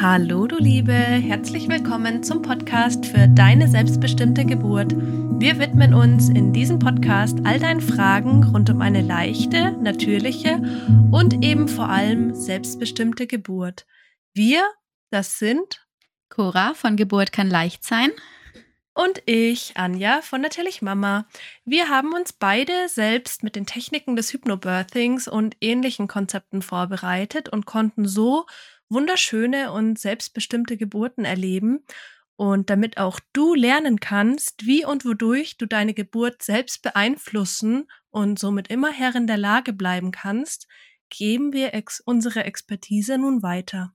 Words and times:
Hallo 0.00 0.46
du 0.46 0.58
Liebe, 0.58 0.92
herzlich 0.92 1.68
willkommen 1.68 2.22
zum 2.22 2.40
Podcast 2.40 3.04
für 3.04 3.26
deine 3.26 3.66
selbstbestimmte 3.66 4.44
Geburt. 4.44 4.94
Wir 4.94 5.58
widmen 5.58 5.92
uns 5.92 6.28
in 6.28 6.52
diesem 6.52 6.78
Podcast 6.78 7.40
all 7.42 7.58
deinen 7.58 7.80
Fragen 7.80 8.44
rund 8.44 8.70
um 8.70 8.80
eine 8.80 9.02
leichte, 9.02 9.72
natürliche 9.72 10.62
und 11.10 11.44
eben 11.44 11.66
vor 11.66 11.88
allem 11.88 12.32
selbstbestimmte 12.32 13.26
Geburt. 13.26 13.86
Wir, 14.34 14.62
das 15.10 15.40
sind 15.40 15.84
Cora 16.28 16.74
von 16.74 16.94
Geburt 16.94 17.32
kann 17.32 17.50
leicht 17.50 17.82
sein 17.82 18.12
und 18.94 19.22
ich, 19.26 19.76
Anja 19.76 20.22
von 20.22 20.40
Natürlich 20.40 20.80
Mama. 20.80 21.26
Wir 21.64 21.88
haben 21.88 22.12
uns 22.12 22.32
beide 22.32 22.88
selbst 22.88 23.42
mit 23.42 23.56
den 23.56 23.66
Techniken 23.66 24.14
des 24.14 24.32
Hypnobirthings 24.32 25.26
und 25.26 25.56
ähnlichen 25.60 26.06
Konzepten 26.06 26.62
vorbereitet 26.62 27.48
und 27.48 27.66
konnten 27.66 28.06
so 28.06 28.46
wunderschöne 28.88 29.72
und 29.72 29.98
selbstbestimmte 29.98 30.76
Geburten 30.76 31.24
erleben. 31.24 31.84
Und 32.36 32.70
damit 32.70 32.98
auch 32.98 33.18
du 33.32 33.54
lernen 33.54 33.98
kannst, 33.98 34.64
wie 34.64 34.84
und 34.84 35.04
wodurch 35.04 35.56
du 35.56 35.66
deine 35.66 35.92
Geburt 35.92 36.42
selbst 36.42 36.82
beeinflussen 36.82 37.88
und 38.10 38.38
somit 38.38 38.68
immer 38.68 38.92
Herrin 38.92 39.26
der 39.26 39.38
Lage 39.38 39.72
bleiben 39.72 40.12
kannst, 40.12 40.68
geben 41.10 41.52
wir 41.52 41.74
ex 41.74 42.00
unsere 42.00 42.44
Expertise 42.44 43.18
nun 43.18 43.42
weiter. 43.42 43.92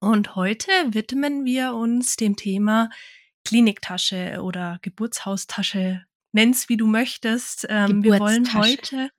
Und 0.00 0.34
heute 0.34 0.70
widmen 0.88 1.44
wir 1.44 1.74
uns 1.74 2.16
dem 2.16 2.36
Thema 2.36 2.90
Kliniktasche 3.44 4.40
oder 4.42 4.78
Geburtshaustasche. 4.82 6.04
Nenn's 6.32 6.68
wie 6.68 6.76
du 6.76 6.86
möchtest. 6.86 7.66
Ähm, 7.68 8.02
wir 8.02 8.18
wollen 8.18 8.52
heute 8.54 9.10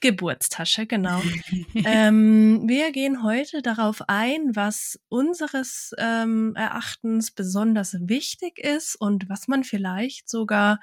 Geburtstasche, 0.00 0.86
genau. 0.86 1.22
ähm, 1.74 2.62
wir 2.66 2.92
gehen 2.92 3.22
heute 3.22 3.62
darauf 3.62 4.02
ein, 4.08 4.54
was 4.54 4.98
unseres 5.08 5.94
ähm, 5.98 6.54
Erachtens 6.56 7.30
besonders 7.30 7.96
wichtig 8.00 8.58
ist 8.58 8.96
und 8.96 9.28
was 9.28 9.48
man 9.48 9.64
vielleicht 9.64 10.28
sogar 10.28 10.80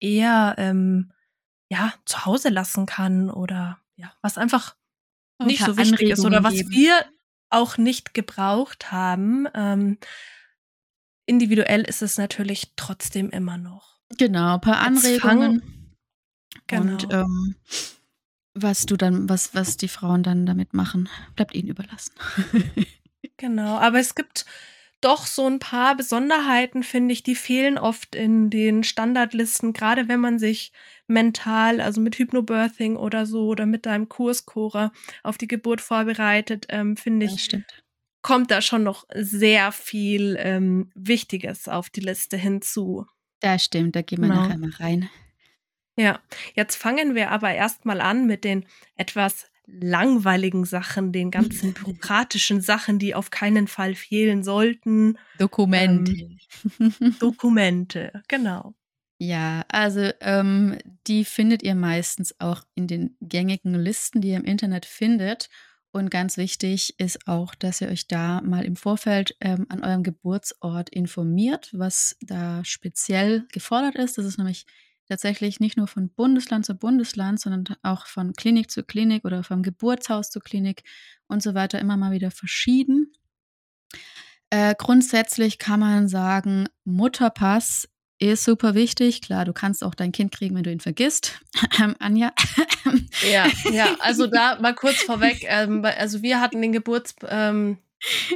eher 0.00 0.54
ähm, 0.58 1.12
ja 1.68 1.92
zu 2.04 2.24
Hause 2.24 2.50
lassen 2.50 2.86
kann 2.86 3.30
oder 3.30 3.78
ja 3.96 4.12
was 4.22 4.38
einfach 4.38 4.76
nicht 5.44 5.64
so 5.64 5.76
wichtig 5.76 6.10
ist 6.10 6.24
oder 6.24 6.44
was 6.44 6.54
geben. 6.54 6.70
wir 6.70 7.04
auch 7.50 7.76
nicht 7.76 8.14
gebraucht 8.14 8.92
haben. 8.92 9.46
Ähm, 9.54 9.98
individuell 11.26 11.82
ist 11.82 12.02
es 12.02 12.18
natürlich 12.18 12.72
trotzdem 12.76 13.30
immer 13.30 13.58
noch. 13.58 14.00
Genau, 14.18 14.54
ein 14.54 14.60
paar 14.60 14.78
Anregungen. 14.78 15.94
Genau. 16.66 16.92
Und 16.92 17.08
ähm, 17.12 17.56
was 18.54 18.86
du 18.86 18.96
dann, 18.96 19.28
was, 19.28 19.54
was 19.54 19.76
die 19.76 19.88
Frauen 19.88 20.22
dann 20.22 20.46
damit 20.46 20.74
machen, 20.74 21.08
bleibt 21.36 21.54
ihnen 21.54 21.68
überlassen. 21.68 22.12
genau, 23.36 23.78
aber 23.78 23.98
es 23.98 24.14
gibt 24.14 24.44
doch 25.00 25.26
so 25.26 25.46
ein 25.46 25.58
paar 25.58 25.96
Besonderheiten, 25.96 26.82
finde 26.82 27.12
ich, 27.12 27.22
die 27.22 27.34
fehlen 27.34 27.76
oft 27.76 28.14
in 28.14 28.50
den 28.50 28.84
Standardlisten, 28.84 29.72
gerade 29.72 30.08
wenn 30.08 30.20
man 30.20 30.38
sich 30.38 30.72
mental, 31.08 31.80
also 31.80 32.00
mit 32.00 32.16
Hypnobirthing 32.16 32.96
oder 32.96 33.26
so 33.26 33.46
oder 33.46 33.66
mit 33.66 33.84
deinem 33.84 34.08
Kurskora 34.08 34.92
auf 35.22 35.38
die 35.38 35.48
Geburt 35.48 35.80
vorbereitet, 35.80 36.66
ähm, 36.68 36.96
finde 36.96 37.26
ich, 37.26 37.48
kommt 38.22 38.52
da 38.52 38.62
schon 38.62 38.84
noch 38.84 39.04
sehr 39.12 39.72
viel 39.72 40.36
ähm, 40.38 40.90
Wichtiges 40.94 41.68
auf 41.68 41.90
die 41.90 42.00
Liste 42.00 42.36
hinzu. 42.36 43.06
Das 43.40 43.64
stimmt, 43.64 43.96
da 43.96 44.02
gehen 44.02 44.22
wir 44.22 44.28
genau. 44.28 44.42
nachher 44.42 44.58
mal 44.58 44.70
rein. 44.70 45.10
Ja, 45.96 46.20
jetzt 46.54 46.76
fangen 46.76 47.14
wir 47.14 47.30
aber 47.30 47.52
erstmal 47.52 48.00
an 48.00 48.26
mit 48.26 48.44
den 48.44 48.64
etwas 48.96 49.46
langweiligen 49.66 50.64
Sachen, 50.64 51.12
den 51.12 51.30
ganzen 51.30 51.72
bürokratischen 51.74 52.60
Sachen, 52.60 52.98
die 52.98 53.14
auf 53.14 53.30
keinen 53.30 53.68
Fall 53.68 53.94
fehlen 53.94 54.42
sollten. 54.42 55.18
Dokumente. 55.38 56.12
Ähm, 56.80 57.16
Dokumente, 57.20 58.22
genau. 58.28 58.74
Ja, 59.18 59.64
also 59.68 60.10
ähm, 60.20 60.78
die 61.06 61.24
findet 61.24 61.62
ihr 61.62 61.76
meistens 61.76 62.34
auch 62.40 62.64
in 62.74 62.88
den 62.88 63.16
gängigen 63.20 63.74
Listen, 63.74 64.20
die 64.20 64.30
ihr 64.30 64.36
im 64.36 64.44
Internet 64.44 64.84
findet. 64.84 65.48
Und 65.92 66.10
ganz 66.10 66.38
wichtig 66.38 66.98
ist 66.98 67.28
auch, 67.28 67.54
dass 67.54 67.80
ihr 67.82 67.88
euch 67.88 68.08
da 68.08 68.40
mal 68.40 68.64
im 68.64 68.76
Vorfeld 68.76 69.36
ähm, 69.40 69.66
an 69.68 69.84
eurem 69.84 70.02
Geburtsort 70.02 70.88
informiert, 70.88 71.70
was 71.72 72.16
da 72.22 72.64
speziell 72.64 73.46
gefordert 73.52 73.94
ist. 73.94 74.18
Das 74.18 74.24
ist 74.24 74.38
nämlich 74.38 74.66
tatsächlich 75.12 75.60
nicht 75.60 75.76
nur 75.76 75.86
von 75.86 76.08
Bundesland 76.08 76.64
zu 76.64 76.74
Bundesland, 76.74 77.38
sondern 77.38 77.76
auch 77.82 78.06
von 78.06 78.32
Klinik 78.32 78.70
zu 78.70 78.82
Klinik 78.82 79.26
oder 79.26 79.44
vom 79.44 79.62
Geburtshaus 79.62 80.30
zu 80.30 80.40
Klinik 80.40 80.84
und 81.28 81.42
so 81.42 81.54
weiter 81.54 81.78
immer 81.78 81.98
mal 81.98 82.12
wieder 82.12 82.30
verschieden. 82.30 83.12
Äh, 84.48 84.74
grundsätzlich 84.76 85.58
kann 85.58 85.80
man 85.80 86.08
sagen, 86.08 86.66
Mutterpass 86.84 87.88
ist 88.18 88.44
super 88.44 88.74
wichtig. 88.74 89.20
Klar, 89.20 89.44
du 89.44 89.52
kannst 89.52 89.84
auch 89.84 89.94
dein 89.94 90.12
Kind 90.12 90.32
kriegen, 90.32 90.56
wenn 90.56 90.62
du 90.62 90.72
ihn 90.72 90.80
vergisst. 90.80 91.40
Ähm, 91.78 91.94
Anja. 91.98 92.32
ja, 93.30 93.46
ja, 93.70 93.96
also 94.00 94.26
da 94.26 94.58
mal 94.60 94.74
kurz 94.74 95.02
vorweg. 95.02 95.44
Ähm, 95.46 95.84
also 95.84 96.22
wir 96.22 96.40
hatten 96.40 96.62
den 96.62 96.72
Geburts, 96.72 97.14
ähm, 97.28 97.78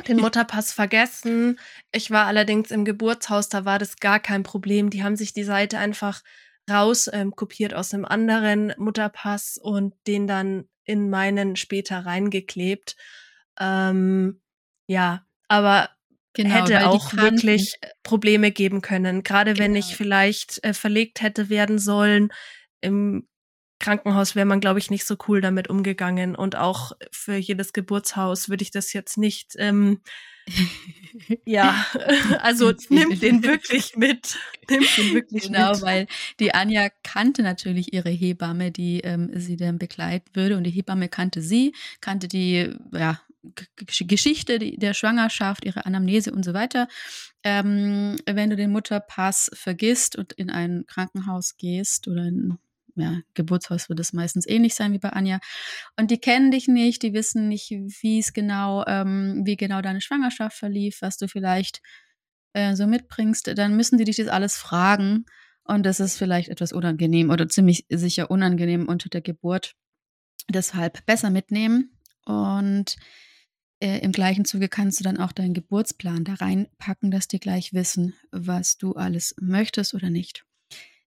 den 0.08 0.18
Mutterpass 0.18 0.72
vergessen. 0.72 1.58
Ich 1.92 2.10
war 2.10 2.26
allerdings 2.26 2.70
im 2.70 2.84
Geburtshaus, 2.84 3.48
da 3.48 3.64
war 3.64 3.78
das 3.78 3.96
gar 3.96 4.20
kein 4.20 4.42
Problem. 4.42 4.90
Die 4.90 5.02
haben 5.02 5.16
sich 5.16 5.32
die 5.32 5.44
Seite 5.44 5.78
einfach 5.78 6.22
raus 6.70 7.08
ähm, 7.12 7.34
kopiert 7.34 7.74
aus 7.74 7.92
einem 7.92 8.04
anderen 8.04 8.72
Mutterpass 8.76 9.58
und 9.58 9.94
den 10.06 10.26
dann 10.26 10.68
in 10.84 11.10
meinen 11.10 11.56
später 11.56 12.06
reingeklebt. 12.06 12.96
Ähm, 13.58 14.40
ja, 14.86 15.24
aber 15.48 15.90
genau, 16.32 16.54
hätte 16.54 16.88
auch 16.88 17.12
wirklich 17.14 17.74
Probleme 18.02 18.50
geben 18.50 18.82
können. 18.82 19.22
Gerade 19.22 19.54
genau. 19.54 19.64
wenn 19.64 19.76
ich 19.76 19.86
genau. 19.86 19.96
vielleicht 19.96 20.62
äh, 20.64 20.74
verlegt 20.74 21.22
hätte 21.22 21.48
werden 21.48 21.78
sollen 21.78 22.30
im 22.80 23.26
Krankenhaus 23.78 24.34
wäre 24.34 24.46
man, 24.46 24.60
glaube 24.60 24.78
ich, 24.78 24.90
nicht 24.90 25.04
so 25.04 25.16
cool 25.28 25.40
damit 25.40 25.68
umgegangen. 25.68 26.34
Und 26.34 26.56
auch 26.56 26.92
für 27.10 27.36
jedes 27.36 27.72
Geburtshaus 27.72 28.48
würde 28.48 28.62
ich 28.62 28.70
das 28.70 28.92
jetzt 28.92 29.18
nicht 29.18 29.54
ähm, 29.58 30.00
ja, 31.44 31.86
also 32.40 32.72
nimm 32.88 33.18
den 33.18 33.42
wirklich 33.42 33.96
mit. 33.96 34.38
Nimm 34.68 34.84
den 34.96 35.14
wirklich 35.14 35.44
genau, 35.44 35.72
mit. 35.72 35.82
weil 35.82 36.06
die 36.40 36.54
Anja 36.54 36.88
kannte 37.02 37.42
natürlich 37.42 37.92
ihre 37.92 38.10
Hebamme, 38.10 38.70
die 38.70 39.00
ähm, 39.00 39.30
sie 39.34 39.56
dann 39.56 39.78
begleiten 39.78 40.30
würde. 40.34 40.56
Und 40.56 40.64
die 40.64 40.70
Hebamme 40.70 41.08
kannte 41.08 41.42
sie, 41.42 41.74
kannte 42.00 42.28
die 42.28 42.74
ja, 42.92 43.20
Geschichte 43.76 44.58
der 44.58 44.94
Schwangerschaft, 44.94 45.64
ihre 45.64 45.86
Anamnese 45.86 46.32
und 46.32 46.44
so 46.44 46.54
weiter. 46.54 46.88
Ähm, 47.44 48.16
wenn 48.26 48.50
du 48.50 48.56
den 48.56 48.72
Mutterpass 48.72 49.50
vergisst 49.54 50.16
und 50.16 50.32
in 50.32 50.50
ein 50.50 50.84
Krankenhaus 50.86 51.56
gehst 51.56 52.08
oder 52.08 52.24
in 52.24 52.58
ja, 52.96 53.20
Geburtshaus 53.34 53.88
wird 53.88 54.00
es 54.00 54.12
meistens 54.12 54.46
ähnlich 54.46 54.74
sein 54.74 54.92
wie 54.92 54.98
bei 54.98 55.10
Anja. 55.10 55.38
Und 55.98 56.10
die 56.10 56.18
kennen 56.18 56.50
dich 56.50 56.66
nicht, 56.66 57.02
die 57.02 57.12
wissen 57.12 57.48
nicht, 57.48 57.70
wie 57.70 58.18
es 58.18 58.32
genau, 58.32 58.84
ähm, 58.86 59.42
wie 59.44 59.56
genau 59.56 59.82
deine 59.82 60.00
Schwangerschaft 60.00 60.56
verlief, 60.56 60.98
was 61.02 61.18
du 61.18 61.28
vielleicht 61.28 61.80
äh, 62.54 62.74
so 62.74 62.86
mitbringst. 62.86 63.56
Dann 63.56 63.76
müssen 63.76 63.98
die 63.98 64.04
dich 64.04 64.16
das 64.16 64.28
alles 64.28 64.56
fragen. 64.56 65.26
Und 65.64 65.84
das 65.84 66.00
ist 66.00 66.16
vielleicht 66.16 66.48
etwas 66.48 66.72
unangenehm 66.72 67.30
oder 67.30 67.48
ziemlich 67.48 67.86
sicher 67.90 68.30
unangenehm 68.30 68.88
unter 68.88 69.08
der 69.08 69.20
Geburt. 69.20 69.74
Deshalb 70.48 71.04
besser 71.06 71.30
mitnehmen. 71.30 71.98
Und 72.24 72.96
äh, 73.80 73.98
im 73.98 74.12
gleichen 74.12 74.44
Zuge 74.44 74.68
kannst 74.68 75.00
du 75.00 75.04
dann 75.04 75.18
auch 75.18 75.32
deinen 75.32 75.54
Geburtsplan 75.54 76.24
da 76.24 76.34
reinpacken, 76.34 77.10
dass 77.10 77.28
die 77.28 77.40
gleich 77.40 77.74
wissen, 77.74 78.14
was 78.30 78.78
du 78.78 78.92
alles 78.94 79.34
möchtest 79.38 79.92
oder 79.92 80.08
nicht. 80.08 80.45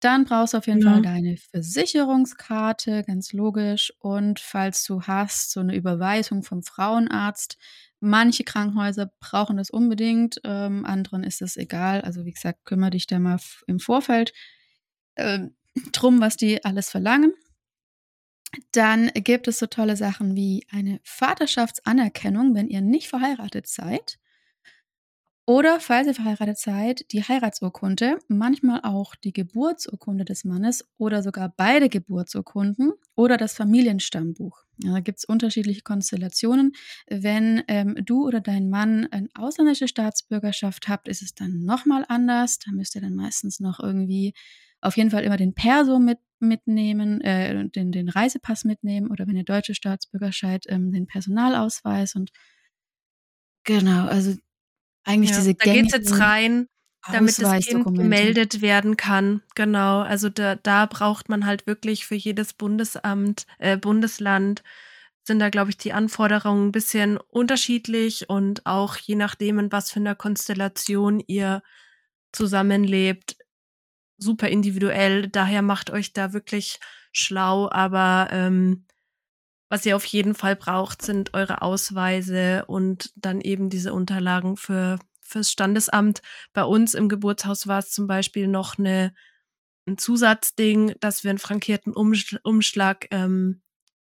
Dann 0.05 0.25
brauchst 0.25 0.53
du 0.53 0.59
auf 0.59 0.67
jeden 0.67 0.81
ja. 0.81 0.91
Fall 0.91 1.01
deine 1.01 1.35
Versicherungskarte, 1.35 3.03
ganz 3.07 3.33
logisch. 3.33 3.91
Und 3.97 4.39
falls 4.39 4.83
du 4.83 5.01
hast, 5.01 5.49
so 5.51 5.61
eine 5.61 5.75
Überweisung 5.75 6.43
vom 6.43 6.61
Frauenarzt. 6.61 7.57
Manche 8.01 8.43
Krankenhäuser 8.43 9.11
brauchen 9.19 9.57
das 9.57 9.71
unbedingt, 9.71 10.39
ähm, 10.43 10.85
anderen 10.85 11.23
ist 11.23 11.41
es 11.41 11.57
egal. 11.57 12.01
Also 12.01 12.23
wie 12.23 12.33
gesagt, 12.33 12.65
kümmere 12.65 12.91
dich 12.91 13.07
da 13.07 13.17
mal 13.17 13.39
im 13.65 13.79
Vorfeld 13.79 14.31
äh, 15.15 15.39
drum, 15.91 16.21
was 16.21 16.37
die 16.37 16.63
alles 16.63 16.91
verlangen. 16.91 17.33
Dann 18.73 19.09
gibt 19.15 19.47
es 19.47 19.57
so 19.57 19.65
tolle 19.65 19.97
Sachen 19.97 20.35
wie 20.35 20.67
eine 20.69 20.99
Vaterschaftsanerkennung, 21.03 22.53
wenn 22.53 22.67
ihr 22.67 22.81
nicht 22.81 23.07
verheiratet 23.07 23.65
seid. 23.65 24.19
Oder, 25.47 25.79
falls 25.79 26.07
ihr 26.07 26.15
verheiratet 26.15 26.57
seid, 26.57 27.11
die 27.11 27.21
Heiratsurkunde, 27.21 28.17
manchmal 28.27 28.81
auch 28.81 29.13
die 29.15 29.31
Geburtsurkunde 29.31 30.25
des 30.25 30.43
Mannes 30.43 30.83
oder 30.97 31.21
sogar 31.21 31.53
beide 31.55 31.87
Geburtsurkunden 31.87 32.93
oder 33.15 33.37
das 33.37 33.53
Familienstammbuch. 33.53 34.63
Ja, 34.83 34.93
da 34.93 34.99
gibt 35.01 35.19
es 35.19 35.25
unterschiedliche 35.25 35.81
Konstellationen. 35.81 36.71
Wenn 37.07 37.63
ähm, 37.67 37.95
du 38.03 38.25
oder 38.25 38.41
dein 38.41 38.69
Mann 38.69 39.07
eine 39.11 39.29
ausländische 39.35 39.87
Staatsbürgerschaft 39.87 40.87
habt, 40.87 41.07
ist 41.07 41.21
es 41.21 41.35
dann 41.35 41.59
nochmal 41.63 42.05
anders. 42.07 42.57
Da 42.57 42.71
müsst 42.71 42.95
ihr 42.95 43.01
dann 43.01 43.13
meistens 43.15 43.59
noch 43.59 43.79
irgendwie 43.79 44.33
auf 44.81 44.97
jeden 44.97 45.11
Fall 45.11 45.23
immer 45.23 45.37
den 45.37 45.53
Perso 45.53 45.99
mit, 45.99 46.17
mitnehmen, 46.39 47.21
äh, 47.21 47.69
den, 47.69 47.91
den 47.91 48.09
Reisepass 48.09 48.65
mitnehmen 48.65 49.11
oder 49.11 49.27
wenn 49.27 49.37
ihr 49.37 49.43
deutsche 49.43 49.75
Staatsbürgerschaft, 49.75 50.65
ähm, 50.69 50.91
den 50.91 51.05
Personalausweis 51.05 52.15
und 52.15 52.31
Genau, 53.67 54.05
also 54.05 54.35
eigentlich 55.05 55.31
Ja, 55.31 55.37
diese 55.37 55.55
da 55.55 55.71
geht's 55.71 55.93
jetzt 55.93 56.07
gängigen 56.07 56.23
rein, 56.23 56.67
damit 57.11 57.41
das 57.41 57.65
Kind 57.65 57.85
gemeldet 57.85 58.61
werden 58.61 58.97
kann. 58.97 59.41
Genau, 59.55 60.01
also 60.01 60.29
da, 60.29 60.55
da 60.55 60.85
braucht 60.85 61.29
man 61.29 61.45
halt 61.45 61.67
wirklich 61.67 62.05
für 62.05 62.15
jedes 62.15 62.53
Bundesamt, 62.53 63.45
äh, 63.59 63.77
Bundesland 63.77 64.63
sind 65.27 65.39
da, 65.39 65.49
glaube 65.49 65.71
ich, 65.71 65.77
die 65.77 65.91
Anforderungen 65.93 66.67
ein 66.67 66.71
bisschen 66.71 67.17
unterschiedlich 67.17 68.29
und 68.29 68.65
auch 68.65 68.97
je 68.97 69.15
nachdem, 69.15 69.57
in 69.57 69.71
was 69.71 69.91
für 69.91 69.99
einer 69.99 70.13
Konstellation 70.13 71.19
ihr 71.19 71.63
zusammenlebt, 72.31 73.37
super 74.17 74.49
individuell. 74.49 75.27
Daher 75.27 75.63
macht 75.63 75.89
euch 75.89 76.13
da 76.13 76.33
wirklich 76.33 76.79
schlau, 77.11 77.69
aber 77.71 78.27
ähm, 78.31 78.85
was 79.69 79.85
ihr 79.85 79.95
auf 79.95 80.05
jeden 80.05 80.35
Fall 80.35 80.55
braucht, 80.55 81.01
sind 81.01 81.33
eure 81.33 81.61
Ausweise 81.61 82.65
und 82.67 83.11
dann 83.15 83.41
eben 83.41 83.69
diese 83.69 83.93
Unterlagen 83.93 84.57
für 84.57 84.99
fürs 85.25 85.51
Standesamt. 85.51 86.21
Bei 86.53 86.63
uns 86.63 86.93
im 86.93 87.09
Geburtshaus 87.09 87.67
war 87.67 87.79
es 87.79 87.89
zum 87.89 88.07
Beispiel 88.07 88.47
noch 88.47 88.77
eine, 88.77 89.13
ein 89.87 89.97
Zusatzding, 89.97 90.93
dass 90.99 91.23
wir 91.23 91.31
einen 91.31 91.39
frankierten 91.39 91.93
Umschl 91.93 92.39
Umschlag 92.43 93.07
ähm, 93.11 93.61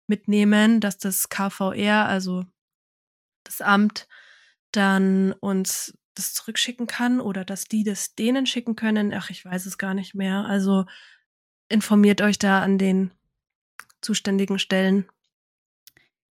mitnehmen, 0.07 0.81
dass 0.81 0.99
das 0.99 1.29
KVR, 1.29 2.07
also 2.07 2.45
das 3.45 3.61
Amt, 3.61 4.09
dann 4.73 5.33
uns 5.41 5.97
das 6.15 6.35
zurückschicken 6.35 6.87
kann 6.87 7.21
oder 7.21 7.45
dass 7.45 7.65
die 7.65 7.85
das 7.85 8.15
denen 8.15 8.47
schicken 8.47 8.77
können. 8.77 9.13
Ach, 9.15 9.31
ich 9.31 9.45
weiß 9.45 9.67
es 9.67 9.79
gar 9.79 9.95
nicht 9.95 10.15
mehr. 10.15 10.45
Also 10.47 10.87
informiert 11.69 12.23
euch 12.23 12.39
da 12.39 12.63
an 12.63 12.79
den 12.79 13.13
zuständigen 14.01 14.59
Stellen. 14.59 15.09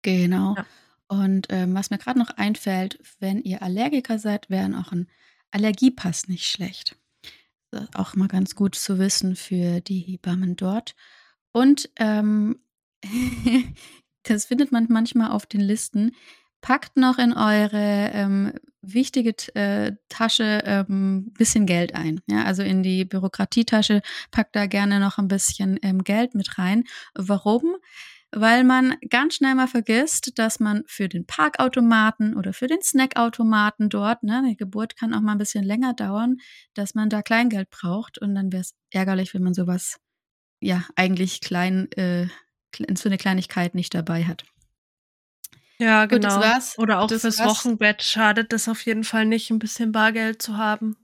Genau. 0.01 0.55
Ja. 0.55 0.65
Und 1.07 1.47
ähm, 1.49 1.73
was 1.73 1.89
mir 1.89 1.97
gerade 1.97 2.19
noch 2.19 2.29
einfällt, 2.37 2.99
wenn 3.19 3.41
ihr 3.41 3.63
Allergiker 3.63 4.19
seid, 4.19 4.49
wäre 4.49 4.69
auch 4.79 4.91
ein 4.91 5.07
Allergiepass 5.51 6.27
nicht 6.27 6.45
schlecht. 6.45 6.95
Das 7.71 7.83
ist 7.83 7.95
auch 7.95 8.15
mal 8.15 8.27
ganz 8.27 8.55
gut 8.55 8.75
zu 8.75 8.99
wissen 8.99 9.35
für 9.35 9.81
die 9.81 9.99
Hebammen 9.99 10.55
dort. 10.55 10.95
Und 11.51 11.89
ähm, 11.97 12.59
das 14.23 14.45
findet 14.45 14.71
man 14.71 14.87
manchmal 14.89 15.31
auf 15.31 15.45
den 15.45 15.61
Listen. 15.61 16.15
Packt 16.61 16.97
noch 16.97 17.17
in 17.17 17.33
eure 17.33 18.11
ähm, 18.13 18.53
wichtige 18.81 19.33
äh, 19.55 19.93
Tasche 20.09 20.61
ähm, 20.65 21.31
bisschen 21.37 21.65
Geld 21.65 21.95
ein. 21.95 22.21
Ja, 22.27 22.43
also 22.43 22.63
in 22.63 22.83
die 22.83 23.05
Bürokratietasche 23.05 24.01
packt 24.31 24.55
da 24.55 24.65
gerne 24.65 24.99
noch 24.99 25.17
ein 25.17 25.27
bisschen 25.27 25.79
ähm, 25.81 26.03
Geld 26.03 26.35
mit 26.35 26.57
rein. 26.57 26.83
Warum? 27.15 27.75
Weil 28.31 28.63
man 28.63 28.95
ganz 29.09 29.35
schnell 29.35 29.55
mal 29.55 29.67
vergisst, 29.67 30.37
dass 30.37 30.59
man 30.59 30.83
für 30.85 31.09
den 31.09 31.25
Parkautomaten 31.25 32.35
oder 32.35 32.53
für 32.53 32.67
den 32.67 32.81
Snackautomaten 32.81 33.89
dort, 33.89 34.21
ne, 34.21 34.43
die 34.47 34.55
Geburt 34.55 34.95
kann 34.95 35.15
auch 35.15 35.21
mal 35.21 35.31
ein 35.31 35.39
bisschen 35.39 35.63
länger 35.63 35.93
dauern, 35.95 36.37
dass 36.75 36.93
man 36.93 37.09
da 37.09 37.23
Kleingeld 37.23 37.71
braucht 37.71 38.19
und 38.19 38.35
dann 38.35 38.51
wäre 38.51 38.61
es 38.61 38.75
ärgerlich, 38.91 39.33
wenn 39.33 39.41
man 39.43 39.55
sowas 39.55 39.99
ja 40.61 40.83
eigentlich 40.95 41.41
klein 41.41 41.91
äh, 41.93 42.27
für 42.71 43.09
eine 43.09 43.17
Kleinigkeit 43.17 43.73
nicht 43.73 43.95
dabei 43.95 44.25
hat. 44.25 44.45
Ja, 45.79 46.05
Gut, 46.05 46.23
das 46.23 46.35
genau. 46.75 46.83
Oder 46.83 46.99
auch 46.99 47.07
Das 47.07 47.21
fürs 47.21 47.39
war's. 47.39 47.65
Wochenbett 47.65 48.03
schadet 48.03 48.53
es 48.53 48.67
auf 48.67 48.85
jeden 48.85 49.03
Fall 49.05 49.25
nicht, 49.25 49.49
ein 49.49 49.59
bisschen 49.59 49.91
Bargeld 49.91 50.41
zu 50.41 50.57
haben. 50.57 50.97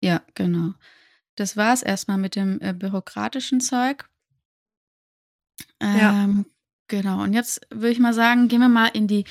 Ja, 0.00 0.22
genau. 0.34 0.74
Das 1.34 1.56
war's 1.56 1.82
erstmal 1.82 2.18
mit 2.18 2.36
dem 2.36 2.60
äh, 2.60 2.72
bürokratischen 2.72 3.60
Zeug. 3.60 4.08
Ja. 5.82 6.28
Genau. 6.92 7.22
Und 7.22 7.32
jetzt 7.32 7.66
würde 7.70 7.88
ich 7.92 7.98
mal 7.98 8.12
sagen, 8.12 8.48
gehen 8.48 8.60
wir 8.60 8.68
mal 8.68 8.88
in 8.88 9.06
die 9.06 9.24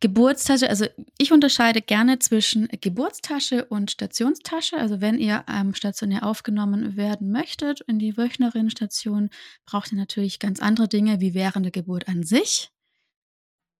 Geburtstasche. 0.00 0.70
Also 0.70 0.86
ich 1.18 1.30
unterscheide 1.30 1.82
gerne 1.82 2.18
zwischen 2.20 2.68
Geburtstasche 2.80 3.66
und 3.66 3.90
Stationstasche. 3.90 4.78
Also 4.78 5.02
wenn 5.02 5.18
ihr 5.18 5.44
ähm, 5.46 5.74
stationär 5.74 6.24
aufgenommen 6.24 6.96
werden 6.96 7.30
möchtet 7.30 7.82
in 7.82 7.98
die 7.98 8.16
Wöchnerinnenstation, 8.16 9.28
braucht 9.66 9.92
ihr 9.92 9.98
natürlich 9.98 10.38
ganz 10.38 10.60
andere 10.60 10.88
Dinge 10.88 11.20
wie 11.20 11.34
während 11.34 11.66
der 11.66 11.72
Geburt 11.72 12.08
an 12.08 12.22
sich. 12.22 12.70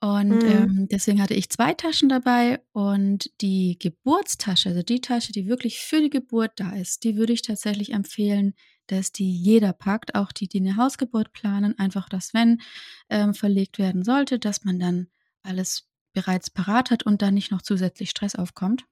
Und 0.00 0.42
Mhm. 0.44 0.48
ähm, 0.48 0.88
deswegen 0.90 1.22
hatte 1.22 1.34
ich 1.34 1.48
zwei 1.48 1.74
Taschen 1.74 2.08
dabei 2.08 2.60
und 2.72 3.30
die 3.40 3.78
Geburtstasche, 3.78 4.70
also 4.70 4.82
die 4.82 5.00
Tasche, 5.00 5.32
die 5.32 5.46
wirklich 5.46 5.78
für 5.78 6.00
die 6.00 6.10
Geburt 6.10 6.52
da 6.56 6.72
ist, 6.72 7.04
die 7.04 7.16
würde 7.16 7.32
ich 7.32 7.42
tatsächlich 7.42 7.92
empfehlen, 7.92 8.54
dass 8.92 9.12
die 9.12 9.30
jeder 9.32 9.72
packt, 9.72 10.14
auch 10.14 10.32
die, 10.32 10.48
die 10.48 10.60
eine 10.60 10.76
Hausgeburt 10.76 11.32
planen, 11.32 11.78
einfach, 11.78 12.08
dass 12.08 12.34
wenn 12.34 12.60
ähm, 13.08 13.34
verlegt 13.34 13.78
werden 13.78 14.04
sollte, 14.04 14.38
dass 14.38 14.64
man 14.64 14.78
dann 14.78 15.08
alles 15.42 15.88
bereits 16.12 16.50
parat 16.50 16.90
hat 16.90 17.04
und 17.04 17.22
dann 17.22 17.34
nicht 17.34 17.50
noch 17.50 17.62
zusätzlich 17.62 18.10
Stress 18.10 18.34
aufkommt. 18.36 18.84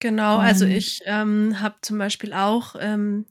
Genau, 0.00 0.38
also 0.38 0.64
Und- 0.64 0.70
ich 0.72 1.00
ähm, 1.04 1.60
habe 1.60 1.76
zum 1.82 1.98
Beispiel 1.98 2.32
auch 2.32 2.74
ähm, 2.78 3.26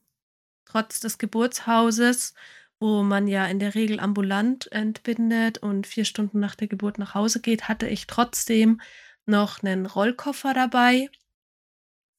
trotz 0.66 1.00
des 1.00 1.18
Geburtshauses, 1.18 2.36
wo 2.80 3.04
man 3.04 3.28
ja 3.28 3.46
in 3.48 3.60
der 3.60 3.76
Regel 3.76 4.00
ambulant 4.00 4.72
entbindet 4.72 5.58
und 5.58 5.88
vier 5.88 6.06
Stunden 6.06 6.40
nach 6.40 6.56
der 6.56 6.68
Geburt 6.68 7.00
nach 7.00 7.16
Hause 7.16 7.42
geht, 7.42 7.68
hatte 7.68 7.88
ich 7.88 8.08
trotzdem 8.08 8.80
noch 9.26 9.64
einen 9.64 9.86
Rollkoffer 9.86 10.54
dabei 10.54 11.10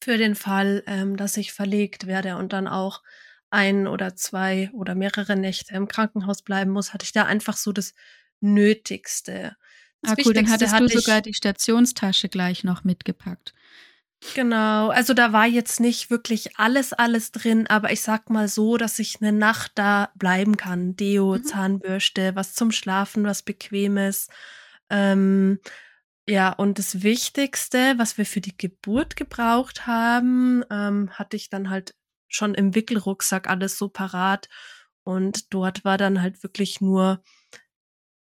für 0.02 0.19
den 0.19 0.34
Fall, 0.34 0.82
ähm, 0.87 1.16
dass 1.16 1.37
ich 1.37 1.52
verlegt 1.52 2.06
werde 2.06 2.37
und 2.37 2.52
dann 2.52 2.66
auch 2.66 3.02
ein 3.50 3.87
oder 3.87 4.17
zwei 4.17 4.70
oder 4.73 4.94
mehrere 4.94 5.37
Nächte 5.37 5.75
im 5.75 5.88
Krankenhaus 5.88 6.43
bleiben 6.43 6.70
muss, 6.70 6.93
hatte 6.94 7.05
ich 7.05 7.12
da 7.12 7.25
einfach 7.25 7.56
so 7.56 7.73
das 7.73 7.94
Nötigste. 8.41 9.56
Das 10.02 10.12
ah, 10.12 10.17
cool, 10.25 10.32
dann 10.35 10.50
hattest 10.50 10.73
du 10.73 10.76
hatte 10.76 10.87
ich- 10.87 11.05
sogar 11.05 11.20
die 11.20 11.35
Stationstasche 11.35 12.29
gleich 12.29 12.64
noch 12.64 12.85
mitgepackt. 12.85 13.52
Genau, 14.35 14.88
also 14.91 15.14
da 15.14 15.32
war 15.32 15.47
jetzt 15.47 15.81
nicht 15.81 16.11
wirklich 16.11 16.58
alles, 16.58 16.93
alles 16.93 17.32
drin, 17.32 17.67
aber 17.69 17.91
ich 17.91 18.02
sag 18.02 18.29
mal 18.29 18.49
so, 18.49 18.76
dass 18.76 18.99
ich 18.99 19.23
eine 19.23 19.32
Nacht 19.32 19.73
da 19.76 20.11
bleiben 20.14 20.58
kann. 20.58 20.94
Deo, 20.94 21.37
Mhm. 21.38 21.44
Zahnbürste, 21.44 22.35
was 22.37 22.55
zum 22.55 22.70
Schlafen, 22.70 23.25
was 23.25 23.43
Bequemes. 23.43 24.29
Ähm, 24.91 25.58
ja, 26.29 26.52
und 26.52 26.79
das 26.79 27.02
Wichtigste, 27.02 27.94
was 27.97 28.19
wir 28.19 28.26
für 28.26 28.43
die 28.43 28.56
Geburt 28.56 29.17
gebraucht 29.17 29.87
haben, 29.87 30.64
ähm, 30.70 31.11
hatte 31.12 31.37
ich 31.37 31.49
dann 31.49 31.70
halt 31.70 31.94
schon 32.30 32.54
im 32.54 32.74
Wickelrucksack 32.74 33.48
alles 33.48 33.76
so 33.76 33.88
parat. 33.88 34.48
Und 35.02 35.52
dort 35.52 35.84
war 35.84 35.98
dann 35.98 36.22
halt 36.22 36.42
wirklich 36.42 36.80
nur 36.80 37.22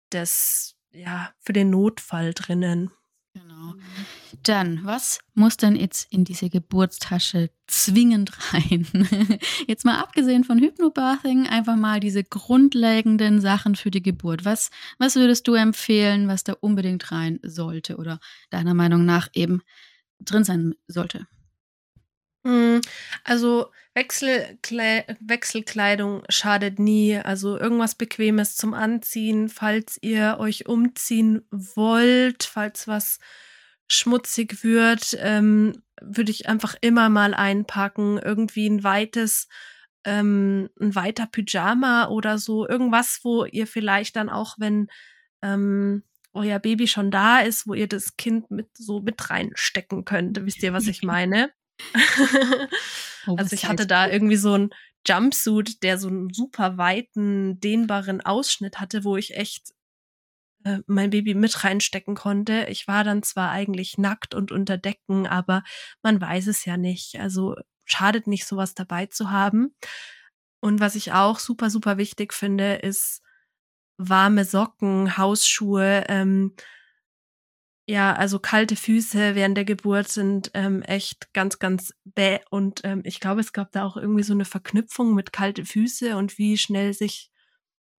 das, 0.10 0.76
ja, 0.92 1.34
für 1.40 1.54
den 1.54 1.70
Notfall 1.70 2.34
drinnen. 2.34 2.92
Genau. 3.34 3.76
Dann, 4.44 4.84
was 4.84 5.20
muss 5.36 5.56
denn 5.56 5.78
jetzt 5.78 6.12
in 6.12 6.26
diese 6.26 6.50
Geburtstasche 6.50 7.50
zwingend 7.68 8.32
rein? 8.54 8.86
jetzt 9.68 9.86
mal 9.86 10.00
abgesehen 10.00 10.44
von 10.44 10.60
Hypnobirthing, 10.60 11.48
einfach 11.48 11.78
mal 11.78 12.02
diese 12.02 12.26
grundlegenden 12.26 13.40
Sachen 13.40 13.76
für 13.76 13.90
die 13.90 14.02
Geburt. 14.02 14.44
Was, 14.44 14.70
was 14.98 15.16
würdest 15.16 15.48
du 15.48 15.54
empfehlen, 15.54 16.28
was 16.28 16.44
da 16.44 16.54
unbedingt 16.60 17.12
rein 17.12 17.40
sollte 17.42 17.96
oder 17.96 18.20
deiner 18.50 18.74
Meinung 18.74 19.06
nach 19.06 19.30
eben 19.34 19.62
drin 20.20 20.44
sein 20.44 20.76
sollte? 20.88 21.28
Hm, 22.46 22.82
Also 23.24 23.72
Wechselkle 23.94 25.04
Wechselkleidung 25.20 26.24
schadet 26.30 26.80
nie. 26.80 27.18
Also 27.18 27.58
irgendwas 27.58 27.96
Bequemes 27.96 28.56
zum 28.56 28.74
Anziehen, 28.74 29.50
falls 29.50 29.98
ihr 30.02 30.38
euch 30.40 30.66
umziehen 30.68 31.46
wollt, 31.52 32.44
falls 32.44 32.88
was 32.88 33.20
schmutzig 33.88 34.64
wird, 34.64 35.18
ähm, 35.20 35.84
würde 36.02 36.32
ich 36.32 36.48
einfach 36.48 36.76
immer 36.80 37.10
mal 37.10 37.34
einpacken. 37.34 38.18
Irgendwie 38.18 38.68
ein 38.70 38.84
weites, 38.86 39.50
ähm, 40.06 40.70
ein 40.80 40.96
weiter 40.96 41.28
Pyjama 41.28 42.08
oder 42.08 42.38
so. 42.38 42.66
Irgendwas, 42.68 43.20
wo 43.24 43.44
ihr 43.44 43.68
vielleicht 43.68 44.16
dann 44.16 44.30
auch, 44.30 44.56
wenn 44.58 44.88
ähm, 45.42 46.04
euer 46.34 46.60
Baby 46.60 46.88
schon 46.88 47.12
da 47.12 47.42
ist, 47.42 47.68
wo 47.68 47.74
ihr 47.74 47.88
das 47.88 48.16
Kind 48.16 48.50
mit 48.52 48.70
so 48.78 49.02
mit 49.02 49.30
reinstecken 49.30 50.06
könnt. 50.06 50.46
Wisst 50.46 50.64
ihr, 50.64 50.72
was 50.72 50.88
ich 50.88 51.04
meine? 51.04 51.52
also 53.38 53.54
ich 53.54 53.66
hatte 53.66 53.88
da 53.88 54.08
irgendwie 54.08 54.38
so 54.38 54.58
ein 54.58 54.70
Jumpsuit, 55.08 55.82
der 55.84 55.98
so 55.98 56.08
einen 56.08 56.32
super 56.32 56.78
weiten, 56.78 57.60
dehnbaren 57.60 58.22
Ausschnitt 58.22 58.80
hatte, 58.80 59.04
wo 59.04 59.18
ich 59.18 59.36
echt 59.36 59.74
äh, 60.64 60.80
mein 60.86 61.10
Baby 61.10 61.34
mit 61.34 61.64
reinstecken 61.64 62.16
konnte. 62.16 62.68
Ich 62.70 62.88
war 62.88 63.04
dann 63.04 63.24
zwar 63.24 63.50
eigentlich 63.50 63.98
nackt 63.98 64.36
und 64.36 64.52
unter 64.52 64.78
Decken, 64.78 65.28
aber 65.28 65.64
man 66.04 66.22
weiß 66.22 66.48
es 66.48 66.66
ja 66.66 66.78
nicht. 66.78 67.20
Also 67.20 67.56
schadet 67.86 68.28
nicht, 68.28 68.46
sowas 68.46 68.74
dabei 68.76 69.08
zu 69.08 69.32
haben. 69.32 69.76
Und 70.60 70.80
was 70.80 70.96
ich 70.96 71.14
auch 71.14 71.40
super, 71.40 71.70
super 71.70 71.98
wichtig 71.98 72.34
finde, 72.34 72.76
ist 72.76 73.22
warme 73.98 74.46
Socken, 74.46 75.18
Hausschuhe, 75.18 76.06
ähm, 76.08 76.56
ja, 77.88 78.14
also 78.14 78.40
kalte 78.40 78.76
Füße 78.76 79.36
während 79.36 79.58
der 79.58 79.66
Geburt 79.66 80.08
sind 80.08 80.52
ähm, 80.54 80.82
echt 80.84 81.34
ganz, 81.34 81.60
ganz 81.60 81.94
bäh. 82.06 82.40
Und 82.50 82.82
ähm, 82.84 83.02
ich 83.06 83.20
glaube, 83.20 83.42
es 83.42 83.54
gab 83.54 83.72
da 83.72 83.84
auch 83.84 83.98
irgendwie 83.98 84.24
so 84.24 84.34
eine 84.34 84.46
Verknüpfung 84.46 85.14
mit 85.16 85.34
kalte 85.34 85.66
Füße 85.66 86.16
und 86.16 86.38
wie 86.38 86.58
schnell 86.58 86.94
sich 86.94 87.32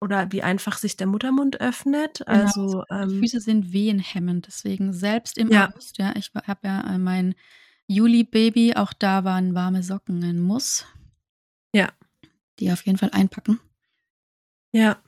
oder 0.00 0.32
wie 0.32 0.42
einfach 0.42 0.78
sich 0.78 0.96
der 0.96 1.06
Muttermund 1.06 1.60
öffnet. 1.60 2.22
Genau, 2.26 2.40
Also 2.40 2.84
Die 2.90 2.94
ähm, 2.94 3.20
Füße 3.20 3.40
sind 3.40 3.72
wehenhemmend, 3.72 4.46
deswegen 4.46 4.92
selbst 4.92 5.38
im 5.38 5.50
Ja. 5.50 5.68
August, 5.68 5.98
ja, 5.98 6.14
ich 6.16 6.30
habe 6.34 6.60
ja 6.66 6.94
äh, 6.94 6.98
meinen 6.98 7.34
Juli-Baby, 7.86 8.74
auch 8.74 8.92
da 8.92 9.24
waren 9.24 9.54
warme 9.54 9.82
Socken 9.82 10.22
ein 10.24 10.40
Muss. 10.40 10.86
Ja. 11.74 11.92
Die 12.58 12.72
auf 12.72 12.84
jeden 12.86 12.98
Fall 12.98 13.10
einpacken. 13.12 13.60
Ja. 14.72 15.02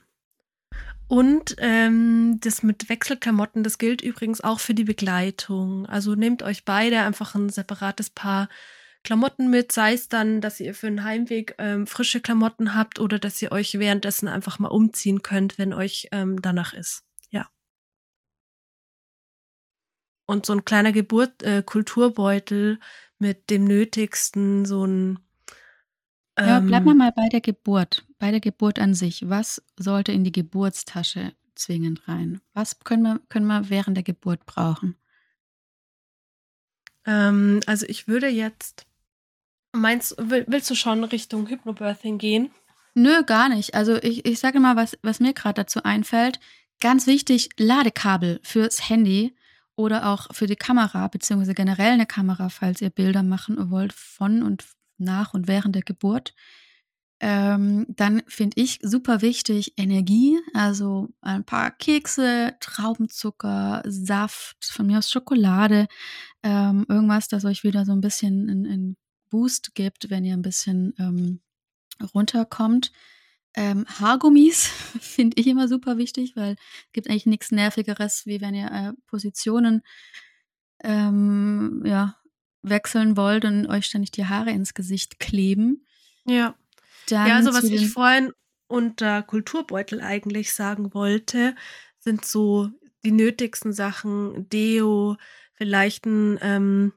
Und 1.14 1.54
ähm, 1.59 2.40
das 2.40 2.64
mit 2.64 2.88
Wechselklamotten, 2.88 3.62
das 3.62 3.78
gilt 3.78 4.02
übrigens 4.02 4.40
auch 4.40 4.59
für 4.59 4.75
die 4.75 4.83
Begleitung. 4.83 5.87
Also 5.87 6.16
nehmt 6.16 6.42
euch 6.42 6.64
beide 6.64 7.02
einfach 7.02 7.37
ein 7.37 7.50
separates 7.50 8.11
Paar 8.11 8.49
Klamotten 9.04 9.49
mit, 9.49 9.71
sei 9.71 9.92
es 9.92 10.09
dann, 10.09 10.40
dass 10.40 10.59
ihr 10.59 10.75
für 10.75 10.88
einen 10.88 11.04
Heimweg 11.04 11.54
ähm, 11.59 11.87
frische 11.87 12.21
Klamotten 12.21 12.75
habt 12.75 12.99
oder 12.99 13.21
dass 13.21 13.40
ihr 13.40 13.52
euch 13.52 13.78
währenddessen 13.78 14.26
einfach 14.26 14.59
mal 14.59 14.73
umziehen 14.73 15.23
könnt, 15.23 15.56
wenn 15.56 15.73
euch 15.73 16.09
ähm, 16.11 16.42
danach 16.42 16.75
ist. 16.75 17.04
Ja. 17.30 17.49
Und 20.26 20.47
so 20.47 20.52
ein 20.52 20.64
kleiner 20.64 20.90
Geburt, 20.90 21.44
äh, 21.44 21.62
Kulturbeutel 21.64 22.80
mit 23.21 23.50
dem 23.50 23.66
Nötigsten, 23.66 24.64
so 24.64 24.85
ein 24.85 25.21
ähm, 26.37 26.49
ja, 26.49 26.59
bleiben 26.59 26.87
wir 26.87 26.94
mal 26.97 27.12
bei 27.12 27.28
der 27.28 27.40
Geburt, 27.40 28.04
bei 28.25 28.31
der 28.31 28.40
Geburt 28.40 28.78
an 28.78 28.95
sich. 28.95 29.28
Was 29.28 29.62
sollte 29.76 30.11
in 30.11 30.25
die 30.25 30.33
Geburtstasche 30.33 31.35
zwingend 31.57 32.09
rein? 32.09 32.40
Was 32.54 32.81
können 32.81 33.02
wir, 33.02 33.21
können 33.28 33.45
wir 33.45 33.69
während 33.69 33.99
der 33.99 34.02
Geburt 34.02 34.47
brauchen? 34.47 34.97
Ähm, 37.04 37.61
also 37.66 37.85
ich 37.87 38.09
würde 38.09 38.28
jetzt 38.28 38.87
Meinst 39.73 40.16
willst 40.16 40.71
du 40.71 40.75
schon 40.75 41.04
Richtung 41.04 41.49
Hypnobirthing 41.49 42.16
gehen? 42.16 42.50
Nö, 42.95 43.25
gar 43.25 43.50
nicht. 43.50 43.75
Also 43.75 43.97
ich, 43.97 44.25
ich 44.25 44.38
sage 44.38 44.59
mal, 44.59 44.75
was, 44.75 44.97
was 45.02 45.21
mir 45.21 45.35
gerade 45.35 45.61
dazu 45.61 45.83
einfällt. 45.83 46.40
Ganz 46.81 47.07
wichtig, 47.07 47.50
Ladekabel 47.59 48.40
fürs 48.43 48.88
Handy 48.88 49.37
oder 49.76 50.09
auch 50.09 50.33
für 50.33 50.47
die 50.47 50.57
Kamera, 50.57 51.09
beziehungsweise 51.09 51.52
generell 51.52 51.93
eine 51.93 52.07
Kamera, 52.07 52.49
falls 52.49 52.81
ihr 52.81 52.88
Bilder 52.88 53.23
machen 53.23 53.71
wollt 53.71 53.93
von 53.93 54.43
und 54.43 54.64
nach 54.97 55.35
und 55.35 55.47
während 55.47 55.75
der 55.75 55.83
Geburt. 55.83 56.35
Ähm, 57.21 57.87
dann 57.88 58.23
finde 58.26 58.61
ich 58.61 58.80
super 58.83 59.23
wichtig 59.23 59.75
Energie, 59.76 60.38
also 60.52 61.09
ein 61.21 61.44
paar 61.44 61.71
Kekse, 61.71 62.54
Traubenzucker, 62.61 63.83
Saft, 63.87 64.64
von 64.64 64.87
mir 64.87 64.99
aus 64.99 65.11
Schokolade, 65.11 65.87
ähm, 66.42 66.85
irgendwas, 66.88 67.28
das 67.28 67.44
euch 67.44 67.62
wieder 67.64 67.85
so 67.85 67.92
ein 67.92 68.00
bisschen 68.00 68.49
in, 68.49 68.64
in 68.64 68.97
Boost 69.30 69.75
gibt, 69.75 70.11
wenn 70.11 70.25
ihr 70.25 70.35
ein 70.35 70.42
bisschen 70.42 70.94
ähm, 70.99 71.40
runterkommt. 72.14 72.92
Ähm, 73.56 73.87
Haargummis 73.87 74.66
finde 75.00 75.40
ich 75.40 75.47
immer 75.47 75.68
super 75.68 75.97
wichtig, 75.97 76.35
weil 76.37 76.54
es 76.54 76.92
gibt 76.92 77.09
eigentlich 77.09 77.26
nichts 77.26 77.52
Nervigeres, 77.52 78.26
wie 78.26 78.40
wenn 78.40 78.54
ihr 78.54 78.71
äh, 78.71 78.92
Positionen 79.06 79.83
ähm, 80.83 81.83
ja, 81.87 82.16
wechseln 82.62 83.16
wollt 83.16 83.44
und 83.44 83.66
euch 83.66 83.87
ständig 83.87 84.11
die 84.11 84.26
Haare 84.26 84.50
ins 84.50 84.75
Gesicht 84.75 85.21
kleben. 85.21 85.87
Ja. 86.26 86.54
Dann 87.08 87.26
ja, 87.26 87.37
also 87.37 87.52
was 87.52 87.64
ich 87.64 87.90
vorhin 87.90 88.32
unter 88.66 89.23
Kulturbeutel 89.23 90.00
eigentlich 90.00 90.54
sagen 90.54 90.94
wollte, 90.94 91.54
sind 91.99 92.25
so 92.25 92.70
die 93.04 93.12
nötigsten 93.12 93.73
Sachen, 93.73 94.49
Deo, 94.49 95.16
vielleicht 95.54 96.06
ein 96.06 96.38
ähm, 96.40 96.92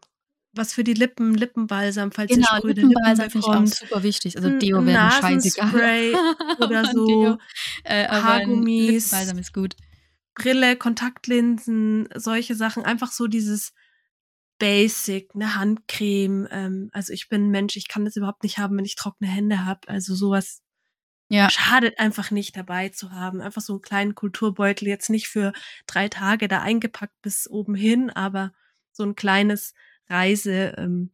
was 0.58 0.74
für 0.74 0.84
die 0.84 0.94
Lippen, 0.94 1.36
Lippenbalsam, 1.36 2.12
falls 2.12 2.32
genau, 2.32 2.48
ihr 2.52 2.58
spröde 2.58 2.82
Lippenbalsam 2.82 3.30
finde 3.30 3.48
ich 3.48 3.54
auch 3.54 3.66
super 3.68 4.04
wichtig. 4.04 4.36
Also 4.38 4.50
Deo 4.58 4.86
wäre 4.86 5.12
scheißegal. 5.12 6.14
oder 6.60 6.86
so 6.86 7.38
äh, 7.84 8.08
Haargummis. 8.08 9.12
Lippenbalsam 9.12 9.38
ist 9.38 9.54
gut. 9.54 9.76
Brille, 10.34 10.76
Kontaktlinsen, 10.76 12.10
solche 12.16 12.56
Sachen. 12.56 12.84
Einfach 12.84 13.12
so 13.12 13.28
dieses 13.28 13.74
Basic, 14.60 15.30
eine 15.34 15.56
Handcreme. 15.56 16.48
Ähm, 16.52 16.90
also 16.94 17.14
ich 17.14 17.30
bin 17.30 17.48
ein 17.48 17.52
Mensch, 17.52 17.76
ich 17.76 17.88
kann 17.88 18.06
das 18.06 18.16
überhaupt 18.16 18.44
nicht 18.44 18.58
haben, 18.58 18.78
wenn 18.78 18.86
ich 18.86 18.96
trockene 18.96 19.30
Hände 19.30 19.66
habe. 19.66 19.88
Also 19.88 20.16
sowas 20.16 20.62
ja. 21.30 21.50
schadet 21.50 22.00
einfach 22.00 22.32
nicht 22.32 22.58
dabei 22.58 22.90
zu 22.90 23.12
haben. 23.12 23.42
Einfach 23.42 23.62
so 23.62 23.74
einen 23.74 23.82
kleinen 23.82 24.16
Kulturbeutel, 24.16 24.88
jetzt 24.88 25.10
nicht 25.10 25.28
für 25.28 25.54
drei 25.86 26.10
Tage 26.10 26.48
da 26.48 26.62
eingepackt 26.62 27.22
bis 27.22 27.50
oben 27.50 27.76
hin, 27.76 28.10
aber 28.10 28.54
so 28.92 29.04
ein 29.04 29.16
kleines 29.16 29.74
Reiseset 30.10 30.78
ähm, 30.78 31.12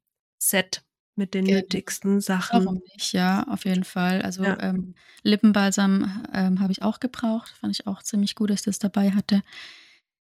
mit 1.15 1.33
den 1.33 1.45
ja, 1.45 1.57
nötigsten 1.57 2.21
Sachen. 2.21 2.65
Warum 2.65 2.81
nicht? 2.93 3.13
Ja, 3.13 3.43
auf 3.47 3.65
jeden 3.65 3.83
Fall. 3.83 4.21
Also 4.21 4.43
ja. 4.43 4.59
ähm, 4.61 4.95
Lippenbalsam 5.21 6.25
ähm, 6.33 6.59
habe 6.59 6.71
ich 6.71 6.81
auch 6.81 6.99
gebraucht. 6.99 7.49
Fand 7.59 7.77
ich 7.77 7.87
auch 7.87 8.01
ziemlich 8.01 8.35
gut, 8.35 8.49
dass 8.49 8.61
ich 8.61 8.65
das 8.65 8.79
dabei 8.79 9.11
hatte. 9.11 9.41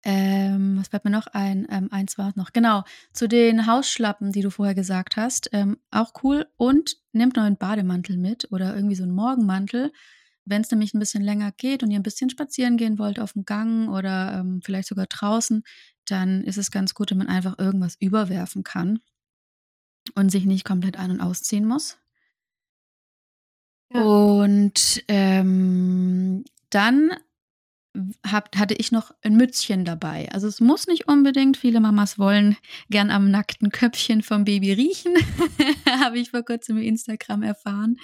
Ähm, 0.04 0.78
was 0.78 0.88
bleibt 0.88 1.04
mir 1.04 1.10
noch 1.10 1.28
ein? 1.28 1.66
Ähm, 1.70 1.88
eins 1.92 2.18
war 2.18 2.32
noch. 2.34 2.52
Genau, 2.52 2.82
zu 3.12 3.28
den 3.28 3.66
Hausschlappen, 3.66 4.32
die 4.32 4.42
du 4.42 4.50
vorher 4.50 4.74
gesagt 4.74 5.16
hast. 5.16 5.50
Ähm, 5.52 5.78
auch 5.90 6.12
cool. 6.22 6.46
Und 6.56 6.96
nehmt 7.12 7.36
noch 7.36 7.44
einen 7.44 7.56
Bademantel 7.56 8.16
mit 8.16 8.50
oder 8.50 8.74
irgendwie 8.74 8.96
so 8.96 9.04
einen 9.04 9.14
Morgenmantel. 9.14 9.92
Wenn 10.44 10.62
es 10.62 10.70
nämlich 10.70 10.92
ein 10.92 10.98
bisschen 10.98 11.22
länger 11.22 11.52
geht 11.52 11.82
und 11.84 11.90
ihr 11.92 12.00
ein 12.00 12.02
bisschen 12.02 12.30
spazieren 12.30 12.76
gehen 12.76 12.98
wollt 12.98 13.20
auf 13.20 13.34
dem 13.34 13.44
Gang 13.44 13.88
oder 13.90 14.40
ähm, 14.40 14.60
vielleicht 14.62 14.88
sogar 14.88 15.06
draußen, 15.06 15.62
dann 16.06 16.42
ist 16.42 16.58
es 16.58 16.72
ganz 16.72 16.94
gut, 16.94 17.12
wenn 17.12 17.18
man 17.18 17.28
einfach 17.28 17.58
irgendwas 17.58 17.94
überwerfen 18.00 18.64
kann 18.64 18.98
und 20.16 20.30
sich 20.30 20.44
nicht 20.46 20.64
komplett 20.64 20.98
an- 20.98 21.12
und 21.12 21.20
ausziehen 21.20 21.64
muss. 21.64 21.98
Ja. 23.94 24.02
Und 24.02 25.04
ähm, 25.06 26.44
dann 26.70 27.10
hatte 28.26 28.74
ich 28.74 28.90
noch 28.90 29.10
ein 29.22 29.36
Mützchen 29.36 29.84
dabei. 29.84 30.30
Also 30.32 30.46
es 30.46 30.60
muss 30.60 30.86
nicht 30.86 31.08
unbedingt, 31.08 31.56
viele 31.56 31.80
Mamas 31.80 32.18
wollen 32.18 32.56
gern 32.88 33.10
am 33.10 33.30
nackten 33.30 33.70
Köpfchen 33.70 34.22
vom 34.22 34.44
Baby 34.44 34.72
riechen, 34.72 35.14
habe 36.00 36.18
ich 36.18 36.30
vor 36.30 36.42
kurzem 36.42 36.78
im 36.78 36.84
Instagram 36.84 37.42
erfahren. 37.42 37.96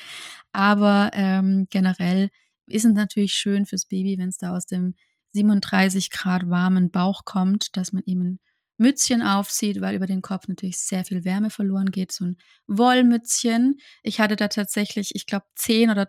Aber 0.53 1.11
ähm, 1.15 1.67
generell 1.71 2.29
ist 2.67 2.85
es 2.85 2.93
natürlich 2.93 3.33
schön 3.33 3.65
fürs 3.65 3.87
Baby, 3.87 4.19
wenn 4.19 4.29
es 4.29 4.37
da 4.37 4.55
aus 4.55 4.67
dem 4.67 4.95
37 5.33 6.11
Grad 6.11 6.49
warmen 6.51 6.91
Bauch 6.91 7.25
kommt, 7.25 7.77
dass 7.77 7.93
man 7.93 8.03
ihm 8.05 8.23
ein 8.23 8.41
Mützchen 8.77 9.23
aufzieht, 9.23 9.81
weil 9.81 9.97
über 9.97 10.07
den 10.07 10.23
Kopf 10.23 10.49
natürlich 10.49 10.79
sehr 10.79 11.05
viel 11.05 11.25
Wärme 11.25 11.51
verloren 11.51 11.91
geht. 11.91 12.13
So 12.13 12.25
ein 12.25 12.37
Wollmützchen. 12.67 13.79
Ich 14.03 14.21
hatte 14.21 14.37
da 14.37 14.49
tatsächlich, 14.49 15.15
ich 15.15 15.27
glaube, 15.27 15.47
zehn 15.57 15.91
oder 15.91 16.09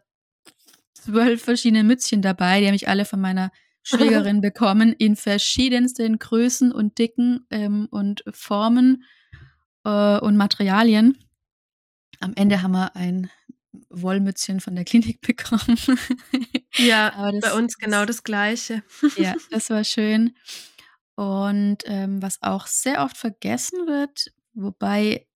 zwölf 0.94 1.44
verschiedene 1.44 1.84
Mützchen 1.84 2.22
dabei. 2.22 2.60
Die 2.60 2.68
habe 2.68 2.76
ich 2.76 2.88
alle 2.88 3.06
von 3.06 3.20
meiner 3.20 3.52
Schwägerin 3.90 4.42
bekommen 4.42 4.94
in 4.94 5.16
verschiedensten 5.16 6.20
Größen 6.20 6.72
und 6.72 6.98
Dicken 6.98 7.46
ähm, 7.50 7.88
und 7.90 8.24
Formen 8.32 9.04
äh, 9.84 10.20
und 10.20 10.38
Materialien. 10.38 11.18
Am 12.20 12.34
Ende 12.36 12.62
haben 12.62 12.72
wir 12.72 12.96
ein 12.96 13.30
Wollmützchen 13.90 14.60
von 14.60 14.76
der 14.76 14.86
Klinik 14.86 15.22
bekommen. 15.28 15.78
Ja, 16.76 17.32
das, 17.32 17.42
bei 17.42 17.58
uns 17.58 17.78
genau 17.78 18.06
das 18.06 18.24
Gleiche. 18.24 18.84
Ja, 19.16 19.36
das 19.52 19.70
war 19.70 19.84
schön. 19.84 20.36
Und 21.16 21.80
ähm, 21.86 22.22
was 22.22 22.42
auch 22.42 22.68
sehr 22.68 23.04
oft 23.04 23.18
vergessen 23.18 23.88
wird, 23.88 24.32
wobei, 24.54 25.28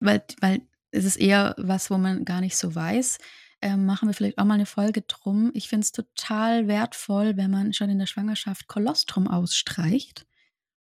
weil, 0.00 0.24
weil 0.40 0.66
es 0.90 1.04
ist 1.04 1.16
eher 1.16 1.54
was, 1.58 1.90
wo 1.90 1.98
man 1.98 2.24
gar 2.24 2.40
nicht 2.40 2.56
so 2.56 2.74
weiß, 2.74 3.18
ähm, 3.64 3.86
machen 3.86 4.08
wir 4.08 4.14
vielleicht 4.14 4.38
auch 4.38 4.44
mal 4.44 4.54
eine 4.54 4.66
Folge 4.66 5.00
drum. 5.02 5.50
Ich 5.54 5.68
finde 5.68 5.84
es 5.84 5.92
total 5.92 6.68
wertvoll, 6.68 7.38
wenn 7.38 7.50
man 7.50 7.72
schon 7.72 7.88
in 7.88 7.98
der 7.98 8.06
Schwangerschaft 8.06 8.68
Kolostrum 8.68 9.26
ausstreicht 9.26 10.26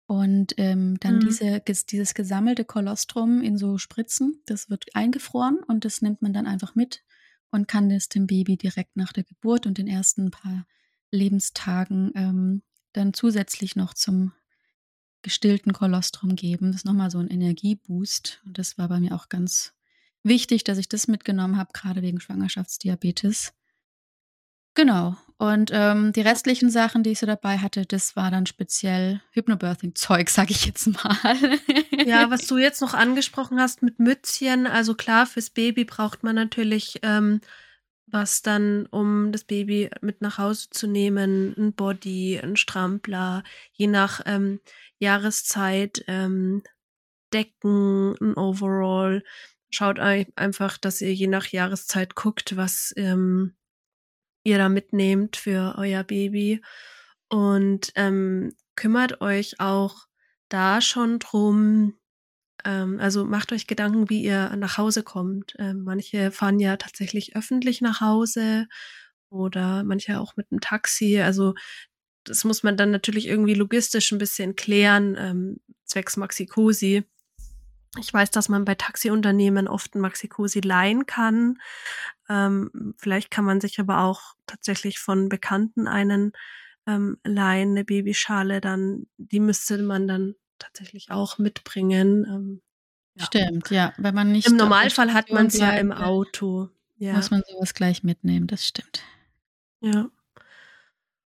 und 0.07 0.53
ähm, 0.57 0.99
dann 0.99 1.15
mhm. 1.15 1.19
diese, 1.21 1.61
dieses 1.61 2.13
gesammelte 2.13 2.65
Kolostrum 2.65 3.41
in 3.41 3.57
so 3.57 3.77
Spritzen, 3.77 4.41
das 4.45 4.69
wird 4.69 4.93
eingefroren 4.93 5.59
und 5.65 5.85
das 5.85 6.01
nimmt 6.01 6.21
man 6.21 6.33
dann 6.33 6.47
einfach 6.47 6.75
mit 6.75 7.03
und 7.49 7.69
kann 7.69 7.89
das 7.89 8.09
dem 8.09 8.27
Baby 8.27 8.57
direkt 8.57 8.97
nach 8.97 9.13
der 9.13 9.23
Geburt 9.23 9.65
und 9.65 9.77
den 9.77 9.87
ersten 9.87 10.29
paar 10.29 10.67
Lebenstagen 11.11 12.11
ähm, 12.13 12.61
dann 12.91 13.13
zusätzlich 13.13 13.77
noch 13.77 13.93
zum 13.93 14.33
gestillten 15.21 15.71
Kolostrum 15.71 16.35
geben. 16.35 16.67
Das 16.67 16.81
ist 16.81 16.85
nochmal 16.85 17.09
so 17.09 17.19
ein 17.19 17.29
Energieboost. 17.29 18.41
Und 18.45 18.59
das 18.59 18.77
war 18.77 18.89
bei 18.89 18.99
mir 18.99 19.15
auch 19.15 19.29
ganz 19.29 19.73
wichtig, 20.25 20.63
dass 20.63 20.77
ich 20.77 20.89
das 20.89 21.07
mitgenommen 21.07 21.57
habe, 21.57 21.71
gerade 21.73 22.01
wegen 22.01 22.19
Schwangerschaftsdiabetes. 22.19 23.53
Genau. 24.73 25.15
Und 25.37 25.71
ähm, 25.73 26.11
die 26.11 26.21
restlichen 26.21 26.69
Sachen, 26.69 27.03
die 27.03 27.11
ich 27.11 27.19
so 27.19 27.25
dabei 27.25 27.59
hatte, 27.59 27.85
das 27.85 28.15
war 28.15 28.31
dann 28.31 28.45
speziell 28.45 29.21
Hypnobirthing-Zeug, 29.31 30.29
sag 30.29 30.49
ich 30.49 30.65
jetzt 30.65 30.87
mal. 30.87 31.37
ja, 32.05 32.29
was 32.29 32.47
du 32.47 32.57
jetzt 32.57 32.81
noch 32.81 32.93
angesprochen 32.93 33.59
hast 33.59 33.81
mit 33.81 33.99
Mützchen, 33.99 34.67
also 34.67 34.95
klar, 34.95 35.25
fürs 35.25 35.49
Baby 35.49 35.85
braucht 35.85 36.23
man 36.23 36.35
natürlich 36.35 36.99
ähm, 37.03 37.39
was 38.07 38.41
dann, 38.41 38.85
um 38.87 39.31
das 39.31 39.43
Baby 39.43 39.89
mit 40.01 40.21
nach 40.21 40.37
Hause 40.37 40.69
zu 40.69 40.87
nehmen, 40.87 41.53
ein 41.57 41.73
Body, 41.73 42.39
ein 42.41 42.55
Strampler, 42.55 43.43
je 43.73 43.87
nach 43.87 44.21
ähm, 44.25 44.59
Jahreszeit, 44.99 46.03
ähm, 46.07 46.63
Decken, 47.33 48.15
ein 48.21 48.35
Overall. 48.37 49.23
Schaut 49.71 49.99
einfach, 49.99 50.77
dass 50.77 51.01
ihr 51.01 51.13
je 51.13 51.27
nach 51.27 51.47
Jahreszeit 51.47 52.15
guckt, 52.15 52.55
was 52.55 52.93
ähm, 52.97 53.55
ihr 54.43 54.57
da 54.57 54.69
mitnehmt 54.69 55.35
für 55.37 55.75
euer 55.77 56.03
Baby. 56.03 56.61
Und 57.29 57.91
ähm, 57.95 58.53
kümmert 58.75 59.21
euch 59.21 59.59
auch 59.59 60.05
da 60.49 60.81
schon 60.81 61.19
drum, 61.19 61.95
Ähm, 62.65 62.99
also 62.99 63.25
macht 63.25 63.51
euch 63.53 63.67
Gedanken, 63.67 64.09
wie 64.09 64.23
ihr 64.23 64.55
nach 64.57 64.77
Hause 64.77 65.03
kommt. 65.03 65.55
Ähm, 65.59 65.83
manche 65.83 66.31
fahren 66.31 66.59
ja 66.59 66.77
tatsächlich 66.77 67.35
öffentlich 67.35 67.81
nach 67.81 68.01
Hause 68.01 68.67
oder 69.29 69.83
manche 69.83 70.19
auch 70.19 70.35
mit 70.37 70.47
einem 70.51 70.61
Taxi. 70.61 71.21
Also 71.21 71.53
das 72.25 72.43
muss 72.45 72.63
man 72.63 72.77
dann 72.77 72.91
natürlich 72.91 73.27
irgendwie 73.27 73.53
logistisch 73.55 74.11
ein 74.11 74.17
bisschen 74.19 74.55
klären, 74.55 75.15
ähm, 75.19 75.59
zwecks 75.85 76.17
Maxi-Cosi. 76.17 77.03
Ich 77.99 78.13
weiß, 78.13 78.31
dass 78.31 78.49
man 78.49 78.65
bei 78.65 78.75
Taxiunternehmen 78.75 79.67
oft 79.67 79.95
ein 79.95 80.01
Maxi-Cosi 80.01 80.59
leihen 80.61 81.05
kann. 81.05 81.59
Ähm, 82.29 82.95
vielleicht 82.97 83.31
kann 83.31 83.45
man 83.45 83.61
sich 83.61 83.79
aber 83.79 84.01
auch 84.01 84.33
tatsächlich 84.45 84.99
von 84.99 85.29
Bekannten 85.29 85.87
einen 85.87 86.33
ähm, 86.87 87.17
leihen, 87.23 87.71
eine 87.71 87.83
Babyschale, 87.83 88.61
dann, 88.61 89.07
die 89.17 89.39
müsste 89.39 89.77
man 89.79 90.07
dann 90.07 90.35
tatsächlich 90.59 91.11
auch 91.11 91.37
mitbringen. 91.37 92.25
Ähm, 92.25 92.61
ja. 93.15 93.25
Stimmt, 93.25 93.69
ja. 93.71 93.93
Wenn 93.97 94.15
man 94.15 94.31
nicht 94.31 94.47
Im 94.47 94.57
Normalfall 94.57 95.13
hat 95.13 95.31
man 95.31 95.47
es 95.47 95.57
ja 95.57 95.71
im 95.71 95.91
Auto. 95.91 96.69
Ja. 96.97 97.13
Muss 97.13 97.31
man 97.31 97.43
sowas 97.47 97.73
gleich 97.73 98.03
mitnehmen, 98.03 98.47
das 98.47 98.67
stimmt. 98.67 99.03
Ja. 99.81 100.09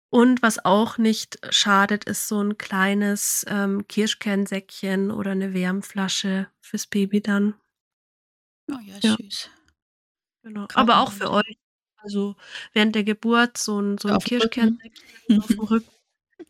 Und 0.09 0.41
was 0.41 0.63
auch 0.63 0.97
nicht 0.97 1.37
schadet, 1.49 2.05
ist 2.05 2.27
so 2.27 2.41
ein 2.41 2.57
kleines 2.57 3.45
ähm, 3.49 3.87
Kirschkernsäckchen 3.87 5.11
oder 5.11 5.31
eine 5.31 5.53
Wärmflasche 5.53 6.47
fürs 6.61 6.87
Baby 6.87 7.21
dann. 7.21 7.55
Oh 8.71 8.79
ja, 8.83 8.95
ja. 9.01 9.17
süß. 9.17 9.49
Genau. 10.43 10.67
Aber 10.73 10.99
auch 11.01 11.11
für 11.11 11.31
euch. 11.31 11.57
Also 11.97 12.35
während 12.71 12.95
der 12.95 13.03
Geburt 13.03 13.57
so 13.57 13.81
ein, 13.81 13.97
so 13.97 14.07
ein 14.07 14.19
Kirschkernsäckchen 14.19 15.39
auf 15.39 15.47
dem 15.47 15.59
Rücken. 15.59 15.89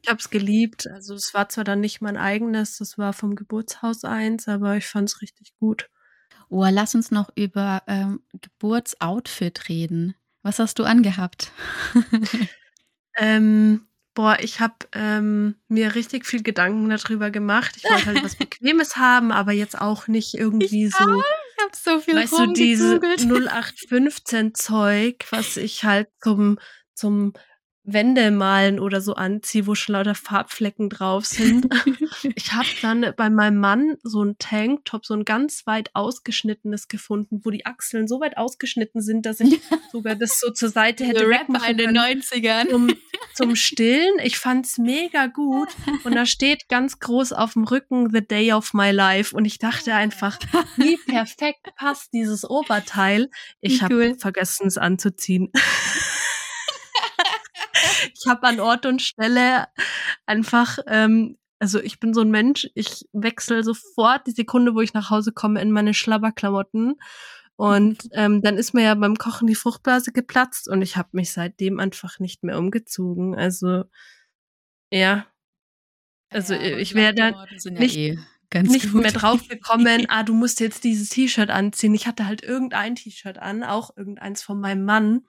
Ich 0.01 0.09
habe 0.09 0.19
es 0.19 0.29
geliebt. 0.29 0.87
Also 0.87 1.15
es 1.15 1.33
war 1.33 1.49
zwar 1.49 1.63
dann 1.63 1.79
nicht 1.79 2.01
mein 2.01 2.17
eigenes, 2.17 2.77
das 2.77 2.97
war 2.97 3.13
vom 3.13 3.35
Geburtshaus 3.35 4.03
eins, 4.03 4.47
aber 4.47 4.77
ich 4.77 4.85
fand 4.85 5.09
es 5.09 5.21
richtig 5.21 5.55
gut. 5.57 5.89
Oh, 6.49 6.65
lass 6.69 6.93
uns 6.93 7.09
noch 7.09 7.29
über 7.35 7.81
ähm, 7.87 8.21
Geburtsoutfit 8.33 9.67
reden. 9.67 10.15
Was 10.43 10.59
hast 10.59 10.79
du 10.79 10.83
angehabt? 10.83 11.51
ähm, 13.17 13.87
boah, 14.13 14.37
ich 14.39 14.59
habe 14.59 14.73
ähm, 14.93 15.55
mir 15.67 15.93
richtig 15.93 16.25
viel 16.25 16.41
Gedanken 16.41 16.89
darüber 16.89 17.29
gemacht. 17.29 17.75
Ich 17.77 17.83
wollte 17.83 18.05
halt 18.07 18.23
was 18.23 18.35
Bequemes 18.37 18.97
haben, 18.97 19.31
aber 19.31 19.51
jetzt 19.51 19.79
auch 19.79 20.07
nicht 20.07 20.33
irgendwie 20.33 20.87
ich 20.87 20.95
so. 20.95 21.03
Auch. 21.03 21.23
Ich 21.55 21.63
habe 21.63 21.75
so 21.75 21.99
viel 21.99 22.15
Weißt 22.15 22.33
du, 22.33 22.53
diese 22.53 22.99
0815 22.99 24.53
Zeug, 24.55 25.25
was 25.29 25.57
ich 25.57 25.83
halt 25.83 26.07
zum, 26.19 26.57
zum 26.93 27.33
Wände 27.89 28.31
malen 28.31 28.81
oder 28.81 28.99
so 28.99 29.13
anziehe, 29.13 29.65
wo 29.65 29.73
schon 29.73 29.93
lauter 29.93 30.13
Farbflecken 30.13 30.89
drauf 30.89 31.25
sind. 31.25 31.73
ich 32.35 32.51
habe 32.51 32.67
dann 32.81 33.13
bei 33.15 33.29
meinem 33.29 33.59
Mann 33.59 33.95
so 34.03 34.21
ein 34.23 34.35
Tanktop, 34.39 35.05
so 35.05 35.13
ein 35.13 35.23
ganz 35.23 35.65
weit 35.65 35.91
ausgeschnittenes 35.93 36.89
gefunden, 36.89 37.39
wo 37.45 37.49
die 37.49 37.65
Achseln 37.65 38.09
so 38.09 38.19
weit 38.19 38.35
ausgeschnitten 38.35 39.01
sind, 39.01 39.25
dass 39.25 39.39
ich 39.39 39.61
sogar 39.93 40.15
das 40.15 40.41
so 40.41 40.51
zur 40.51 40.67
Seite 40.67 41.05
hätte 41.05 41.29
wegmachen 41.29 41.71
in 41.71 41.77
den 41.77 41.97
90ern. 41.97 42.69
Zum, 42.69 42.93
zum 43.33 43.55
Stillen. 43.55 44.19
Ich 44.21 44.37
fand's 44.37 44.77
mega 44.77 45.27
gut. 45.27 45.69
Und 46.03 46.13
da 46.13 46.25
steht 46.25 46.67
ganz 46.67 46.99
groß 46.99 47.31
auf 47.31 47.53
dem 47.53 47.63
Rücken 47.63 48.09
The 48.11 48.21
Day 48.21 48.51
of 48.51 48.73
My 48.73 48.91
Life. 48.91 49.33
Und 49.33 49.45
ich 49.45 49.59
dachte 49.59 49.93
einfach, 49.93 50.37
wie 50.75 50.97
perfekt 51.07 51.73
passt 51.77 52.11
dieses 52.11 52.43
Oberteil. 52.43 53.29
Ich 53.61 53.81
habe 53.81 53.95
cool. 53.95 54.15
vergessen, 54.19 54.67
es 54.67 54.77
anzuziehen 54.77 55.53
ich 58.19 58.27
habe 58.27 58.47
an 58.47 58.59
Ort 58.59 58.85
und 58.85 59.01
Stelle 59.01 59.67
einfach, 60.25 60.79
ähm, 60.87 61.37
also 61.59 61.81
ich 61.81 61.99
bin 61.99 62.13
so 62.13 62.21
ein 62.21 62.31
Mensch, 62.31 62.67
ich 62.75 63.05
wechsle 63.13 63.63
sofort 63.63 64.27
die 64.27 64.31
Sekunde, 64.31 64.75
wo 64.75 64.81
ich 64.81 64.93
nach 64.93 65.09
Hause 65.09 65.31
komme, 65.31 65.61
in 65.61 65.71
meine 65.71 65.93
Schlabberklamotten. 65.93 66.95
Und 67.55 68.07
ähm, 68.11 68.43
dann 68.43 68.57
ist 68.57 68.73
mir 68.73 68.83
ja 68.83 68.93
beim 68.93 69.15
Kochen 69.15 69.47
die 69.47 69.55
Fruchtblase 69.55 70.11
geplatzt 70.11 70.69
und 70.69 70.83
ich 70.83 70.95
habe 70.95 71.09
mich 71.13 71.31
seitdem 71.31 71.79
einfach 71.79 72.19
nicht 72.19 72.43
mehr 72.43 72.59
umgezogen. 72.59 73.35
Also 73.35 73.85
ja. 74.91 75.25
Also 76.29 76.53
ja, 76.53 76.77
ich 76.77 76.93
wäre 76.93 77.15
dann 77.15 77.35
nicht, 77.71 77.95
ja 77.95 78.13
eh 78.13 78.19
nicht 78.61 78.93
mehr 78.93 79.11
drauf 79.11 79.47
gekommen, 79.47 80.05
ah, 80.09 80.23
du 80.23 80.33
musst 80.33 80.59
jetzt 80.59 80.83
dieses 80.83 81.09
T-Shirt 81.09 81.49
anziehen. 81.49 81.93
Ich 81.93 82.07
hatte 82.07 82.25
halt 82.25 82.43
irgendein 82.43 82.95
T-Shirt 82.95 83.37
an, 83.37 83.63
auch 83.63 83.95
irgendeins 83.95 84.41
von 84.41 84.59
meinem 84.59 84.85
Mann, 84.85 85.25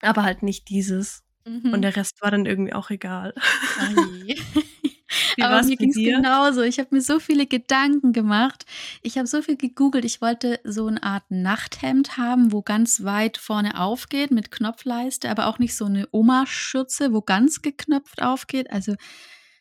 aber 0.00 0.24
halt 0.24 0.42
nicht 0.42 0.68
dieses. 0.68 1.22
Mhm. 1.44 1.72
Und 1.72 1.82
der 1.82 1.96
Rest 1.96 2.22
war 2.22 2.30
dann 2.30 2.46
irgendwie 2.46 2.72
auch 2.72 2.90
egal. 2.90 3.34
Wie 5.36 5.42
Aber 5.42 5.62
mir 5.62 5.76
ging 5.76 5.90
es 5.90 5.96
genauso. 5.96 6.62
Ich 6.62 6.78
habe 6.78 6.94
mir 6.94 7.02
so 7.02 7.20
viele 7.20 7.46
Gedanken 7.46 8.12
gemacht. 8.12 8.64
Ich 9.02 9.18
habe 9.18 9.26
so 9.26 9.42
viel 9.42 9.56
gegoogelt. 9.56 10.04
Ich 10.04 10.20
wollte 10.20 10.60
so 10.64 10.86
eine 10.86 11.02
Art 11.02 11.24
Nachthemd 11.30 12.16
haben, 12.16 12.52
wo 12.52 12.62
ganz 12.62 13.04
weit 13.04 13.36
vorne 13.36 13.78
aufgeht 13.78 14.30
mit 14.30 14.50
Knopfleiste, 14.50 15.30
aber 15.30 15.46
auch 15.46 15.58
nicht 15.58 15.76
so 15.76 15.84
eine 15.84 16.08
Oma-Schürze, 16.12 17.12
wo 17.12 17.20
ganz 17.20 17.62
geknöpft 17.62 18.22
aufgeht. 18.22 18.70
Also 18.70 18.94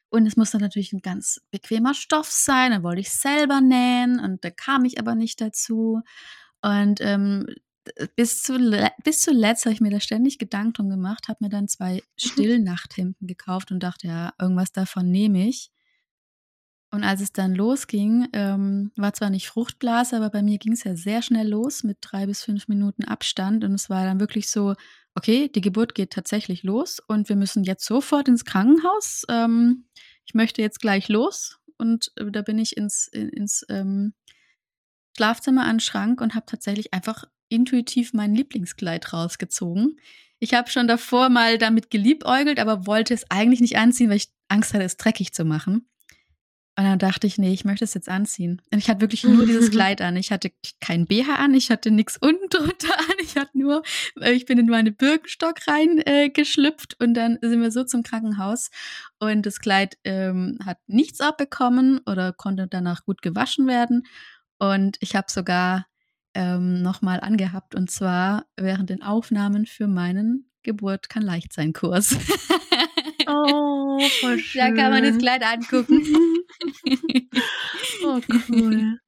und 0.10 0.28
es 0.28 0.36
muss 0.36 0.52
dann 0.52 0.62
natürlich 0.62 0.92
ein 0.92 1.02
ganz 1.02 1.42
bequemer 1.52 1.94
Stoff 1.94 2.30
sein. 2.30 2.72
Dann 2.72 2.84
wollte 2.84 3.00
ich 3.02 3.12
selber 3.12 3.62
nähen 3.62 4.20
und 4.20 4.44
da 4.44 4.50
kam 4.50 4.84
ich 4.84 5.00
aber 5.00 5.16
nicht 5.16 5.40
dazu. 5.40 6.02
Und 6.62 7.00
ähm, 7.02 7.48
bis, 8.16 8.44
zu, 8.44 8.58
bis 9.04 9.22
zuletzt 9.22 9.66
habe 9.66 9.74
ich 9.74 9.82
mir 9.82 9.90
da 9.90 10.00
ständig 10.00 10.38
Gedanken 10.38 10.74
drum 10.74 10.90
gemacht, 10.90 11.28
habe 11.28 11.44
mir 11.44 11.50
dann 11.50 11.68
zwei 11.68 11.96
mhm. 11.96 12.00
Stillnachthemden 12.18 13.28
gekauft 13.28 13.72
und 13.72 13.82
dachte, 13.82 14.08
ja, 14.08 14.34
irgendwas 14.40 14.72
davon 14.72 15.10
nehme 15.10 15.48
ich. 15.48 15.72
Und 16.94 17.06
als 17.06 17.22
es 17.22 17.32
dann 17.32 17.56
losging, 17.56 18.28
ähm, 18.34 18.92
war 18.98 19.14
zwar 19.14 19.30
nicht 19.30 19.48
Fruchtblase, 19.48 20.18
aber 20.18 20.30
bei 20.30 20.44
mir 20.44 20.58
ging 20.58 20.74
es 20.74 20.84
ja 20.84 20.96
sehr 20.96 21.22
schnell 21.22 21.48
los 21.48 21.84
mit 21.84 22.00
drei 22.02 22.26
bis 22.26 22.44
fünf 22.44 22.68
Minuten 22.68 23.06
Abstand. 23.06 23.64
Und 23.64 23.74
es 23.74 23.90
war 23.90 24.04
dann 24.04 24.20
wirklich 24.20 24.50
so, 24.50 24.76
okay, 25.16 25.48
die 25.48 25.62
Geburt 25.62 25.96
geht 25.96 26.12
tatsächlich 26.12 26.64
los 26.64 27.00
und 27.00 27.30
wir 27.30 27.38
müssen 27.38 27.64
jetzt 27.64 27.86
sofort 27.86 28.28
ins 28.28 28.44
Krankenhaus. 28.44 29.24
Ähm, 29.30 29.86
ich 30.26 30.34
möchte 30.34 30.62
jetzt 30.62 30.82
gleich 30.82 31.08
los. 31.08 31.60
Und 31.78 32.12
äh, 32.18 32.30
da 32.30 32.42
bin 32.42 32.60
ich 32.60 32.76
ins, 32.76 33.08
ins 33.08 33.66
ähm, 33.70 34.14
Schlafzimmer 35.16 35.64
an 35.64 35.78
den 35.78 35.80
Schrank 35.80 36.20
und 36.20 36.36
habe 36.36 36.46
tatsächlich 36.46 36.94
einfach 36.94 37.24
intuitiv 37.52 38.14
mein 38.14 38.34
Lieblingskleid 38.34 39.14
rausgezogen. 39.14 40.00
Ich 40.40 40.54
habe 40.54 40.70
schon 40.70 40.88
davor 40.88 41.30
mal 41.30 41.58
damit 41.58 41.92
geliebäugelt, 41.92 42.60
aber 42.60 42.88
wollte 42.88 43.14
es 43.14 43.30
eigentlich 43.30 43.62
nicht 43.62 43.78
anziehen, 43.78 44.10
weil 44.10 44.18
ich 44.18 44.30
Angst 44.48 44.74
hatte, 44.74 44.84
es 44.84 44.98
dreckig 44.98 45.34
zu 45.34 45.46
machen. 45.46 45.88
Und 46.78 46.86
dann 46.86 47.00
dachte 47.00 47.28
ich, 47.28 47.38
nee, 47.38 47.54
ich 47.54 47.66
möchte 47.66 47.84
es 47.84 47.94
jetzt 47.94 48.08
anziehen. 48.08 48.62
Und 48.72 48.80
ich 48.80 48.90
hatte 48.90 49.02
wirklich 49.02 49.24
nur 49.26 49.46
dieses 49.46 49.70
Kleid 49.72 50.02
an. 50.02 50.16
Ich 50.16 50.32
hatte 50.32 50.52
kein 50.80 51.06
BH 51.06 51.36
an, 51.36 51.54
ich 51.54 51.70
hatte 51.70 51.92
nichts 51.92 52.18
unten 52.18 52.48
drunter 52.50 52.98
an. 52.98 53.16
Ich 53.22 53.36
hatte 53.36 53.58
nur, 53.58 53.84
äh, 54.20 54.32
ich 54.32 54.46
bin 54.46 54.58
in 54.58 54.68
meine 54.68 54.92
Birkenstock 54.92 55.68
rein 55.68 56.00
äh, 56.00 56.32
und 57.00 57.14
dann 57.14 57.38
sind 57.42 57.62
wir 57.62 57.72
so 57.72 57.84
zum 57.84 58.04
Krankenhaus. 58.04 58.72
Und 59.20 59.46
das 59.46 59.60
Kleid 59.60 59.98
ähm, 60.06 60.58
hat 60.66 60.78
nichts 60.88 61.20
abbekommen 61.20 62.00
oder 62.06 62.32
konnte 62.34 62.68
danach 62.68 63.04
gut 63.04 63.22
gewaschen 63.22 63.68
werden. 63.68 64.08
Und 64.58 64.98
ich 65.02 65.16
habe 65.16 65.28
sogar 65.30 65.86
ähm, 66.34 66.82
nochmal 66.82 67.20
angehabt 67.20 67.76
und 67.76 67.92
zwar 67.92 68.46
während 68.58 68.90
den 68.90 69.04
Aufnahmen 69.04 69.66
für 69.66 69.88
meinen 69.88 70.52
Geburt 70.64 71.10
kann 71.10 71.24
leicht 71.24 71.54
sein 71.54 71.74
Kurs. 71.74 72.16
Oh, 73.28 74.00
voll 74.20 74.40
schön. 74.40 74.62
Da 74.76 74.82
kann 74.82 74.92
man 74.92 75.04
das 75.04 75.18
Kleid 75.18 75.44
angucken. 75.44 76.04
oh, 78.06 78.22
cool. 78.50 79.00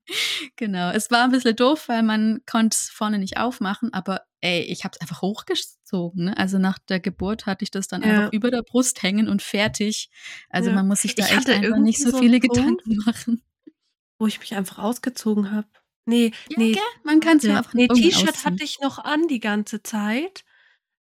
Genau. 0.57 0.91
Es 0.91 1.09
war 1.11 1.23
ein 1.23 1.31
bisschen 1.31 1.55
doof, 1.55 1.87
weil 1.87 2.03
man 2.03 2.41
konnte 2.45 2.75
es 2.75 2.89
vorne 2.89 3.19
nicht 3.19 3.37
aufmachen, 3.37 3.93
aber 3.93 4.21
ey, 4.41 4.61
ich 4.61 4.83
habe 4.83 4.93
es 4.93 5.01
einfach 5.01 5.21
hochgezogen. 5.21 6.25
Ne? 6.25 6.37
Also 6.37 6.59
nach 6.59 6.77
der 6.77 6.99
Geburt 6.99 7.45
hatte 7.45 7.63
ich 7.63 7.71
das 7.71 7.87
dann 7.87 8.03
ja. 8.03 8.09
einfach 8.09 8.33
über 8.33 8.51
der 8.51 8.63
Brust 8.63 9.01
hängen 9.01 9.29
und 9.29 9.41
fertig. 9.41 10.09
Also 10.49 10.69
ja. 10.69 10.75
man 10.75 10.87
muss 10.87 11.01
sich 11.01 11.15
da 11.15 11.25
ich 11.25 11.31
echt 11.31 11.49
einfach 11.49 11.77
nicht 11.77 12.01
so, 12.01 12.11
so 12.11 12.19
viele 12.19 12.41
Gedanken 12.41 12.97
machen. 13.05 13.43
Wo 14.19 14.27
ich 14.27 14.41
mich 14.41 14.55
einfach 14.55 14.79
ausgezogen 14.79 15.51
habe. 15.51 15.67
Nee, 16.05 16.31
ja, 16.49 16.57
nee. 16.57 16.71
Gell? 16.73 16.81
Man 17.03 17.19
kann 17.19 17.37
es 17.37 17.43
ja 17.43 17.57
einfach 17.57 17.73
Nee, 17.73 17.87
T-Shirt 17.87 18.45
hatte 18.45 18.63
ich 18.63 18.79
noch 18.79 18.99
an 18.99 19.27
die 19.27 19.39
ganze 19.39 19.83
Zeit. 19.83 20.43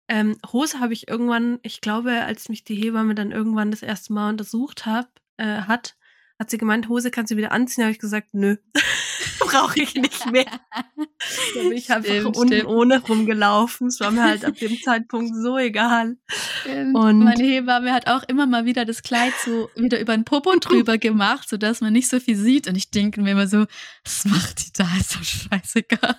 Ähm, 0.08 0.38
Hose 0.52 0.80
habe 0.80 0.94
ich 0.94 1.08
irgendwann, 1.08 1.60
ich 1.64 1.82
glaube, 1.82 2.24
als 2.24 2.50
mich 2.50 2.64
die 2.64 2.76
Hebamme 2.76 3.16
dann 3.16 3.32
irgendwann 3.32 3.72
das 3.72 3.82
erste 3.82 4.14
Mal 4.14 4.30
untersucht 4.30 4.86
hab, 4.86 5.10
äh, 5.38 5.62
hat, 5.62 5.96
hat 6.42 6.50
sie 6.50 6.58
gemeint, 6.58 6.90
Hose 6.90 7.12
kannst 7.12 7.32
du 7.32 7.38
wieder 7.38 7.52
anziehen. 7.52 7.84
habe 7.84 7.92
ich 7.92 8.00
gesagt, 8.00 8.30
nö, 8.34 8.56
brauche 9.40 9.80
ich 9.80 9.94
nicht 9.94 10.32
mehr. 10.32 10.48
da 10.74 11.62
bin 11.62 11.74
ich 11.74 11.92
einfach 11.92 12.10
stimmt, 12.10 12.36
unten 12.36 12.66
ohne 12.66 13.00
rumgelaufen. 13.00 13.86
Es 13.90 14.00
war 14.00 14.10
mir 14.10 14.24
halt 14.24 14.44
ab 14.44 14.56
dem 14.56 14.76
Zeitpunkt 14.82 15.36
so 15.36 15.60
egal. 15.60 16.18
Stimmt. 16.62 16.98
Und 16.98 17.20
meine 17.20 17.44
Hebamme 17.44 17.94
hat 17.94 18.08
auch 18.08 18.24
immer 18.24 18.48
mal 18.48 18.66
wieder 18.66 18.86
das 18.86 19.04
Kleid 19.04 19.34
so 19.46 19.70
wieder 19.76 20.00
über 20.00 20.18
den 20.18 20.26
Popo 20.26 20.56
drüber 20.60 20.98
gemacht, 20.98 21.48
sodass 21.48 21.80
man 21.80 21.94
nicht 21.94 22.10
so 22.10 22.20
viel 22.20 22.36
sieht. 22.36 22.68
Und 22.68 22.76
ich 22.76 22.90
denke 22.90 23.22
mir 23.22 23.34
immer 23.34 23.46
so, 23.46 23.68
was 24.04 24.26
macht 24.26 24.66
die 24.66 24.74
da? 24.74 24.88
Ist 25.00 25.14
doch 25.16 25.24
scheißegal. 25.24 26.16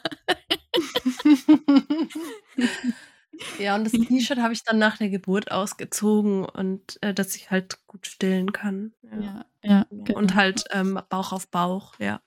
Ja, 3.59 3.75
und 3.75 3.85
das 3.85 3.93
T-Shirt 4.09 4.39
habe 4.39 4.53
ich 4.53 4.65
dann 4.65 4.79
nach 4.79 4.99
der 4.99 5.09
Geburt 5.09 5.51
ausgezogen 5.51 6.45
und 6.45 6.99
äh, 7.03 7.15
dass 7.15 7.35
ich 7.37 7.51
halt 7.51 7.79
gut 7.87 8.07
stillen 8.07 8.53
kann. 8.53 8.93
Ja, 9.03 9.21
ja. 9.21 9.47
ja 9.63 9.87
genau. 9.91 10.19
Und 10.19 10.35
halt 10.35 10.65
ähm, 10.71 11.01
Bauch 11.09 11.33
auf 11.33 11.49
Bauch, 11.49 11.95
ja. 11.99 12.21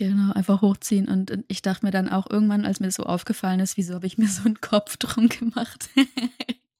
Genau, 0.00 0.32
einfach 0.32 0.62
hochziehen. 0.62 1.08
Und, 1.08 1.44
ich 1.48 1.60
dachte 1.60 1.84
mir 1.84 1.92
dann 1.92 2.08
auch 2.08 2.28
irgendwann, 2.30 2.64
als 2.64 2.80
mir 2.80 2.86
das 2.86 2.94
so 2.94 3.02
aufgefallen 3.02 3.60
ist, 3.60 3.76
wieso 3.76 3.94
habe 3.94 4.06
ich 4.06 4.16
mir 4.16 4.28
so 4.28 4.44
einen 4.44 4.60
Kopf 4.60 4.96
drum 4.98 5.28
gemacht? 5.28 5.90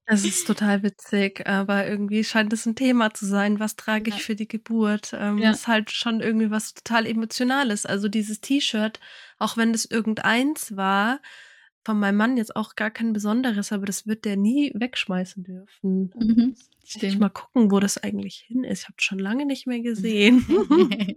Es 0.07 0.25
ist 0.25 0.46
total 0.46 0.83
witzig, 0.83 1.46
aber 1.46 1.87
irgendwie 1.87 2.25
scheint 2.25 2.53
es 2.53 2.66
ein 2.66 2.75
Thema 2.75 3.12
zu 3.12 3.27
sein. 3.27 3.61
Was 3.61 3.77
trage 3.77 4.09
ich 4.09 4.16
ja. 4.16 4.23
für 4.23 4.35
die 4.35 4.49
Geburt? 4.49 5.12
Ähm, 5.12 5.38
ja. 5.38 5.51
Ist 5.51 5.68
halt 5.68 5.90
schon 5.90 6.20
irgendwie 6.20 6.51
was 6.51 6.75
total 6.75 7.07
Emotionales. 7.07 7.87
Also 7.87 8.09
dieses 8.09 8.40
T-Shirt, 8.40 8.99
auch 9.38 9.57
wenn 9.57 9.73
es 9.73 9.85
irgendeins 9.85 10.77
war, 10.77 11.20
von 11.84 11.98
meinem 11.98 12.16
Mann 12.16 12.36
jetzt 12.36 12.56
auch 12.56 12.76
gar 12.76 12.90
kein 12.90 13.12
besonderes, 13.12 13.72
aber 13.72 13.86
das 13.86 14.06
wird 14.06 14.24
der 14.24 14.36
nie 14.36 14.72
wegschmeißen 14.74 15.44
dürfen. 15.44 16.12
Mhm, 16.18 16.54
ich 16.84 17.18
mal 17.18 17.30
gucken, 17.30 17.70
wo 17.70 17.80
das 17.80 17.98
eigentlich 17.98 18.44
hin 18.46 18.64
ist. 18.64 18.82
Ich 18.82 18.84
habe 18.86 18.96
es 18.98 19.04
schon 19.04 19.18
lange 19.18 19.46
nicht 19.46 19.66
mehr 19.66 19.80
gesehen. 19.80 20.44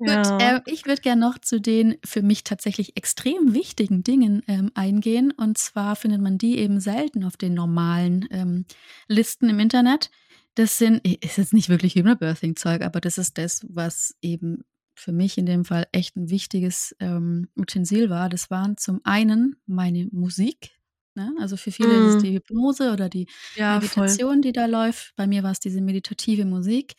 Ja. 0.00 0.22
Gut, 0.22 0.42
äh, 0.42 0.60
ich 0.66 0.86
würde 0.86 1.02
gerne 1.02 1.20
noch 1.20 1.38
zu 1.38 1.60
den 1.60 1.96
für 2.04 2.22
mich 2.22 2.44
tatsächlich 2.44 2.96
extrem 2.96 3.54
wichtigen 3.54 4.02
Dingen 4.02 4.42
ähm, 4.48 4.70
eingehen. 4.74 5.30
Und 5.30 5.58
zwar 5.58 5.96
findet 5.96 6.20
man 6.20 6.38
die 6.38 6.58
eben 6.58 6.80
selten 6.80 7.24
auf 7.24 7.36
den 7.36 7.54
normalen 7.54 8.26
ähm, 8.30 8.64
Listen 9.06 9.48
im 9.48 9.60
Internet. 9.60 10.10
Das 10.56 10.78
sind, 10.78 11.04
ist 11.24 11.38
jetzt 11.38 11.52
nicht 11.52 11.68
wirklich 11.68 11.94
Hypnobirthing-Zeug, 11.94 12.82
aber 12.82 13.00
das 13.00 13.18
ist 13.18 13.38
das, 13.38 13.64
was 13.68 14.16
eben 14.20 14.64
für 14.94 15.12
mich 15.12 15.38
in 15.38 15.46
dem 15.46 15.64
Fall 15.64 15.86
echt 15.92 16.16
ein 16.16 16.30
wichtiges 16.30 16.94
ähm, 17.00 17.48
Utensil 17.56 18.10
war. 18.10 18.28
Das 18.28 18.50
waren 18.50 18.76
zum 18.76 19.00
einen 19.04 19.56
meine 19.66 20.06
Musik. 20.12 20.78
Ne? 21.14 21.32
Also 21.40 21.56
für 21.56 21.72
viele 21.72 21.88
mm. 21.88 22.08
ist 22.08 22.14
es 22.16 22.22
die 22.22 22.34
Hypnose 22.34 22.92
oder 22.92 23.08
die 23.08 23.26
ja, 23.56 23.74
Meditation, 23.74 24.34
voll. 24.34 24.40
die 24.40 24.52
da 24.52 24.66
läuft. 24.66 25.14
Bei 25.16 25.26
mir 25.26 25.42
war 25.42 25.52
es 25.52 25.60
diese 25.60 25.80
meditative 25.80 26.44
Musik. 26.44 26.94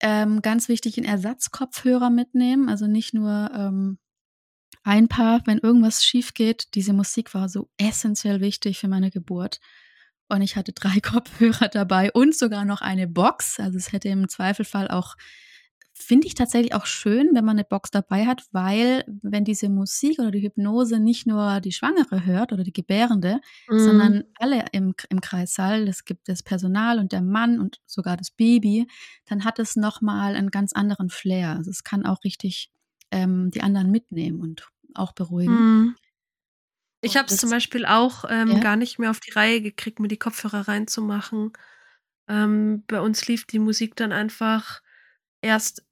Ähm, 0.00 0.42
ganz 0.42 0.68
wichtig, 0.68 0.98
einen 0.98 1.06
Ersatzkopfhörer 1.06 2.10
mitnehmen, 2.10 2.68
also 2.68 2.86
nicht 2.86 3.14
nur 3.14 3.50
ähm, 3.54 3.98
ein 4.82 5.08
Paar, 5.08 5.42
wenn 5.46 5.58
irgendwas 5.58 6.04
schief 6.04 6.34
geht. 6.34 6.74
Diese 6.74 6.92
Musik 6.92 7.34
war 7.34 7.48
so 7.48 7.70
essentiell 7.78 8.40
wichtig 8.40 8.78
für 8.78 8.88
meine 8.88 9.10
Geburt. 9.10 9.58
Und 10.28 10.42
ich 10.42 10.56
hatte 10.56 10.72
drei 10.72 11.00
Kopfhörer 11.02 11.68
dabei 11.68 12.12
und 12.12 12.36
sogar 12.36 12.64
noch 12.64 12.82
eine 12.82 13.06
Box. 13.06 13.58
Also 13.58 13.78
es 13.78 13.92
hätte 13.92 14.08
im 14.08 14.28
Zweifelfall 14.28 14.88
auch 14.88 15.16
Finde 15.98 16.26
ich 16.26 16.34
tatsächlich 16.34 16.74
auch 16.74 16.84
schön, 16.84 17.30
wenn 17.32 17.44
man 17.46 17.56
eine 17.56 17.64
Box 17.64 17.90
dabei 17.90 18.26
hat, 18.26 18.44
weil 18.52 19.02
wenn 19.22 19.44
diese 19.44 19.70
Musik 19.70 20.18
oder 20.18 20.30
die 20.30 20.42
Hypnose 20.42 21.00
nicht 21.00 21.26
nur 21.26 21.60
die 21.60 21.72
Schwangere 21.72 22.26
hört 22.26 22.52
oder 22.52 22.64
die 22.64 22.72
Gebärende, 22.72 23.40
mm. 23.68 23.78
sondern 23.78 24.24
alle 24.38 24.66
im, 24.72 24.94
im 25.08 25.22
Kreissaal, 25.22 25.88
es 25.88 26.04
gibt 26.04 26.28
das 26.28 26.42
Personal 26.42 26.98
und 26.98 27.12
der 27.12 27.22
Mann 27.22 27.58
und 27.58 27.80
sogar 27.86 28.18
das 28.18 28.30
Baby, 28.30 28.86
dann 29.24 29.44
hat 29.44 29.58
es 29.58 29.74
nochmal 29.74 30.36
einen 30.36 30.50
ganz 30.50 30.74
anderen 30.74 31.08
Flair. 31.08 31.56
Also 31.56 31.70
es 31.70 31.82
kann 31.82 32.04
auch 32.04 32.22
richtig 32.24 32.70
ähm, 33.10 33.50
die 33.50 33.62
anderen 33.62 33.90
mitnehmen 33.90 34.42
und 34.42 34.68
auch 34.92 35.12
beruhigen. 35.12 35.54
Mm. 35.54 35.96
Ich 37.00 37.16
habe 37.16 37.28
es 37.28 37.38
zum 37.38 37.48
Beispiel 37.48 37.86
auch 37.86 38.26
ähm, 38.28 38.48
ja? 38.48 38.58
gar 38.58 38.76
nicht 38.76 38.98
mehr 38.98 39.10
auf 39.10 39.20
die 39.20 39.30
Reihe 39.30 39.62
gekriegt, 39.62 39.98
mir 39.98 40.08
die 40.08 40.18
Kopfhörer 40.18 40.68
reinzumachen. 40.68 41.52
Ähm, 42.28 42.84
bei 42.86 43.00
uns 43.00 43.26
lief 43.28 43.46
die 43.46 43.60
Musik 43.60 43.96
dann 43.96 44.12
einfach 44.12 44.82
erst 45.40 45.85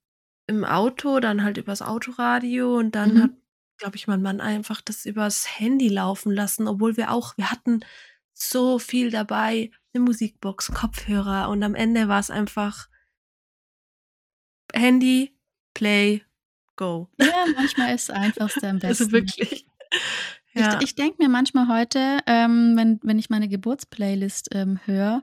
im 0.46 0.64
Auto, 0.64 1.20
dann 1.20 1.42
halt 1.42 1.56
übers 1.56 1.82
Autoradio 1.82 2.76
und 2.76 2.94
dann 2.94 3.14
mhm. 3.14 3.22
hat, 3.22 3.30
glaube 3.78 3.96
ich, 3.96 4.06
mein 4.06 4.22
Mann 4.22 4.40
einfach 4.40 4.80
das 4.80 5.06
übers 5.06 5.58
Handy 5.58 5.88
laufen 5.88 6.32
lassen, 6.32 6.68
obwohl 6.68 6.96
wir 6.96 7.10
auch, 7.10 7.36
wir 7.36 7.50
hatten 7.50 7.80
so 8.32 8.78
viel 8.78 9.10
dabei, 9.10 9.70
eine 9.92 10.04
Musikbox, 10.04 10.72
Kopfhörer 10.72 11.48
und 11.48 11.62
am 11.62 11.74
Ende 11.74 12.08
war 12.08 12.20
es 12.20 12.30
einfach 12.30 12.88
Handy, 14.72 15.36
Play, 15.72 16.22
Go. 16.76 17.08
Ja, 17.18 17.44
manchmal 17.54 17.94
ist 17.94 18.04
es 18.04 18.10
einfachste 18.10 18.68
am 18.68 18.76
also 18.82 18.88
besten. 18.88 19.04
Also 19.04 19.12
wirklich. 19.12 19.66
Ja. 20.54 20.78
Ich, 20.78 20.84
ich 20.84 20.94
denke 20.94 21.22
mir 21.22 21.28
manchmal 21.28 21.68
heute, 21.68 22.18
ähm, 22.26 22.76
wenn, 22.76 23.00
wenn 23.02 23.18
ich 23.18 23.30
meine 23.30 23.48
Geburtsplaylist 23.48 24.48
ähm, 24.52 24.80
höre, 24.84 25.22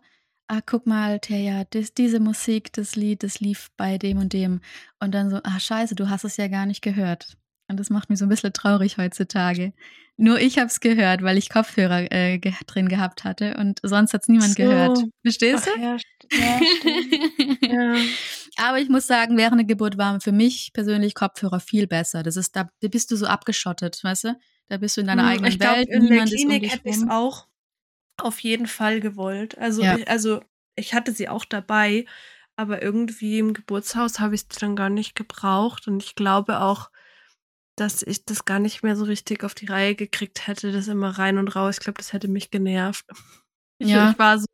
ah, 0.52 0.62
guck 0.66 0.86
mal, 0.86 1.20
Teja, 1.20 1.64
das, 1.70 1.94
diese 1.94 2.20
Musik, 2.20 2.74
das 2.74 2.98
Lied, 2.98 3.24
das 3.24 3.40
lief 3.40 3.70
bei 3.78 3.98
dem 3.98 4.18
und 4.18 4.34
dem. 4.34 4.60
Und 5.00 5.14
dann 5.14 5.30
so, 5.30 5.40
ah, 5.44 5.60
scheiße, 5.60 5.96
du 5.96 6.10
hast 6.10 6.26
es 6.26 6.36
ja 6.36 6.48
gar 6.50 6.66
nicht 6.66 6.82
gehört. 6.82 7.38
Und 7.70 7.80
das 7.80 7.90
macht 7.90 8.10
mich 8.10 8.20
so 8.20 8.26
ein 8.26 8.30
bisschen 8.30 8.52
traurig 8.52 8.98
heutzutage. 8.98 9.72
Nur 10.18 10.42
ich 10.42 10.58
habe 10.58 10.68
es 10.68 10.82
gehört, 10.82 11.24
weil 11.24 11.38
ich 11.38 11.50
Kopfhörer 11.50 12.12
äh, 12.12 12.38
ge 12.38 12.52
drin 12.68 12.90
gehabt 12.90 13.24
hatte 13.24 13.56
und 13.58 13.80
sonst 13.82 14.14
hat 14.14 14.24
es 14.24 14.28
niemand 14.28 14.52
so. 14.52 14.64
gehört. 14.64 15.00
Verstehst 15.24 15.68
du? 15.68 15.82
Ja, 15.82 15.98
ja, 16.34 16.60
ja. 17.96 17.96
Aber 18.58 18.80
ich 18.80 18.90
muss 18.90 19.08
sagen, 19.08 19.38
während 19.38 19.60
der 19.60 19.66
Geburt 19.66 19.98
waren 19.98 20.20
für 20.20 20.34
mich 20.34 20.72
persönlich 20.74 21.16
Kopfhörer 21.16 21.62
viel 21.62 21.88
besser. 21.88 22.24
Das 22.24 22.36
ist, 22.36 22.58
da 22.58 22.70
bist 22.82 23.10
du 23.10 23.16
so 23.16 23.26
abgeschottet, 23.26 24.04
weißt 24.04 24.26
du? 24.26 24.40
Da 24.68 24.78
bist 24.78 24.98
du 24.98 25.02
in 25.02 25.08
deiner 25.08 25.24
hm, 25.24 25.30
eigenen 25.30 25.52
ich 25.54 25.60
glaub, 25.60 25.78
Welt. 25.78 25.90
In 25.90 26.08
der 26.08 26.26
Klinik 26.26 26.72
hätte 26.72 26.90
ich 26.90 26.98
es 26.98 27.10
auch 27.10 27.48
auf 28.24 28.40
jeden 28.40 28.68
Fall 28.68 29.00
gewollt. 29.00 29.58
Also, 29.58 29.84
ja. 29.84 29.98
ich, 29.98 30.08
also 30.08 30.42
ich 30.76 30.94
hatte 30.94 31.12
sie 31.12 31.30
auch 31.30 31.46
dabei, 31.46 32.06
aber 32.56 32.82
irgendwie 32.82 33.40
im 33.40 33.54
Geburtshaus 33.54 34.20
habe 34.20 34.36
ich 34.36 34.42
sie 34.42 34.60
dann 34.60 34.76
gar 34.76 34.90
nicht 34.90 35.16
gebraucht. 35.16 35.88
Und 35.88 36.04
ich 36.04 36.16
glaube 36.16 36.60
auch, 36.62 36.90
dass 37.76 38.04
ich 38.04 38.26
das 38.26 38.46
gar 38.46 38.60
nicht 38.60 38.84
mehr 38.84 38.96
so 38.96 39.06
richtig 39.06 39.44
auf 39.44 39.54
die 39.54 39.66
Reihe 39.66 39.96
gekriegt 39.96 40.48
hätte, 40.48 40.72
das 40.72 40.88
immer 40.88 41.18
rein 41.18 41.38
und 41.38 41.56
raus. 41.56 41.78
Ich 41.78 41.84
glaube, 41.84 41.98
das 41.98 42.14
hätte 42.14 42.28
mich 42.28 42.52
genervt. 42.52 43.06
Ich, 43.84 43.90
ja. 43.90 44.12
ich 44.12 44.20
war 44.20 44.38
so. 44.38 44.46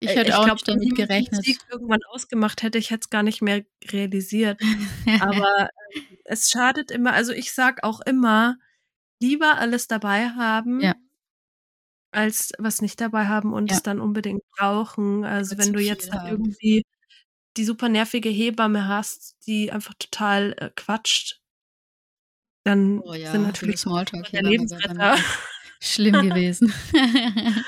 Ich 0.00 0.08
äh, 0.08 0.16
hätte 0.16 0.30
ich 0.30 0.34
auch 0.34 0.46
glaub, 0.46 0.54
nicht 0.54 0.66
damit 0.66 0.96
gerechnet. 0.96 1.34
Musik 1.34 1.58
irgendwann 1.70 2.00
ausgemacht 2.08 2.62
hätte, 2.62 2.78
ich 2.78 2.90
hätte 2.90 3.02
es 3.02 3.10
gar 3.10 3.22
nicht 3.22 3.42
mehr 3.42 3.62
realisiert. 3.90 4.58
Aber 5.20 5.68
äh, 5.90 6.00
es 6.24 6.48
schadet 6.48 6.90
immer, 6.90 7.12
also 7.12 7.32
ich 7.34 7.52
sag 7.52 7.84
auch 7.84 8.00
immer, 8.00 8.56
lieber 9.20 9.58
alles 9.58 9.86
dabei 9.86 10.30
haben, 10.30 10.80
ja 10.80 10.94
als 12.12 12.52
was 12.58 12.82
nicht 12.82 13.00
dabei 13.00 13.26
haben 13.26 13.52
und 13.52 13.70
ja. 13.70 13.76
es 13.76 13.82
dann 13.82 14.00
unbedingt 14.00 14.42
brauchen. 14.56 15.24
Also 15.24 15.58
wenn 15.58 15.72
du 15.72 15.80
jetzt 15.80 16.12
da 16.12 16.28
irgendwie 16.28 16.84
die 17.56 17.64
super 17.64 17.88
nervige 17.88 18.28
Hebamme 18.28 18.88
hast, 18.88 19.36
die 19.46 19.72
einfach 19.72 19.94
total 19.98 20.54
äh, 20.58 20.70
quatscht, 20.74 21.40
dann 22.64 23.00
oh 23.00 23.14
ja, 23.14 23.32
sind 23.32 23.42
natürlich 23.42 23.78
Smalltalk 23.78 24.30
der 24.30 24.42
Lebensretter 24.42 25.16
schlimm 25.80 26.22
gewesen. 26.28 26.72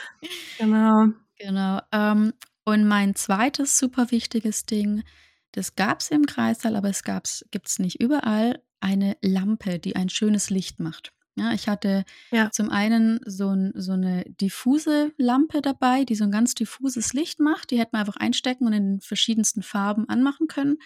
genau. 0.59 1.09
Genau. 1.37 1.81
Ähm, 1.91 2.33
und 2.65 2.87
mein 2.87 3.17
zweites 3.17 3.77
super 3.77 4.13
wichtiges 4.13 4.67
Ding, 4.67 5.03
das 5.51 5.75
gab 5.75 5.99
es 5.99 6.11
im 6.11 6.27
Kreissaal, 6.27 6.77
aber 6.77 6.89
es 6.89 7.03
gibt 7.03 7.67
es 7.67 7.81
nicht 7.81 8.01
überall, 8.01 8.63
eine 8.79 9.17
Lampe, 9.21 9.81
die 9.81 9.97
ein 9.97 10.09
schönes 10.09 10.49
Licht 10.49 10.79
macht. 10.79 11.13
Ja, 11.37 11.53
ich 11.53 11.69
hatte 11.69 12.05
ja. 12.31 12.51
zum 12.53 12.71
einen 12.71 13.19
so, 13.27 13.49
ein, 13.49 13.73
so, 13.75 13.93
eine 13.93 14.25
diffuse 14.41 15.13
Lampe 15.17 15.63
dabei, 15.63 16.05
die 16.05 16.15
so 16.15 16.25
ein 16.25 16.31
ganz 16.31 16.55
diffuses 16.55 17.13
Licht 17.13 17.41
macht. 17.41 17.71
Die 17.71 17.79
hätte 17.79 17.91
man 17.93 18.01
einfach 18.01 18.17
einstecken 18.17 18.67
und 18.67 18.73
in 18.73 19.01
verschiedensten 19.01 19.63
Farben 19.63 20.09
anmachen 20.09 20.47
können. 20.47 20.77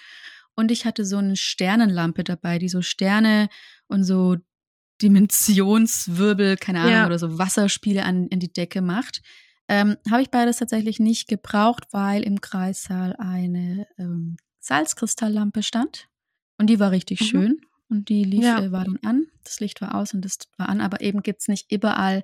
Und 0.55 0.71
ich 0.71 0.87
hatte 0.87 1.05
so 1.05 1.19
eine 1.19 1.37
Sternenlampe 1.37 2.25
dabei, 2.25 2.59
die 2.59 2.69
so 2.69 2.81
Sterne 2.81 3.49
und 3.89 4.05
so 4.05 4.37
Dimensionswirbel, 5.03 6.57
keine 6.57 6.81
Ahnung, 6.81 6.93
ja. 6.93 7.07
oder 7.07 7.19
so 7.19 7.39
Wasserspiele 7.39 8.05
an, 8.05 8.27
in 8.29 8.41
die 8.41 8.53
Decke 8.53 8.81
macht. 8.81 9.21
Ähm, 9.69 9.97
Habe 10.11 10.23
ich 10.23 10.31
beides 10.31 10.57
tatsächlich 10.57 10.99
nicht 10.99 11.29
gebraucht, 11.29 11.85
weil 11.93 12.23
im 12.23 12.41
Kreissaal 12.41 13.15
eine 13.17 13.87
ähm, 13.99 14.39
Salzkristalllampe 14.61 15.63
stand. 15.63 16.09
Und 16.57 16.69
die 16.69 16.81
war 16.81 16.91
richtig 16.91 17.21
mhm. 17.21 17.25
schön 17.25 17.61
und 17.89 18.09
die 18.09 18.25
lief, 18.25 18.45
ja. 18.45 18.71
war 18.73 18.85
dann 18.85 18.99
an. 19.05 19.27
Das 19.45 19.61
Licht 19.61 19.81
war 19.81 19.95
aus 19.95 20.15
und 20.15 20.25
das 20.25 20.39
war 20.57 20.69
an, 20.69 20.81
aber 20.81 21.01
eben 21.01 21.23
gibt 21.23 21.41
es 21.41 21.49
nicht 21.49 21.73
überall. 21.73 22.23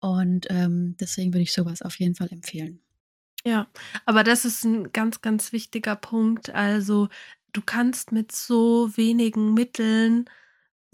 Und 0.00 0.46
ähm, 0.50 0.96
deswegen 1.00 1.32
würde 1.32 1.42
ich 1.42 1.52
sowas 1.52 1.82
auf 1.82 1.98
jeden 1.98 2.14
Fall 2.14 2.28
empfehlen. 2.30 2.80
Ja, 3.44 3.66
aber 4.04 4.24
das 4.24 4.44
ist 4.44 4.64
ein 4.64 4.92
ganz, 4.92 5.20
ganz 5.20 5.52
wichtiger 5.52 5.96
Punkt. 5.96 6.50
Also 6.50 7.08
du 7.52 7.60
kannst 7.64 8.12
mit 8.12 8.32
so 8.32 8.90
wenigen 8.96 9.54
Mitteln 9.54 10.26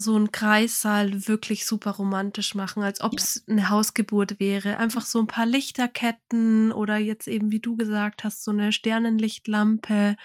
so 0.01 0.15
einen 0.15 0.31
Kreissaal 0.31 1.27
wirklich 1.27 1.65
super 1.65 1.91
romantisch 1.91 2.55
machen, 2.55 2.83
als 2.83 3.01
ob 3.01 3.15
es 3.17 3.43
ja. 3.45 3.51
eine 3.51 3.69
Hausgeburt 3.69 4.39
wäre. 4.39 4.77
Einfach 4.77 5.05
so 5.05 5.19
ein 5.19 5.27
paar 5.27 5.45
Lichterketten 5.45 6.71
oder 6.71 6.97
jetzt 6.97 7.27
eben, 7.27 7.51
wie 7.51 7.59
du 7.59 7.75
gesagt 7.75 8.23
hast, 8.23 8.43
so 8.43 8.51
eine 8.51 8.71
Sternenlichtlampe 8.71 10.15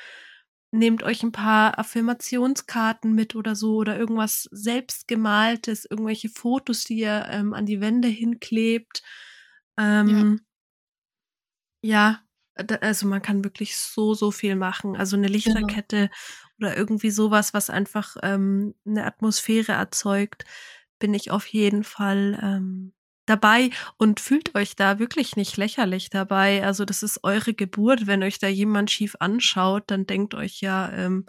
nehmt 0.74 1.04
euch 1.04 1.22
ein 1.22 1.32
paar 1.32 1.78
Affirmationskarten 1.78 3.14
mit 3.14 3.36
oder 3.36 3.54
so 3.54 3.76
oder 3.76 3.96
irgendwas 3.96 4.48
selbstgemaltes, 4.50 5.84
irgendwelche 5.84 6.28
Fotos, 6.28 6.84
die 6.84 6.98
ihr 6.98 7.26
ähm, 7.30 7.54
an 7.54 7.64
die 7.64 7.80
Wände 7.80 8.08
hinklebt. 8.08 9.02
Ähm, 9.78 10.40
ja. 11.80 12.20
ja, 12.56 12.76
also 12.80 13.06
man 13.06 13.22
kann 13.22 13.44
wirklich 13.44 13.76
so, 13.76 14.14
so 14.14 14.32
viel 14.32 14.56
machen. 14.56 14.96
Also 14.96 15.16
eine 15.16 15.28
genau. 15.28 15.36
Lichterkette 15.36 15.96
genau. 15.96 16.10
oder 16.58 16.76
irgendwie 16.76 17.10
sowas, 17.10 17.54
was 17.54 17.70
einfach 17.70 18.16
ähm, 18.22 18.74
eine 18.84 19.04
Atmosphäre 19.04 19.72
erzeugt, 19.72 20.44
bin 20.98 21.14
ich 21.14 21.30
auf 21.30 21.46
jeden 21.46 21.84
Fall 21.84 22.38
ähm, 22.42 22.93
dabei 23.26 23.70
und 23.96 24.20
fühlt 24.20 24.54
euch 24.54 24.76
da 24.76 24.98
wirklich 24.98 25.36
nicht 25.36 25.56
lächerlich 25.56 26.10
dabei. 26.10 26.64
Also 26.64 26.84
das 26.84 27.02
ist 27.02 27.20
eure 27.22 27.54
Geburt. 27.54 28.06
Wenn 28.06 28.22
euch 28.22 28.38
da 28.38 28.48
jemand 28.48 28.90
schief 28.90 29.16
anschaut, 29.20 29.84
dann 29.86 30.06
denkt 30.06 30.34
euch 30.34 30.60
ja, 30.60 30.90
ähm, 30.92 31.26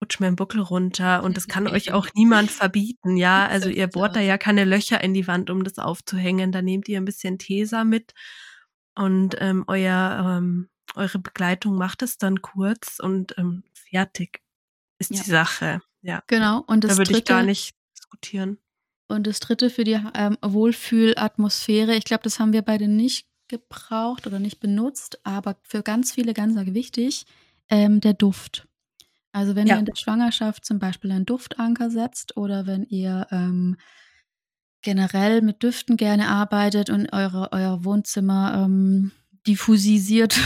rutsch 0.00 0.20
mir 0.20 0.26
einen 0.26 0.36
Buckel 0.36 0.60
runter 0.60 1.22
und 1.22 1.36
das 1.36 1.48
kann 1.48 1.66
euch 1.66 1.92
auch 1.92 2.08
niemand 2.14 2.50
verbieten, 2.50 3.16
ja. 3.16 3.46
Also 3.50 3.68
ihr 3.68 3.86
bohrt 3.86 4.16
da 4.16 4.20
ja 4.20 4.38
keine 4.38 4.64
Löcher 4.64 5.02
in 5.02 5.14
die 5.14 5.26
Wand, 5.26 5.50
um 5.50 5.64
das 5.64 5.78
aufzuhängen. 5.78 6.52
Da 6.52 6.62
nehmt 6.62 6.88
ihr 6.88 6.98
ein 6.98 7.04
bisschen 7.04 7.38
Tesa 7.38 7.84
mit 7.84 8.12
und 8.94 9.36
ähm, 9.40 9.64
euer, 9.66 10.38
ähm, 10.38 10.68
eure 10.94 11.18
Begleitung 11.18 11.76
macht 11.76 12.02
es 12.02 12.18
dann 12.18 12.42
kurz 12.42 13.00
und 13.00 13.36
ähm, 13.38 13.64
fertig 13.72 14.40
ist 14.98 15.10
ja. 15.10 15.22
die 15.22 15.30
Sache. 15.30 15.80
Ja. 16.02 16.22
Genau. 16.26 16.62
Und 16.66 16.84
das 16.84 16.92
da 16.92 16.98
würde 16.98 17.16
ich 17.16 17.24
gar 17.24 17.42
nicht 17.42 17.74
diskutieren. 17.96 18.58
Und 19.06 19.26
das 19.26 19.40
dritte 19.40 19.70
für 19.70 19.84
die 19.84 19.98
ähm, 20.14 20.38
Wohlfühlatmosphäre, 20.42 21.94
ich 21.94 22.04
glaube, 22.04 22.22
das 22.22 22.40
haben 22.40 22.52
wir 22.52 22.62
beide 22.62 22.88
nicht 22.88 23.26
gebraucht 23.48 24.26
oder 24.26 24.38
nicht 24.38 24.60
benutzt, 24.60 25.18
aber 25.24 25.56
für 25.62 25.82
ganz 25.82 26.12
viele 26.12 26.32
ganz 26.32 26.56
wichtig, 26.74 27.26
ähm, 27.68 28.00
der 28.00 28.14
Duft. 28.14 28.66
Also 29.32 29.56
wenn 29.56 29.66
ja. 29.66 29.74
ihr 29.74 29.80
in 29.80 29.84
der 29.84 29.96
Schwangerschaft 29.96 30.64
zum 30.64 30.78
Beispiel 30.78 31.10
einen 31.10 31.26
Duftanker 31.26 31.90
setzt 31.90 32.36
oder 32.36 32.66
wenn 32.66 32.84
ihr 32.84 33.26
ähm, 33.30 33.76
generell 34.80 35.42
mit 35.42 35.62
Düften 35.62 35.96
gerne 35.96 36.28
arbeitet 36.28 36.88
und 36.88 37.12
eure, 37.12 37.52
euer 37.52 37.84
Wohnzimmer 37.84 38.64
ähm, 38.64 39.10
diffusisiert, 39.46 40.38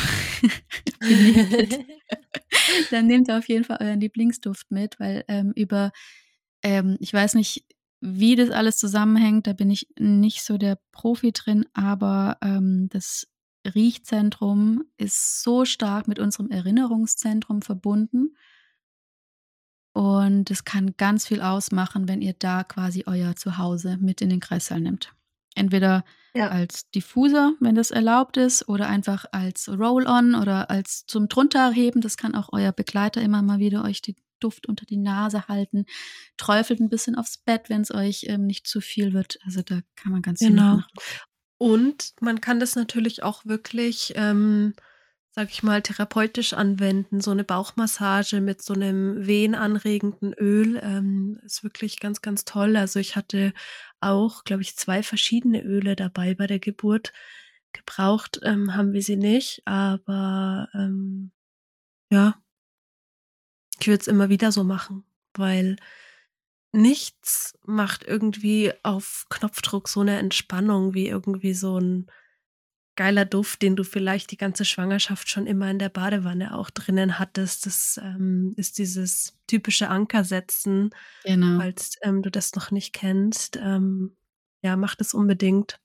dann 2.90 3.06
nehmt 3.06 3.30
auf 3.30 3.48
jeden 3.48 3.64
Fall 3.64 3.78
euren 3.80 4.00
Lieblingsduft 4.00 4.70
mit, 4.70 4.98
weil 4.98 5.24
ähm, 5.28 5.52
über, 5.54 5.92
ähm, 6.62 6.96
ich 7.00 7.12
weiß 7.12 7.34
nicht, 7.34 7.64
wie 8.00 8.36
das 8.36 8.50
alles 8.50 8.76
zusammenhängt, 8.78 9.46
da 9.46 9.52
bin 9.52 9.70
ich 9.70 9.88
nicht 9.98 10.44
so 10.44 10.58
der 10.58 10.78
Profi 10.92 11.32
drin, 11.32 11.66
aber 11.72 12.38
ähm, 12.42 12.88
das 12.90 13.26
Riechzentrum 13.74 14.84
ist 14.96 15.42
so 15.42 15.64
stark 15.64 16.08
mit 16.08 16.18
unserem 16.18 16.50
Erinnerungszentrum 16.50 17.62
verbunden. 17.62 18.36
Und 19.92 20.50
es 20.50 20.64
kann 20.64 20.96
ganz 20.96 21.26
viel 21.26 21.40
ausmachen, 21.40 22.06
wenn 22.06 22.22
ihr 22.22 22.34
da 22.38 22.62
quasi 22.62 23.04
euer 23.06 23.34
Zuhause 23.34 23.96
mit 24.00 24.20
in 24.20 24.30
den 24.30 24.40
Kreissaal 24.40 24.80
nimmt. 24.80 25.12
Entweder 25.56 26.04
ja. 26.34 26.48
als 26.48 26.88
Diffuser, 26.90 27.54
wenn 27.58 27.74
das 27.74 27.90
erlaubt 27.90 28.36
ist, 28.36 28.68
oder 28.68 28.88
einfach 28.88 29.24
als 29.32 29.68
Roll-on 29.68 30.36
oder 30.36 30.70
als 30.70 31.04
zum 31.06 31.28
drunterheben. 31.28 32.00
Das 32.00 32.16
kann 32.16 32.36
auch 32.36 32.50
euer 32.52 32.70
Begleiter 32.70 33.20
immer 33.20 33.42
mal 33.42 33.58
wieder 33.58 33.82
euch 33.82 34.00
die 34.00 34.14
Duft 34.38 34.68
unter 34.68 34.86
die 34.86 34.96
Nase 34.96 35.48
halten, 35.48 35.86
träufelt 36.36 36.80
ein 36.80 36.88
bisschen 36.88 37.16
aufs 37.16 37.38
Bett, 37.38 37.68
wenn 37.68 37.82
es 37.82 37.92
euch 37.92 38.24
ähm, 38.28 38.46
nicht 38.46 38.66
zu 38.66 38.80
viel 38.80 39.12
wird. 39.12 39.38
Also 39.44 39.62
da 39.62 39.80
kann 39.96 40.12
man 40.12 40.22
ganz 40.22 40.40
genau. 40.40 40.62
viel 40.62 40.76
machen. 40.76 40.86
Und 41.58 42.14
man 42.20 42.40
kann 42.40 42.60
das 42.60 42.76
natürlich 42.76 43.24
auch 43.24 43.44
wirklich, 43.44 44.12
ähm, 44.14 44.74
sag 45.30 45.50
ich 45.50 45.64
mal, 45.64 45.82
therapeutisch 45.82 46.52
anwenden. 46.52 47.20
So 47.20 47.32
eine 47.32 47.44
Bauchmassage 47.44 48.40
mit 48.40 48.62
so 48.62 48.74
einem 48.74 49.26
wehenanregenden 49.26 50.32
Öl 50.34 50.80
ähm, 50.82 51.40
ist 51.44 51.64
wirklich 51.64 51.98
ganz, 51.98 52.22
ganz 52.22 52.44
toll. 52.44 52.76
Also 52.76 53.00
ich 53.00 53.16
hatte 53.16 53.52
auch, 54.00 54.44
glaube 54.44 54.62
ich, 54.62 54.76
zwei 54.76 55.02
verschiedene 55.02 55.62
Öle 55.62 55.96
dabei 55.96 56.34
bei 56.34 56.46
der 56.46 56.60
Geburt. 56.60 57.12
Gebraucht 57.72 58.40
ähm, 58.44 58.74
haben 58.74 58.92
wir 58.92 59.02
sie 59.02 59.16
nicht, 59.16 59.62
aber 59.66 60.68
ähm, 60.74 61.32
ja, 62.10 62.40
ich 63.80 63.86
würde 63.86 64.00
es 64.00 64.08
immer 64.08 64.28
wieder 64.28 64.52
so 64.52 64.64
machen, 64.64 65.04
weil 65.34 65.76
nichts 66.72 67.58
macht 67.64 68.04
irgendwie 68.04 68.72
auf 68.82 69.26
Knopfdruck 69.30 69.88
so 69.88 70.00
eine 70.00 70.18
Entspannung 70.18 70.94
wie 70.94 71.08
irgendwie 71.08 71.54
so 71.54 71.78
ein 71.78 72.06
geiler 72.98 73.24
Duft, 73.24 73.62
den 73.62 73.76
du 73.76 73.84
vielleicht 73.84 74.32
die 74.32 74.36
ganze 74.36 74.64
Schwangerschaft 74.64 75.30
schon 75.30 75.46
immer 75.46 75.70
in 75.70 75.78
der 75.78 75.88
Badewanne 75.88 76.58
auch 76.58 76.68
drinnen 76.68 77.20
hattest. 77.20 77.64
Das 77.64 77.98
ähm, 78.02 78.54
ist 78.56 78.76
dieses 78.78 79.38
typische 79.46 79.88
Ankersetzen, 79.88 80.90
genau. 81.24 81.60
falls 81.60 81.96
ähm, 82.02 82.22
du 82.22 82.30
das 82.30 82.56
noch 82.56 82.72
nicht 82.72 82.92
kennst. 82.92 83.56
Ähm, 83.56 84.16
ja, 84.62 84.76
mach 84.76 84.96
das 84.96 85.14
unbedingt. 85.14 85.78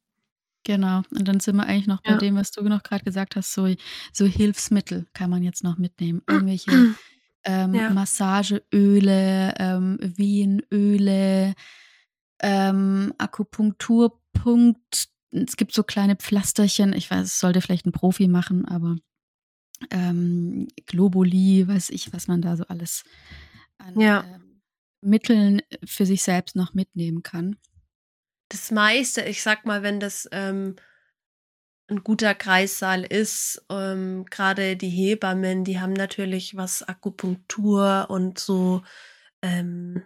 Genau. 0.64 1.04
Und 1.12 1.28
dann 1.28 1.40
sind 1.40 1.58
wir 1.58 1.68
eigentlich 1.68 1.88
noch 1.88 2.02
bei 2.02 2.12
ja. 2.12 2.18
dem, 2.18 2.36
was 2.36 2.52
du 2.52 2.64
noch 2.64 2.82
gerade 2.82 3.04
gesagt 3.04 3.36
hast, 3.36 3.54
so, 3.54 3.72
so 4.12 4.26
Hilfsmittel 4.26 5.06
kann 5.14 5.30
man 5.30 5.44
jetzt 5.44 5.64
noch 5.64 5.78
mitnehmen. 5.78 6.24
Irgendwelche 6.30 6.96
ähm, 7.46 7.74
ja. 7.74 7.90
Massageöle, 7.90 9.54
ähm, 9.58 9.98
Wienöle, 10.02 11.54
ähm, 12.42 13.14
Akupunkturpunkt. 13.18 15.10
Es 15.32 15.58
gibt 15.58 15.74
so 15.74 15.84
kleine 15.84 16.16
Pflasterchen. 16.16 16.94
Ich 16.94 17.10
weiß, 17.10 17.26
es 17.26 17.40
sollte 17.40 17.62
vielleicht 17.62 17.86
ein 17.86 17.92
Profi 17.92 18.28
machen, 18.28 18.66
aber 18.66 18.98
ähm, 19.92 20.68
Globuli, 20.86 21.68
weiß 21.68 21.90
ich, 21.90 22.14
was 22.14 22.28
man 22.28 22.42
da 22.42 22.56
so 22.56 22.66
alles 22.66 23.04
an 23.78 24.00
ja. 24.00 24.22
äh, 24.22 24.40
Mitteln 25.02 25.62
für 25.84 26.06
sich 26.06 26.24
selbst 26.24 26.56
noch 26.56 26.74
mitnehmen 26.74 27.24
kann. 27.24 27.58
Das 28.50 28.72
meiste, 28.72 29.22
ich 29.24 29.42
sag 29.42 29.66
mal, 29.66 29.84
wenn 29.84 30.00
das 30.00 30.30
ähm, 30.32 30.76
ein 31.94 32.04
guter 32.04 32.36
Kreissaal 32.36 33.04
ist. 33.04 33.66
Ähm, 33.70 34.26
Gerade 34.30 34.76
die 34.76 34.90
Hebammen, 34.90 35.64
die 35.64 35.80
haben 35.80 35.94
natürlich 35.94 36.56
was 36.56 36.84
Akupunktur 36.84 38.08
und 38.10 38.40
so 38.40 38.84
ähm, 39.42 40.04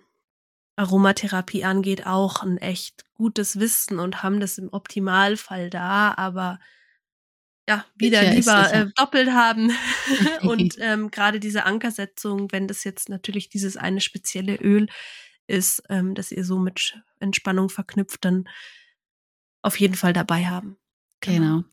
Aromatherapie 0.75 1.63
angeht, 1.63 2.05
auch 2.05 2.43
ein 2.43 2.57
echt 2.57 3.05
gutes 3.15 3.59
Wissen 3.59 3.99
und 3.99 4.21
haben 4.21 4.39
das 4.39 4.57
im 4.57 4.69
Optimalfall 4.71 5.69
da, 5.69 6.13
aber 6.15 6.59
ja, 7.67 7.85
wieder 7.95 8.23
ja, 8.23 8.31
lieber 8.31 8.73
äh, 8.73 8.85
doppelt 8.95 9.29
haben. 9.29 9.71
und 10.41 10.75
ähm, 10.79 11.11
gerade 11.11 11.39
diese 11.39 11.65
Ankersetzung, 11.65 12.51
wenn 12.51 12.67
das 12.67 12.83
jetzt 12.83 13.09
natürlich 13.09 13.49
dieses 13.49 13.75
eine 13.75 14.01
spezielle 14.01 14.55
Öl 14.55 14.87
ist, 15.47 15.83
ähm, 15.89 16.13
das 16.13 16.31
ihr 16.31 16.45
so 16.45 16.59
mit 16.59 17.01
Entspannung 17.19 17.69
verknüpft, 17.69 18.23
dann 18.23 18.47
auf 19.61 19.79
jeden 19.79 19.95
Fall 19.95 20.13
dabei 20.13 20.45
haben. 20.45 20.77
Genau. 21.21 21.39
genau. 21.39 21.63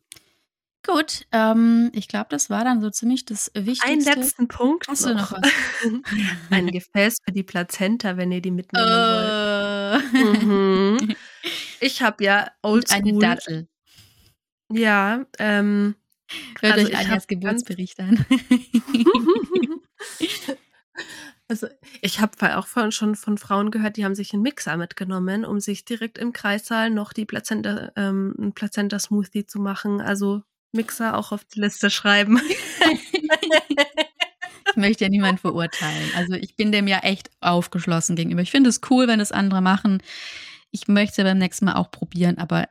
Gut, 0.86 1.26
ähm, 1.32 1.90
ich 1.94 2.08
glaube, 2.08 2.26
das 2.28 2.50
war 2.50 2.62
dann 2.62 2.82
so 2.82 2.90
ziemlich 2.90 3.24
das 3.24 3.50
Wichtigste. 3.54 3.88
Einen 3.88 4.20
letzten 4.20 4.48
Punkt. 4.48 4.86
Hast 4.88 5.06
du 5.06 5.14
noch 5.14 5.32
was? 5.32 5.40
Ein 6.50 6.66
Gefäß 6.66 7.16
für 7.24 7.32
die 7.32 7.42
Plazenta, 7.42 8.16
wenn 8.18 8.30
ihr 8.32 8.42
die 8.42 8.50
mitnehmen 8.50 8.86
wollt. 8.86 10.42
Mhm. 10.42 11.16
Ich 11.80 12.02
habe 12.02 12.22
ja 12.22 12.50
oldschool. 12.62 12.98
Eine 12.98 13.18
Dattel. 13.18 13.68
Ja, 14.70 15.24
ähm. 15.38 15.94
Hört 16.60 16.74
also 16.74 16.86
euch 16.86 16.96
Anjas 16.96 17.26
Geburtsbericht 17.26 18.00
an. 18.00 18.24
Also 21.46 21.66
ich 22.00 22.20
habe 22.20 22.56
auch 22.56 22.66
von, 22.66 22.90
schon 22.90 23.16
von 23.16 23.36
Frauen 23.36 23.70
gehört, 23.70 23.98
die 23.98 24.04
haben 24.06 24.14
sich 24.14 24.32
einen 24.32 24.42
Mixer 24.42 24.78
mitgenommen, 24.78 25.44
um 25.44 25.60
sich 25.60 25.84
direkt 25.84 26.16
im 26.16 26.32
Kreissaal 26.32 26.88
noch 26.88 27.12
die 27.12 27.26
Plazenta, 27.26 27.92
ähm, 27.96 28.52
Plazenta-Smoothie 28.54 29.44
zu 29.44 29.60
machen. 29.60 30.00
Also 30.00 30.42
Mixer 30.74 31.16
auch 31.16 31.32
auf 31.32 31.44
die 31.44 31.60
Liste 31.60 31.90
schreiben. 31.90 32.40
ich 34.70 34.76
möchte 34.76 35.04
ja 35.04 35.10
niemand 35.10 35.40
verurteilen. 35.40 36.10
Also 36.16 36.34
ich 36.34 36.56
bin 36.56 36.72
dem 36.72 36.88
ja 36.88 36.98
echt 36.98 37.30
aufgeschlossen 37.40 38.16
gegenüber. 38.16 38.42
Ich 38.42 38.50
finde 38.50 38.70
es 38.70 38.80
cool, 38.90 39.08
wenn 39.08 39.20
es 39.20 39.32
andere 39.32 39.60
machen. 39.60 40.02
Ich 40.70 40.88
möchte 40.88 41.22
beim 41.22 41.38
nächsten 41.38 41.66
Mal 41.66 41.74
auch 41.74 41.90
probieren, 41.90 42.38
aber 42.38 42.68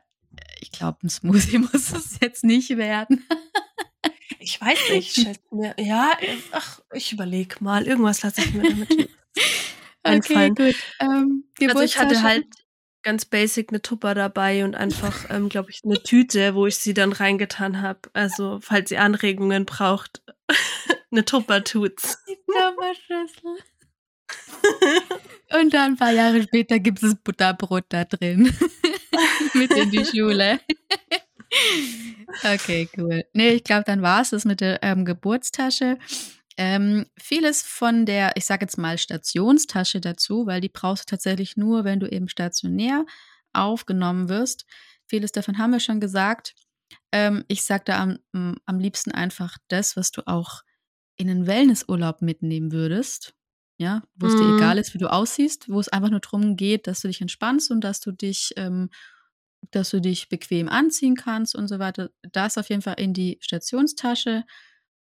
ich 0.60 0.70
glaube, 0.70 0.98
ein 1.02 1.08
Smoothie 1.08 1.58
muss 1.72 1.92
es 1.92 2.18
jetzt 2.20 2.44
nicht 2.44 2.76
werden. 2.76 3.26
Ich 4.38 4.60
weiß 4.60 4.90
nicht. 4.90 5.26
Ja, 5.78 6.12
ach, 6.52 6.80
ich 6.92 7.12
überlege 7.12 7.56
mal. 7.60 7.86
Irgendwas 7.86 8.22
lasse 8.22 8.42
ich 8.42 8.52
mir 8.52 8.68
damit 8.68 9.08
einfallen. 10.02 10.52
Okay, 10.52 10.72
gut. 10.72 10.82
Ähm, 11.00 11.44
also 11.62 11.80
ich 11.80 11.98
hatte 11.98 12.22
halt 12.22 12.46
ganz 13.04 13.24
basic 13.24 13.70
eine 13.70 13.82
Tupper 13.82 14.14
dabei 14.14 14.64
und 14.64 14.74
einfach, 14.74 15.14
ähm, 15.30 15.48
glaube 15.48 15.70
ich, 15.70 15.82
eine 15.84 16.02
Tüte, 16.02 16.54
wo 16.54 16.66
ich 16.66 16.76
sie 16.76 16.94
dann 16.94 17.12
reingetan 17.12 17.80
habe. 17.80 18.00
Also, 18.12 18.58
falls 18.60 18.90
ihr 18.90 19.02
Anregungen 19.02 19.66
braucht, 19.66 20.22
eine 21.12 21.24
Tupper 21.24 21.62
tut's. 21.62 22.18
Die 22.28 22.36
Tupperschüssel. 22.46 23.58
und 25.60 25.74
dann 25.74 25.92
ein 25.92 25.96
paar 25.96 26.12
Jahre 26.12 26.42
später 26.42 26.78
gibt 26.78 27.02
es 27.02 27.14
Butterbrot 27.14 27.84
da 27.90 28.04
drin. 28.04 28.52
Mit 29.52 29.70
in 29.72 29.90
die 29.90 30.04
Schule. 30.04 30.58
Okay, 32.42 32.88
cool. 32.96 33.24
Nee, 33.32 33.50
ich 33.50 33.64
glaube, 33.64 33.84
dann 33.84 34.02
war 34.02 34.22
es 34.22 34.30
das 34.30 34.44
mit 34.44 34.60
der 34.60 34.82
ähm, 34.82 35.04
Geburtstasche. 35.04 35.98
Ähm, 36.56 37.06
vieles 37.18 37.62
von 37.62 38.06
der, 38.06 38.36
ich 38.36 38.46
sage 38.46 38.64
jetzt 38.64 38.78
mal 38.78 38.96
Stationstasche 38.96 40.00
dazu, 40.00 40.46
weil 40.46 40.60
die 40.60 40.68
brauchst 40.68 41.04
du 41.04 41.10
tatsächlich 41.10 41.56
nur, 41.56 41.84
wenn 41.84 42.00
du 42.00 42.08
eben 42.08 42.28
stationär 42.28 43.04
aufgenommen 43.52 44.28
wirst. 44.28 44.64
Vieles 45.06 45.32
davon 45.32 45.58
haben 45.58 45.72
wir 45.72 45.80
schon 45.80 46.00
gesagt. 46.00 46.54
Ähm, 47.12 47.44
ich 47.48 47.64
sage 47.64 47.84
da 47.86 48.00
am, 48.32 48.56
am 48.66 48.78
liebsten 48.78 49.10
einfach 49.10 49.56
das, 49.68 49.96
was 49.96 50.10
du 50.12 50.26
auch 50.26 50.62
in 51.16 51.28
einen 51.28 51.46
Wellnessurlaub 51.46 52.22
mitnehmen 52.22 52.72
würdest. 52.72 53.34
Ja, 53.76 54.04
wo 54.14 54.28
es 54.28 54.34
mhm. 54.34 54.38
dir 54.38 54.56
egal 54.56 54.78
ist, 54.78 54.94
wie 54.94 54.98
du 54.98 55.10
aussiehst, 55.10 55.68
wo 55.68 55.80
es 55.80 55.88
einfach 55.88 56.10
nur 56.10 56.20
darum 56.20 56.54
geht, 56.54 56.86
dass 56.86 57.00
du 57.00 57.08
dich 57.08 57.20
entspannst 57.20 57.72
und 57.72 57.80
dass 57.80 57.98
du 57.98 58.12
dich 58.12 58.52
ähm, 58.56 58.88
dass 59.70 59.90
du 59.90 60.00
dich 60.00 60.28
bequem 60.28 60.68
anziehen 60.68 61.16
kannst 61.16 61.54
und 61.54 61.68
so 61.68 61.78
weiter. 61.78 62.10
Das 62.32 62.58
auf 62.58 62.68
jeden 62.68 62.82
Fall 62.82 62.94
in 62.98 63.14
die 63.14 63.38
Stationstasche 63.40 64.44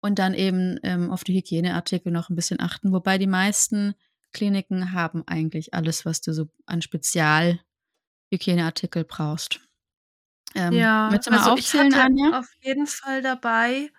und 0.02 0.20
dann 0.20 0.34
eben 0.34 0.78
ähm, 0.84 1.10
auf 1.12 1.24
die 1.24 1.36
Hygieneartikel 1.36 2.12
noch 2.12 2.30
ein 2.30 2.36
bisschen 2.36 2.60
achten. 2.60 2.92
Wobei 2.92 3.18
die 3.18 3.28
meisten 3.28 3.96
Kliniken 4.34 4.92
haben 4.94 5.24
eigentlich 5.28 5.74
alles, 5.74 6.06
was 6.06 6.22
du 6.22 6.34
so 6.34 6.50
an 6.66 6.82
Spezialhygieneartikel 6.82 9.04
brauchst. 9.04 9.60
Ähm, 10.56 10.74
ja, 10.74 11.10
also 11.10 11.56
ich 11.58 11.74
hatte 11.74 12.02
Anja? 12.02 12.40
auf 12.40 12.50
jeden 12.62 12.88
Fall 12.88 13.22
dabei 13.22 13.92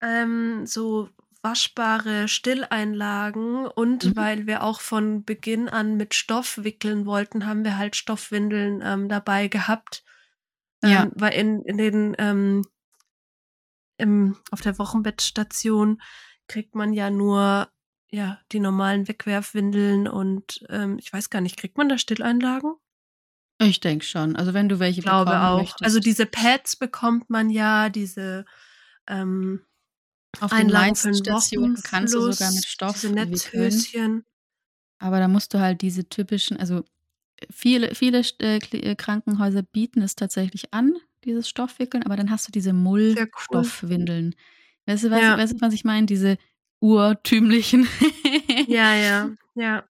ähm, 0.00 0.64
so 0.64 1.08
waschbare 1.42 2.28
Stilleinlagen 2.28 3.66
und 3.66 4.04
mhm. 4.04 4.16
weil 4.16 4.46
wir 4.46 4.62
auch 4.62 4.80
von 4.80 5.24
Beginn 5.24 5.68
an 5.68 5.96
mit 5.96 6.14
Stoff 6.14 6.62
wickeln 6.62 7.06
wollten, 7.06 7.46
haben 7.46 7.64
wir 7.64 7.78
halt 7.78 7.96
Stoffwindeln 7.96 8.80
ähm, 8.84 9.08
dabei 9.08 9.48
gehabt. 9.48 10.04
Ja. 10.82 11.04
Ähm, 11.04 11.12
weil 11.14 11.34
in, 11.34 11.62
in 11.62 11.78
den 11.78 12.14
ähm, 12.18 12.64
im, 13.98 14.36
auf 14.50 14.60
der 14.60 14.78
Wochenbettstation 14.78 16.00
kriegt 16.46 16.74
man 16.74 16.92
ja 16.92 17.10
nur 17.10 17.68
ja 18.10 18.40
die 18.52 18.60
normalen 18.60 19.06
Wegwerfwindeln 19.06 20.08
und 20.08 20.64
ähm, 20.70 20.98
ich 20.98 21.12
weiß 21.12 21.28
gar 21.28 21.40
nicht, 21.40 21.58
kriegt 21.58 21.76
man 21.76 21.88
da 21.88 21.98
Stilleinlagen? 21.98 22.74
Ich 23.60 23.80
denke 23.80 24.04
schon. 24.04 24.36
Also 24.36 24.54
wenn 24.54 24.68
du 24.68 24.78
welche 24.78 25.00
ich 25.00 25.04
glaube 25.04 25.40
auch. 25.40 25.58
Möchtest. 25.58 25.84
Also 25.84 26.00
diese 26.00 26.26
Pads 26.26 26.76
bekommt 26.76 27.28
man 27.28 27.50
ja, 27.50 27.88
diese 27.90 28.46
ähm, 29.08 29.64
auf 30.40 30.52
den 30.52 30.68
meisten 30.68 31.14
Stationen 31.14 31.80
kannst 31.82 32.14
du 32.14 32.32
sogar 32.32 32.52
mit 32.52 32.64
Stoff 32.64 33.00
diese 33.00 33.12
Netzhöschen. 33.12 34.24
Aber 34.98 35.18
da 35.18 35.28
musst 35.28 35.54
du 35.54 35.60
halt 35.60 35.82
diese 35.82 36.08
typischen, 36.08 36.56
also 36.56 36.84
viele, 37.50 37.94
viele 37.94 38.22
äh, 38.40 38.58
äh, 38.58 38.94
Krankenhäuser 38.94 39.62
bieten 39.62 40.02
es 40.02 40.16
tatsächlich 40.16 40.72
an, 40.74 40.94
dieses 41.28 41.48
Stoffwickeln, 41.48 42.02
aber 42.04 42.16
dann 42.16 42.30
hast 42.30 42.48
du 42.48 42.52
diese 42.52 42.72
Mullstoffwindeln. 42.72 44.34
Cool. 44.34 44.92
Weißt, 44.92 45.04
du, 45.04 45.10
was, 45.10 45.20
ja. 45.20 45.38
weißt 45.38 45.52
du, 45.54 45.60
was 45.60 45.74
ich 45.74 45.84
meine? 45.84 46.06
Diese 46.06 46.38
urtümlichen. 46.80 47.86
ja, 48.66 48.94
ja, 48.94 49.30
ja. 49.54 49.84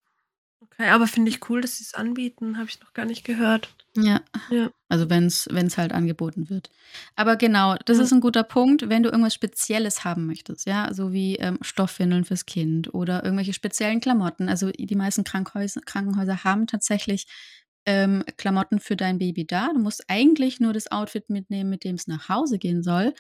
Okay, 0.60 0.90
aber 0.90 1.06
finde 1.06 1.30
ich 1.30 1.48
cool, 1.48 1.60
dass 1.60 1.78
sie 1.78 1.84
es 1.84 1.94
anbieten. 1.94 2.58
Habe 2.58 2.68
ich 2.68 2.80
noch 2.80 2.92
gar 2.92 3.04
nicht 3.04 3.24
gehört. 3.24 3.74
Ja. 3.96 4.20
ja. 4.50 4.70
Also 4.88 5.10
wenn 5.10 5.26
es 5.26 5.78
halt 5.78 5.92
angeboten 5.92 6.50
wird. 6.50 6.70
Aber 7.16 7.36
genau, 7.36 7.76
das 7.84 7.98
ja. 7.98 8.04
ist 8.04 8.12
ein 8.12 8.20
guter 8.20 8.44
Punkt, 8.44 8.88
wenn 8.88 9.02
du 9.02 9.10
irgendwas 9.10 9.34
Spezielles 9.34 10.04
haben 10.04 10.26
möchtest, 10.26 10.66
ja, 10.66 10.92
so 10.92 11.12
wie 11.12 11.36
ähm, 11.36 11.58
Stoffwindeln 11.62 12.24
fürs 12.24 12.46
Kind 12.46 12.94
oder 12.94 13.24
irgendwelche 13.24 13.52
speziellen 13.52 14.00
Klamotten. 14.00 14.48
Also 14.48 14.70
die 14.70 14.94
meisten 14.94 15.24
Krankenhäuser, 15.24 15.80
Krankenhäuser 15.84 16.44
haben 16.44 16.66
tatsächlich 16.66 17.26
ähm, 17.88 18.22
Klamotten 18.36 18.80
für 18.80 18.96
dein 18.96 19.18
Baby 19.18 19.46
da. 19.46 19.72
Du 19.72 19.80
musst 19.80 20.04
eigentlich 20.08 20.60
nur 20.60 20.74
das 20.74 20.92
Outfit 20.92 21.30
mitnehmen, 21.30 21.70
mit 21.70 21.84
dem 21.84 21.94
es 21.94 22.06
nach 22.06 22.28
Hause 22.28 22.58
gehen 22.58 22.82
soll. 22.82 23.14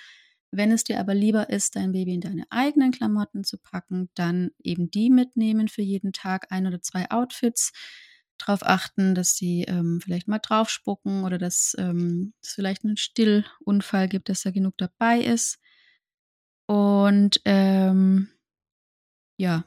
Wenn 0.50 0.70
es 0.70 0.84
dir 0.84 1.00
aber 1.00 1.14
lieber 1.14 1.48
ist, 1.48 1.74
dein 1.74 1.92
Baby 1.92 2.14
in 2.14 2.20
deine 2.20 2.44
eigenen 2.50 2.90
Klamotten 2.90 3.44
zu 3.44 3.56
packen, 3.56 4.10
dann 4.14 4.50
eben 4.62 4.90
die 4.90 5.08
mitnehmen 5.08 5.68
für 5.68 5.80
jeden 5.80 6.12
Tag 6.12 6.52
ein 6.52 6.66
oder 6.66 6.82
zwei 6.82 7.10
Outfits 7.10 7.72
darauf 8.36 8.62
achten, 8.62 9.14
dass 9.14 9.36
sie 9.36 9.62
ähm, 9.62 10.00
vielleicht 10.02 10.28
mal 10.28 10.38
draufspucken 10.38 11.24
oder 11.24 11.38
dass 11.38 11.74
ähm, 11.78 12.34
es 12.42 12.52
vielleicht 12.52 12.84
einen 12.84 12.98
Stillunfall 12.98 14.06
gibt, 14.06 14.28
dass 14.28 14.42
da 14.42 14.50
genug 14.50 14.74
dabei 14.76 15.20
ist. 15.20 15.58
Und 16.66 17.40
ähm, 17.46 18.28
ja, 19.38 19.64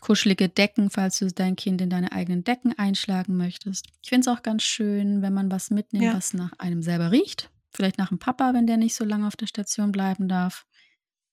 kuschelige 0.00 0.48
Decken, 0.48 0.90
falls 0.90 1.18
du 1.18 1.26
dein 1.28 1.56
Kind 1.56 1.80
in 1.80 1.90
deine 1.90 2.12
eigenen 2.12 2.44
Decken 2.44 2.78
einschlagen 2.78 3.36
möchtest. 3.36 3.86
Ich 4.02 4.08
finde 4.08 4.30
es 4.30 4.36
auch 4.36 4.42
ganz 4.42 4.62
schön, 4.62 5.22
wenn 5.22 5.34
man 5.34 5.50
was 5.50 5.70
mitnimmt, 5.70 6.04
ja. 6.04 6.14
was 6.14 6.32
nach 6.32 6.52
einem 6.58 6.82
selber 6.82 7.10
riecht. 7.10 7.50
Vielleicht 7.72 7.98
nach 7.98 8.08
dem 8.08 8.18
Papa, 8.18 8.54
wenn 8.54 8.66
der 8.66 8.76
nicht 8.76 8.94
so 8.94 9.04
lange 9.04 9.26
auf 9.26 9.36
der 9.36 9.46
Station 9.46 9.92
bleiben 9.92 10.28
darf. 10.28 10.66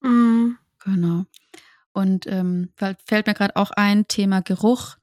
Mhm. 0.02 0.58
Genau. 0.80 1.26
Und 1.93 2.28
ähm, 2.28 2.70
fällt 2.76 3.28
mir 3.28 3.34
gerade 3.34 3.56
auch 3.56 3.72
ein, 3.72 4.08
Thema 4.08 4.41
Geruch 4.41 4.98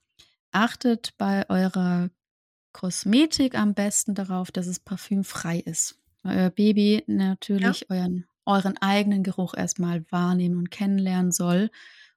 achtet 0.52 1.14
bei 1.18 1.48
eurer 1.50 2.10
Kosmetik 2.72 3.56
am 3.56 3.74
besten 3.74 4.14
darauf, 4.14 4.52
dass 4.52 4.66
es 4.66 4.78
parfümfrei 4.80 5.58
ist. 5.58 5.98
Weil 6.22 6.38
euer 6.38 6.50
Baby 6.50 7.02
natürlich 7.06 7.86
ja. 7.88 7.96
euren, 7.96 8.26
euren 8.46 8.76
eigenen 8.78 9.22
Geruch 9.24 9.54
erstmal 9.54 10.04
wahrnehmen 10.10 10.56
und 10.56 10.70
kennenlernen 10.70 11.32
soll 11.32 11.70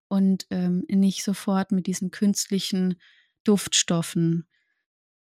und 0.08 0.48
ähm, 0.50 0.86
nicht 0.90 1.24
sofort 1.24 1.72
mit 1.72 1.88
diesen 1.88 2.12
künstlichen 2.12 3.00
Duftstoffen 3.44 4.46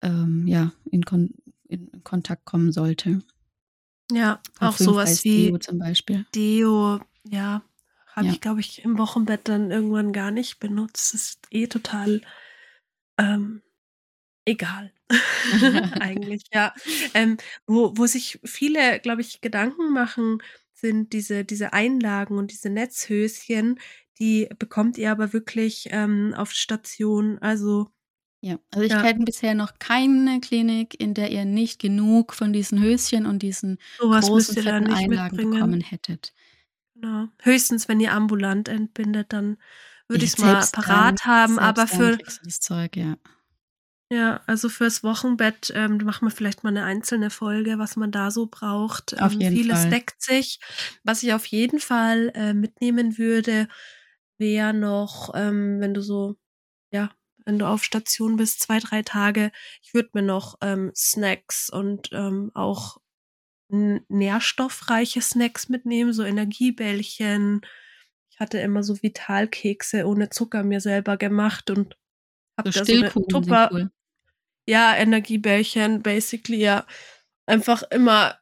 ähm, 0.02 0.48
ja, 0.48 0.72
in, 0.90 1.06
Kon 1.06 1.34
in 1.68 2.04
Kontakt 2.04 2.46
kommen 2.46 2.72
sollte. 2.72 3.22
Ja, 4.12 4.42
auch 4.60 4.78
sowas 4.78 5.24
wie 5.24 5.48
Deo 5.48 5.58
zum 5.60 5.78
Beispiel. 5.78 6.26
Deo, 6.34 7.00
ja, 7.30 7.62
habe 8.08 8.28
ja. 8.28 8.34
ich, 8.34 8.42
glaube 8.42 8.60
ich, 8.60 8.84
im 8.84 8.98
Wochenbett 8.98 9.48
dann 9.48 9.72
irgendwann 9.72 10.14
gar 10.14 10.32
nicht 10.32 10.60
benutzt. 10.60 11.14
Das 11.14 11.22
ist 11.22 11.40
eh 11.52 11.68
total 11.68 12.22
ähm, 13.20 13.62
egal. 14.46 14.92
Eigentlich, 16.00 16.44
ja. 16.52 16.74
Ähm, 17.14 17.38
wo, 17.68 17.96
wo 17.98 18.06
sich 18.06 18.40
viele, 18.44 19.00
glaube 19.00 19.22
ich, 19.22 19.42
Gedanken 19.42 19.94
machen, 19.94 20.42
sind 20.74 21.14
diese, 21.14 21.46
diese 21.46 21.74
Einlagen 21.74 22.38
und 22.38 22.52
diese 22.52 22.70
Netzhöschen, 22.70 23.80
die 24.20 24.50
bekommt 24.60 24.98
ihr 24.98 25.12
aber 25.12 25.34
wirklich 25.34 25.88
ähm, 25.92 26.34
auf 26.36 26.52
Station. 26.52 27.40
Also 27.40 27.90
ja, 28.42 28.58
also 28.72 28.86
ich 28.86 28.92
ja. 28.92 29.02
kenne 29.02 29.26
bisher 29.26 29.54
noch 29.54 29.80
keine 29.80 30.40
Klinik, 30.40 31.00
in 31.00 31.14
der 31.14 31.32
ihr 31.32 31.46
nicht 31.46 31.80
genug 31.80 32.34
von 32.34 32.54
diesen 32.54 32.82
Höschen 32.82 33.26
und 33.26 33.44
diesen 33.44 33.80
so 33.98 34.10
großen 34.10 34.56
fetten 34.56 34.94
Einlagen 34.94 35.36
mitbringen. 35.36 35.52
bekommen 35.52 35.82
hättet. 35.82 36.34
Genau. 36.96 37.28
Höchstens, 37.42 37.88
wenn 37.88 38.00
ihr 38.00 38.14
ambulant 38.14 38.70
entbindet, 38.70 39.34
dann 39.34 39.58
würde 40.08 40.26
ich 40.26 40.32
es 40.32 40.38
mal 40.38 40.66
parat 40.72 41.26
haben, 41.26 41.60
aber 41.60 41.88
für 41.88 42.18
das 42.18 42.60
Zeug, 42.60 42.96
ja. 42.96 43.18
Ja, 44.12 44.42
also 44.48 44.70
fürs 44.70 45.04
Wochenbett 45.04 45.72
ähm, 45.76 45.98
machen 46.04 46.28
wir 46.28 46.32
vielleicht 46.32 46.64
mal 46.64 46.72
eine 46.72 46.84
einzelne 46.84 47.30
Folge, 47.30 47.78
was 47.78 47.96
man 47.96 48.12
da 48.12 48.32
so 48.32 48.48
braucht. 48.48 49.22
Auf 49.22 49.34
ähm, 49.34 49.42
jeden 49.42 49.56
vieles 49.56 49.82
Fall. 49.82 49.90
deckt 49.92 50.22
sich. 50.24 50.60
Was 51.04 51.22
ich 51.22 51.34
auf 51.34 51.46
jeden 51.46 51.80
Fall 51.80 52.32
äh, 52.34 52.56
mitnehmen 52.56 53.20
würde, 53.20 53.68
wäre 54.40 54.74
noch, 54.74 55.32
ähm, 55.36 55.80
wenn 55.80 55.94
du 55.94 56.02
so, 56.02 56.36
ja, 56.92 57.12
wenn 57.46 57.60
du 57.60 57.68
auf 57.68 57.84
Station 57.84 58.38
bist, 58.38 58.62
zwei, 58.62 58.80
drei 58.80 59.02
Tage, 59.02 59.52
ich 59.82 59.94
würde 59.94 60.10
mir 60.14 60.22
noch 60.22 60.58
ähm, 60.62 60.92
Snacks 60.96 61.70
und 61.70 62.10
ähm, 62.12 62.52
auch 62.54 62.98
nährstoffreiche 63.70 65.22
Snacks 65.22 65.70
mitnehmen, 65.70 66.12
so 66.12 66.24
Energiebällchen, 66.24 67.62
hatte 68.40 68.60
immer 68.60 68.84
so 68.84 69.02
Vitalkekse 69.04 70.08
ohne 70.08 70.30
Zucker 70.30 70.64
mir 70.64 70.80
selber 70.80 71.18
gemacht 71.18 71.70
und 71.70 71.98
habe 72.58 72.72
so 72.72 72.80
da 72.80 72.86
so 72.86 72.94
eine 72.94 73.12
Tupper, 73.12 73.70
cool. 73.72 73.92
ja, 74.68 74.96
Energiebällchen, 74.96 76.02
basically, 76.02 76.62
ja, 76.62 76.88
einfach 77.46 77.84
immer 77.92 78.40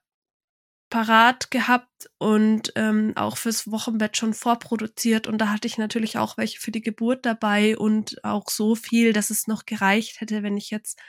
parat 0.89 1.51
gehabt 1.51 2.09
und 2.17 2.71
ähm, 2.75 3.13
auch 3.15 3.37
fürs 3.37 3.69
Wochenbett 3.69 4.15
schon 4.15 4.33
vorproduziert. 4.33 5.27
Und 5.27 5.39
da 5.39 5.49
hatte 5.49 5.67
ich 5.67 5.77
natürlich 5.77 6.17
auch 6.17 6.37
welche 6.37 6.59
für 6.59 6.71
die 6.71 6.81
Geburt 6.81 7.25
dabei 7.25 7.77
und 7.77 8.23
auch 8.23 8.49
so 8.49 8.75
viel, 8.75 9.13
dass 9.13 9.29
es 9.29 9.47
noch 9.47 9.65
gereicht 9.65 10.21
hätte, 10.21 10.43
wenn 10.43 10.57
ich 10.57 10.69
jetzt 10.69 10.99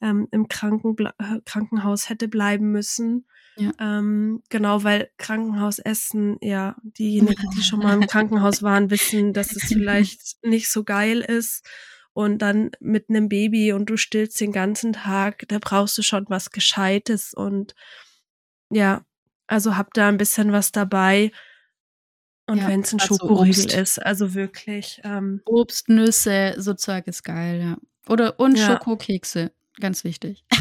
ähm, 0.00 0.28
im 0.30 0.48
Krankenbla 0.48 1.14
äh, 1.18 1.40
Krankenhaus 1.44 2.08
hätte 2.08 2.28
bleiben 2.28 2.70
müssen. 2.72 3.26
Ja. 3.56 3.72
Ähm, 3.80 4.42
genau, 4.48 4.84
weil 4.84 5.10
Krankenhausessen, 5.18 6.38
ja, 6.40 6.76
diejenigen, 6.82 7.50
die 7.56 7.62
schon 7.62 7.80
mal 7.80 7.94
im 7.94 8.06
Krankenhaus 8.06 8.62
waren, 8.62 8.90
wissen, 8.90 9.32
dass 9.32 9.54
es 9.54 9.64
vielleicht 9.64 10.42
nicht 10.42 10.70
so 10.70 10.84
geil 10.84 11.20
ist. 11.20 11.66
Und 12.12 12.38
dann 12.38 12.70
mit 12.80 13.10
einem 13.10 13.28
Baby 13.28 13.72
und 13.72 13.86
du 13.90 13.96
stillst 13.96 14.40
den 14.40 14.50
ganzen 14.52 14.92
Tag, 14.92 15.44
da 15.48 15.58
brauchst 15.60 15.96
du 15.98 16.02
schon 16.02 16.24
was 16.28 16.50
Gescheites. 16.50 17.32
Und 17.32 17.74
ja, 18.70 19.04
also 19.48 19.76
hab 19.76 19.92
da 19.94 20.08
ein 20.08 20.16
bisschen 20.18 20.52
was 20.52 20.72
dabei. 20.72 21.32
Und 22.46 22.58
ja, 22.58 22.68
wenn 22.68 22.80
es 22.80 22.92
ein 22.92 23.00
also 23.00 23.16
Schokoriegel 23.16 23.64
Obst. 23.64 23.76
ist, 23.76 23.98
also 23.98 24.34
wirklich. 24.34 25.00
Ähm, 25.04 25.42
Obst, 25.44 25.88
Nüsse, 25.88 26.54
so 26.56 26.74
Zeug 26.74 27.06
ist 27.06 27.24
geil, 27.24 27.60
ja. 27.60 27.76
Oder 28.08 28.40
und 28.40 28.56
ja. 28.56 28.66
Schokokekse, 28.66 29.52
ganz 29.80 30.04
wichtig. 30.04 30.44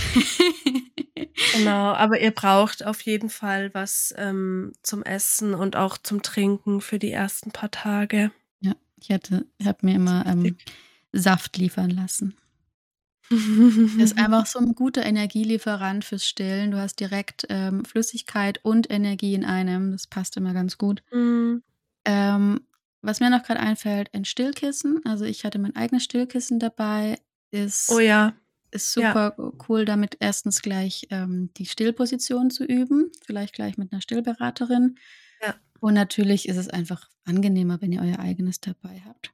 Genau, 1.54 1.94
aber 1.94 2.20
ihr 2.20 2.32
braucht 2.32 2.86
auf 2.86 3.02
jeden 3.02 3.30
Fall 3.30 3.74
was 3.74 4.14
ähm, 4.18 4.74
zum 4.82 5.04
Essen 5.04 5.54
und 5.54 5.76
auch 5.76 5.98
zum 5.98 6.22
Trinken 6.22 6.82
für 6.82 7.00
die 7.00 7.12
ersten 7.12 7.52
paar 7.52 7.72
Tage. 7.72 8.32
Ja, 8.60 8.74
ich 9.00 9.10
hatte, 9.12 9.46
habe 9.64 9.86
mir 9.86 9.96
immer 9.96 10.26
ähm, 10.26 10.58
Saft 11.12 11.58
liefern 11.58 11.92
lassen. 11.92 12.36
Ist 13.30 14.18
einfach 14.18 14.46
so 14.48 14.60
ein 14.60 14.76
guter 14.76 15.06
Energielieferant 15.06 16.06
fürs 16.06 16.26
Stillen. 16.26 16.72
Du 16.72 16.78
hast 16.78 17.00
direkt 17.00 17.46
ähm, 17.50 17.86
Flüssigkeit 17.86 18.60
und 18.64 18.90
Energie 18.90 19.34
in 19.34 19.46
einem. 19.46 19.92
Das 19.92 20.08
passt 20.08 20.38
immer 20.38 20.54
ganz 20.54 20.78
gut. 20.78 21.04
Mhm. 21.12 21.64
Ähm, 22.06 22.62
was 23.02 23.20
mir 23.20 23.30
noch 23.30 23.44
gerade 23.44 23.60
einfällt, 23.60 24.14
ein 24.14 24.26
Stillkissen. 24.26 25.02
Also 25.06 25.26
ich 25.26 25.46
hatte 25.46 25.60
mein 25.60 25.76
eigenes 25.76 26.04
Stillkissen 26.04 26.60
dabei. 26.60 27.20
Ist 27.52 27.90
oh 27.90 28.00
ja 28.00 28.34
ist 28.72 28.94
super 28.94 29.36
ja. 29.38 29.52
cool, 29.68 29.86
damit 29.86 30.18
erstens 30.20 30.62
gleich 30.62 31.08
ähm, 31.10 31.50
die 31.58 31.66
Stillposition 31.66 32.50
zu 32.50 32.64
üben, 32.64 33.12
vielleicht 33.26 33.54
gleich 33.54 33.78
mit 33.78 33.92
einer 33.92 34.02
Stillberaterin. 34.02 34.98
Ja. 35.42 35.56
Und 35.80 35.94
natürlich 35.94 36.48
ist 36.48 36.58
es 36.58 36.70
einfach 36.70 37.10
angenehmer, 37.26 37.82
wenn 37.82 37.92
ihr 37.92 38.02
euer 38.02 38.20
eigenes 38.20 38.60
dabei 38.60 39.02
habt. 39.06 39.32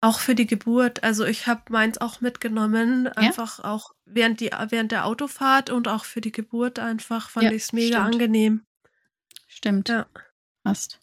Auch 0.00 0.20
für 0.20 0.34
die 0.34 0.46
Geburt. 0.46 1.02
Also 1.02 1.24
ich 1.24 1.46
habe 1.46 1.62
meins 1.70 1.98
auch 1.98 2.20
mitgenommen, 2.20 3.08
einfach 3.08 3.58
ja? 3.58 3.64
auch 3.64 3.92
während, 4.04 4.40
die, 4.40 4.50
während 4.68 4.92
der 4.92 5.06
Autofahrt 5.06 5.70
und 5.70 5.88
auch 5.88 6.04
für 6.04 6.20
die 6.20 6.32
Geburt 6.32 6.78
einfach 6.78 7.30
fand 7.30 7.44
ja, 7.44 7.50
ich 7.52 7.62
es 7.62 7.72
mega 7.72 7.98
stimmt. 7.98 8.14
angenehm. 8.14 8.66
Stimmt. 9.48 9.88
Ja. 9.88 10.06
Passt. 10.62 11.00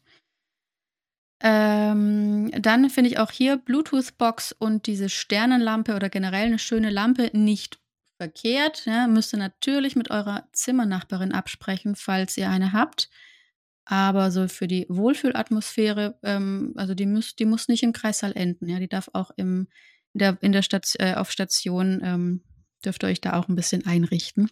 Ähm, 1.46 2.52
dann 2.58 2.89
finde 2.89 3.10
ich 3.10 3.20
auch 3.20 3.32
hier 3.32 3.58
Bluetooth-Box 3.58 4.54
und 4.54 4.88
diese 4.88 5.10
Sternenlampe 5.10 5.96
oder 5.96 6.10
generell 6.10 6.46
eine 6.46 6.60
schöne 6.60 6.89
Lampe 6.89 7.32
nicht 7.34 7.80
verkehrt. 8.18 8.86
Ja, 8.86 9.08
müsst 9.08 9.34
ihr 9.34 9.39
natürlich 9.39 9.98
mit 9.98 10.10
eurer 10.10 10.48
Zimmernachbarin 10.54 11.34
absprechen, 11.34 11.96
falls 11.96 12.38
ihr 12.38 12.50
eine 12.50 12.72
habt. 12.72 13.10
Aber 13.86 14.32
so 14.32 14.48
für 14.48 14.68
die 14.68 14.86
Wohlfühlatmosphäre, 14.90 16.18
ähm, 16.24 16.74
also 16.76 16.94
die 16.94 17.06
muss, 17.06 17.36
die 17.36 17.46
muss 17.46 17.68
nicht 17.68 17.84
im 17.84 17.94
Kreissaal 17.94 18.32
enden. 18.34 18.70
Ja, 18.70 18.80
die 18.80 18.88
darf 18.88 19.10
auch 19.14 19.32
im, 19.36 19.68
in 20.14 20.20
der, 20.20 20.38
in 20.42 20.52
der 20.52 20.62
Station, 20.62 21.06
äh, 21.06 21.16
auf 21.16 21.32
Station, 21.32 22.00
ähm, 22.04 22.44
dürft 22.86 23.04
ihr 23.04 23.08
euch 23.08 23.22
da 23.22 23.34
auch 23.34 23.48
ein 23.48 23.56
bisschen 23.56 23.86
einrichten. 23.86 24.50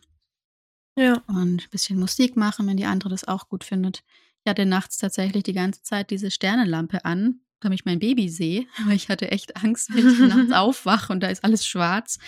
Ja. 0.97 1.21
Und 1.27 1.63
ein 1.63 1.69
bisschen 1.71 1.99
Musik 1.99 2.35
machen, 2.35 2.67
wenn 2.67 2.77
die 2.77 2.85
andere 2.85 3.09
das 3.09 3.27
auch 3.27 3.47
gut 3.47 3.63
findet. 3.63 4.03
Ich 4.43 4.49
hatte 4.49 4.65
nachts 4.65 4.97
tatsächlich 4.97 5.43
die 5.43 5.53
ganze 5.53 5.83
Zeit 5.83 6.09
diese 6.11 6.31
Sternenlampe 6.31 7.05
an, 7.05 7.41
damit 7.61 7.79
ich 7.79 7.85
mein 7.85 7.99
Baby 7.99 8.27
sehe. 8.27 8.65
Aber 8.81 8.91
ich 8.91 9.07
hatte 9.07 9.31
echt 9.31 9.63
Angst, 9.63 9.93
wenn 9.93 10.09
ich 10.09 10.19
nachts 10.19 10.51
aufwache 10.51 11.13
und 11.13 11.21
da 11.21 11.27
ist 11.27 11.43
alles 11.43 11.65
schwarz. 11.65 12.19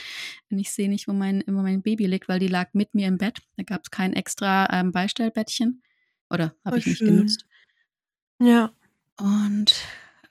Und 0.50 0.60
ich 0.60 0.72
sehe 0.72 0.90
nicht, 0.90 1.08
wo 1.10 1.14
mein, 1.14 1.44
wo 1.48 1.62
mein 1.62 1.82
Baby 1.82 2.06
liegt, 2.06 2.30
weil 2.30 2.40
die 2.40 2.48
lag 2.48 2.74
mit 2.74 2.94
mir 2.94 3.08
im 3.08 3.18
Bett. 3.18 3.40
Da 3.58 3.64
gab 3.64 3.82
es 3.84 3.92
kein 3.92 4.14
extra 4.14 4.68
ähm, 4.72 4.92
Beistellbettchen. 4.94 5.82
Oder 6.34 6.56
habe 6.66 6.80
ich 6.80 6.88
nicht 6.88 7.00
genutzt. 7.00 7.46
Ja. 8.40 8.72
Und 9.18 9.76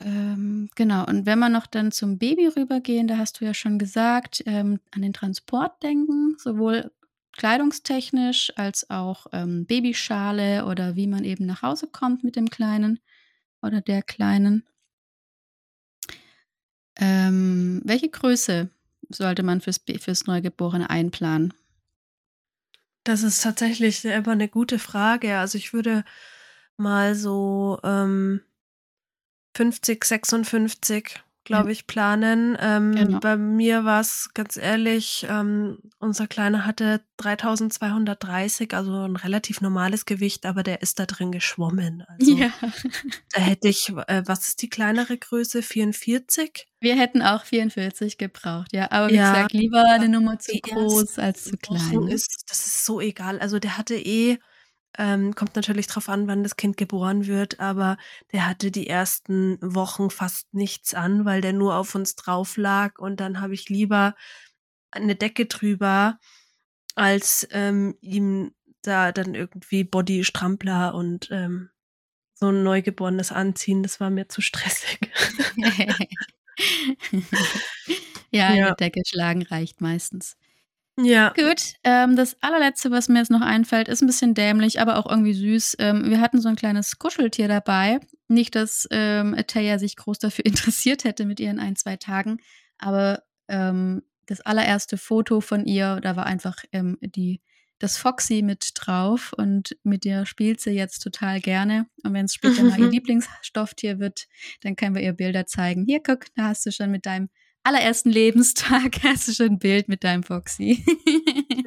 ähm, 0.00 0.68
genau, 0.74 1.07
und 1.07 1.26
wenn 1.26 1.38
wir 1.38 1.48
noch 1.48 1.66
dann 1.66 1.92
zum 1.92 2.18
Baby 2.18 2.48
rübergehen, 2.48 3.07
da 3.07 3.18
hast 3.18 3.40
du 3.40 3.44
ja 3.44 3.55
schon 3.55 3.78
gesagt, 3.78 4.42
ähm, 4.46 4.80
an 4.90 5.03
den 5.03 5.12
Transport 5.12 5.82
denken, 5.82 6.36
sowohl 6.38 6.90
kleidungstechnisch 7.36 8.53
als 8.57 8.90
auch 8.90 9.26
ähm, 9.32 9.64
Babyschale 9.66 10.66
oder 10.66 10.96
wie 10.96 11.07
man 11.07 11.24
eben 11.24 11.46
nach 11.46 11.62
Hause 11.62 11.86
kommt 11.86 12.24
mit 12.24 12.36
dem 12.36 12.50
Kleinen 12.50 12.98
oder 13.62 13.80
der 13.80 14.03
Kleinen. 14.03 14.64
Ähm, 16.96 17.80
welche 17.84 18.11
Größe 18.11 18.68
sollte 19.09 19.42
man 19.42 19.61
fürs, 19.61 19.80
fürs 20.00 20.26
Neugeborene 20.26 20.90
einplanen? 20.90 21.55
Das 23.05 23.22
ist 23.22 23.42
tatsächlich 23.42 24.05
immer 24.05 24.32
eine 24.32 24.48
gute 24.48 24.78
Frage. 24.78 25.38
Also 25.38 25.59
ich 25.59 25.72
würde 25.72 26.05
mal 26.76 27.14
so 27.14 27.80
ähm, 27.84 28.42
50, 29.57 30.05
56 30.05 31.22
glaube 31.45 31.72
ich, 31.72 31.86
planen. 31.86 32.57
Ähm, 32.61 32.95
genau. 32.95 33.20
Bei 33.20 33.36
mir 33.36 33.84
war 33.84 34.01
es 34.01 34.30
ganz 34.34 34.57
ehrlich, 34.57 35.26
ähm, 35.28 35.78
unser 35.99 36.26
Kleiner 36.26 36.64
hatte 36.64 37.03
3230, 37.16 38.74
also 38.74 39.05
ein 39.05 39.16
relativ 39.16 39.61
normales 39.61 40.07
Gewicht, 40.07 40.47
aber 40.47 40.62
der 40.62 40.82
ist 40.82 40.99
da 40.99 41.07
drin 41.07 41.32
geschwommen. 41.32 42.05
Also 42.07 42.36
ja. 42.36 42.51
da 43.32 43.40
hätte 43.40 43.68
ich, 43.68 43.90
äh, 44.07 44.22
was 44.26 44.47
ist 44.47 44.62
die 44.62 44.70
kleinere 44.70 45.16
Größe? 45.16 45.62
44? 45.62 46.66
Wir 46.80 46.97
hätten 46.97 47.22
auch 47.22 47.45
44 47.45 48.18
gebraucht, 48.18 48.72
ja. 48.72 48.90
Aber 48.90 49.09
wie 49.09 49.16
ja, 49.16 49.32
gesagt, 49.32 49.53
lieber 49.53 49.84
eine 49.84 50.09
Nummer 50.09 50.38
zu 50.38 50.53
groß 50.61 51.18
als 51.18 51.45
zu 51.45 51.57
klein. 51.57 52.09
Ist, 52.09 52.45
das 52.49 52.66
ist 52.66 52.84
so 52.84 53.01
egal. 53.01 53.38
Also 53.38 53.59
der 53.59 53.78
hatte 53.78 53.95
eh 53.95 54.38
ähm, 54.99 55.34
kommt 55.34 55.57
natürlich 55.57 55.86
drauf 55.86 56.09
an, 56.09 56.26
wann 56.26 56.43
das 56.43 56.57
Kind 56.57 56.76
geboren 56.76 57.26
wird, 57.26 57.61
aber 57.61 57.97
der 58.32 58.47
hatte 58.47 58.70
die 58.70 58.86
ersten 58.88 59.59
Wochen 59.61 60.11
fast 60.11 60.53
nichts 60.53 60.95
an, 60.95 61.24
weil 61.24 61.40
der 61.40 61.53
nur 61.53 61.76
auf 61.76 61.95
uns 61.95 62.14
drauf 62.14 62.57
lag 62.57 62.99
und 62.99 63.20
dann 63.20 63.40
habe 63.40 63.55
ich 63.55 63.68
lieber 63.68 64.14
eine 64.90 65.16
Decke 65.16 65.47
drüber, 65.47 66.18
als 66.95 67.49
ähm, 67.53 67.97
ihm 68.01 68.53
da 68.82 69.12
dann 69.12 69.34
irgendwie 69.34 69.84
Body-Strampler 69.84 70.95
und 70.95 71.28
ähm, 71.30 71.70
so 72.34 72.49
ein 72.49 72.62
Neugeborenes 72.62 73.32
anziehen. 73.32 73.82
Das 73.82 74.01
war 74.01 74.11
mir 74.11 74.28
zu 74.28 74.40
stressig. 74.40 74.99
ja, 78.30 78.49
eine 78.49 78.59
ja. 78.59 78.74
Decke 78.74 79.03
schlagen 79.07 79.43
reicht 79.43 79.80
meistens. 79.80 80.36
Ja. 80.99 81.32
Gut, 81.34 81.74
ähm, 81.84 82.16
das 82.16 82.36
allerletzte, 82.43 82.90
was 82.90 83.09
mir 83.09 83.20
jetzt 83.20 83.30
noch 83.30 83.40
einfällt, 83.40 83.88
ist 83.88 84.03
ein 84.03 84.07
bisschen 84.07 84.34
dämlich, 84.34 84.80
aber 84.80 84.99
auch 84.99 85.09
irgendwie 85.09 85.32
süß. 85.32 85.76
Ähm, 85.78 86.11
wir 86.11 86.20
hatten 86.20 86.40
so 86.40 86.49
ein 86.49 86.57
kleines 86.57 86.99
Kuscheltier 86.99 87.49
dabei. 87.49 88.01
Nicht, 88.28 88.55
dass 88.55 88.86
ähm, 88.90 89.34
Taya 89.47 89.78
sich 89.78 89.97
groß 89.97 90.18
dafür 90.18 90.45
interessiert 90.47 91.05
hätte 91.05 91.24
mit 91.24 91.40
ihren 91.40 91.59
ein, 91.59 91.76
zwei 91.76 91.97
Tagen, 91.97 92.38
aber 92.78 93.22
ähm, 93.49 94.03
das 94.26 94.40
allererste 94.40 94.99
Foto 94.99 95.40
von 95.40 95.66
ihr, 95.66 96.01
da 96.01 96.16
war 96.16 96.26
einfach 96.26 96.59
ähm, 96.72 96.99
die, 97.01 97.40
das 97.78 97.97
Foxy 97.97 98.43
mit 98.43 98.70
drauf 98.74 99.32
und 99.36 99.76
mit 99.82 100.05
der 100.05 100.26
spielt 100.26 100.61
sie 100.61 100.70
jetzt 100.70 101.01
total 101.01 101.40
gerne. 101.40 101.86
Und 102.05 102.14
wenn 102.14 102.26
es 102.26 102.34
später 102.34 102.62
mal 102.62 102.78
ihr 102.78 102.88
Lieblingsstofftier 102.90 103.99
wird, 103.99 104.26
dann 104.61 104.76
können 104.76 104.95
wir 104.95 105.03
ihr 105.03 105.12
Bilder 105.14 105.47
zeigen. 105.47 105.84
Hier, 105.84 106.01
guck, 106.03 106.26
da 106.36 106.49
hast 106.49 106.64
du 106.64 106.70
schon 106.70 106.90
mit 106.90 107.07
deinem 107.07 107.30
allerersten 107.64 108.10
Lebenstag 108.10 108.96
hast 109.02 109.28
du 109.28 109.32
schon 109.32 109.46
ein 109.46 109.58
Bild 109.58 109.88
mit 109.88 110.04
deinem 110.04 110.22
Foxy. 110.22 110.84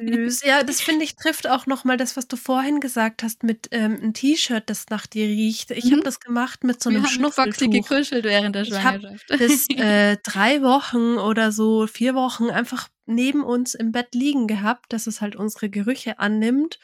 Süß. 0.00 0.42
Ja, 0.44 0.62
das 0.62 0.80
finde 0.80 1.04
ich 1.04 1.16
trifft 1.16 1.48
auch 1.48 1.66
nochmal 1.66 1.96
das, 1.96 2.16
was 2.16 2.28
du 2.28 2.36
vorhin 2.36 2.80
gesagt 2.80 3.22
hast 3.22 3.42
mit 3.42 3.68
ähm, 3.70 3.96
einem 3.96 4.12
T-Shirt, 4.14 4.64
das 4.66 4.86
nach 4.90 5.06
dir 5.06 5.26
riecht. 5.26 5.70
Ich 5.70 5.86
mhm. 5.86 5.92
habe 5.92 6.02
das 6.02 6.20
gemacht 6.20 6.64
mit 6.64 6.82
so 6.82 6.90
einem 6.90 7.06
Schnuffeltuch. 7.06 7.58
Foxy 7.58 7.68
gekuschelt 7.68 8.24
während 8.24 8.54
der 8.54 8.64
Schwangerschaft. 8.64 9.30
Ich 9.30 9.38
das 9.38 9.68
äh, 9.76 10.16
drei 10.22 10.62
Wochen 10.62 11.18
oder 11.18 11.52
so, 11.52 11.86
vier 11.86 12.14
Wochen 12.14 12.50
einfach 12.50 12.88
neben 13.06 13.42
uns 13.42 13.74
im 13.74 13.92
Bett 13.92 14.14
liegen 14.14 14.46
gehabt, 14.46 14.92
dass 14.92 15.06
es 15.06 15.20
halt 15.20 15.36
unsere 15.36 15.70
Gerüche 15.70 16.18
annimmt 16.18 16.78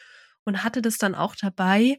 und 0.44 0.64
hatte 0.64 0.82
das 0.82 0.98
dann 0.98 1.14
auch 1.14 1.34
dabei. 1.36 1.98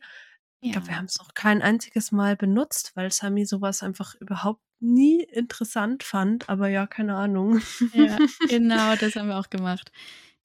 Ich 0.65 0.71
glaube, 0.71 0.87
wir 0.87 0.97
haben 0.97 1.05
es 1.05 1.19
noch 1.19 1.33
kein 1.33 1.61
einziges 1.61 2.13
Mal 2.13 2.37
benutzt, 2.37 2.93
weil 2.95 3.11
Sami 3.11 3.45
sowas 3.45 3.83
einfach 3.83 4.15
überhaupt 4.15 4.61
nie 4.79 5.21
interessant 5.21 6.03
fand. 6.03 6.47
Aber 6.47 6.69
ja, 6.69 6.87
keine 6.87 7.15
Ahnung. 7.15 7.61
Ja, 7.93 8.17
genau, 8.49 8.95
das 8.95 9.15
haben 9.17 9.27
wir 9.27 9.37
auch 9.37 9.49
gemacht. 9.49 9.91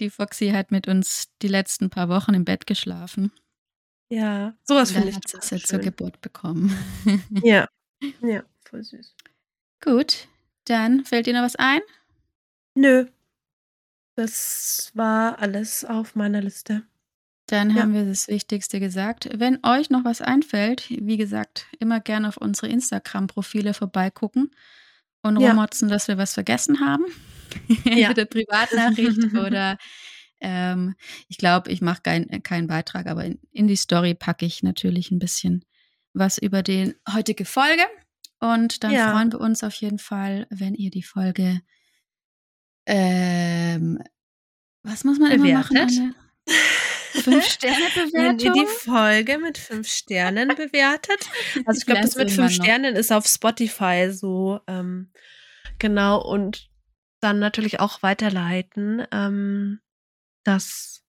Die 0.00 0.10
Foxy 0.10 0.48
hat 0.50 0.72
mit 0.72 0.88
uns 0.88 1.28
die 1.40 1.46
letzten 1.46 1.88
paar 1.88 2.08
Wochen 2.08 2.34
im 2.34 2.44
Bett 2.44 2.66
geschlafen. 2.66 3.30
Ja, 4.10 4.56
sowas 4.64 4.90
finde 4.90 5.10
ich. 5.10 5.16
Hat 5.16 5.28
sie 5.28 5.54
jetzt 5.54 5.68
zur 5.68 5.78
Geburt 5.78 6.20
bekommen. 6.20 6.76
Ja, 7.44 7.68
ja, 8.20 8.42
voll 8.68 8.82
süß. 8.82 9.14
Gut, 9.80 10.26
dann 10.64 11.04
fällt 11.04 11.26
dir 11.26 11.34
noch 11.34 11.42
was 11.42 11.56
ein? 11.56 11.80
Nö. 12.74 13.06
Das 14.16 14.90
war 14.94 15.38
alles 15.38 15.84
auf 15.84 16.16
meiner 16.16 16.40
Liste. 16.40 16.82
Dann 17.49 17.70
ja. 17.70 17.82
haben 17.82 17.94
wir 17.94 18.05
das 18.05 18.28
Wichtigste 18.28 18.78
gesagt. 18.78 19.28
Wenn 19.34 19.59
euch 19.64 19.90
noch 19.90 20.05
was 20.05 20.20
einfällt, 20.20 20.86
wie 20.90 21.16
gesagt, 21.16 21.66
immer 21.78 21.99
gerne 21.99 22.28
auf 22.28 22.36
unsere 22.36 22.68
Instagram-Profile 22.68 23.74
vorbeigucken 23.74 24.51
und 25.22 25.40
ja. 25.40 25.49
rummotzen, 25.49 25.88
dass 25.88 26.09
wir 26.09 26.18
was 26.18 26.34
vergessen 26.34 26.80
haben. 26.80 27.05
Ja. 27.84 28.09
Entweder 28.09 28.26
Privatnachricht 28.26 29.34
oder 29.34 29.78
ähm, 30.38 30.94
ich 31.28 31.38
glaube, 31.38 31.72
ich 31.72 31.80
mache 31.80 32.03
kein, 32.03 32.42
keinen 32.42 32.66
Beitrag, 32.66 33.07
aber 33.07 33.24
in, 33.24 33.38
in 33.53 33.66
die 33.66 33.74
Story 33.74 34.14
packe 34.14 34.44
ich 34.44 34.62
natürlich 34.62 35.11
ein 35.11 35.18
bisschen 35.18 35.64
was 36.12 36.36
über 36.36 36.62
die 36.62 36.94
heutige 37.11 37.46
Folge. 37.46 37.82
Und 38.38 38.84
dann 38.84 38.90
ja. 38.90 39.12
freuen 39.12 39.32
wir 39.32 39.40
uns 39.40 39.64
auf 39.64 39.72
jeden 39.76 39.99
Fall, 39.99 40.46
wenn 40.51 40.74
ihr 40.74 40.90
die 40.90 41.03
Folge 41.03 41.62
ähm, 42.84 43.99
was 44.82 45.05
muss 45.05 45.18
man 45.18 45.30
Bewertet. 45.30 45.51
immer 45.51 45.59
machen? 45.59 45.76
Anne? 45.76 46.14
Fünf 47.12 47.44
Sterne 47.50 47.76
Bewertung. 47.94 48.12
Wenn 48.12 48.38
ihr 48.38 48.52
die 48.52 48.66
Folge 48.66 49.38
mit 49.38 49.59
fünf 49.59 49.88
Sternen 49.88 50.48
bewertet. 50.48 51.28
Also 51.66 51.78
ich 51.78 51.86
glaube, 51.86 52.02
das 52.02 52.16
mit 52.16 52.30
fünf 52.30 52.52
Sternen 52.52 52.96
ist 52.96 53.12
auf 53.12 53.26
Spotify 53.26 54.11
so 54.12 54.61
ähm, 54.66 55.11
genau 55.78 56.22
und 56.22 56.68
dann 57.20 57.38
natürlich 57.38 57.80
auch 57.80 58.02
weiterleiten, 58.02 59.04
ähm, 59.11 59.80
dass 60.44 61.02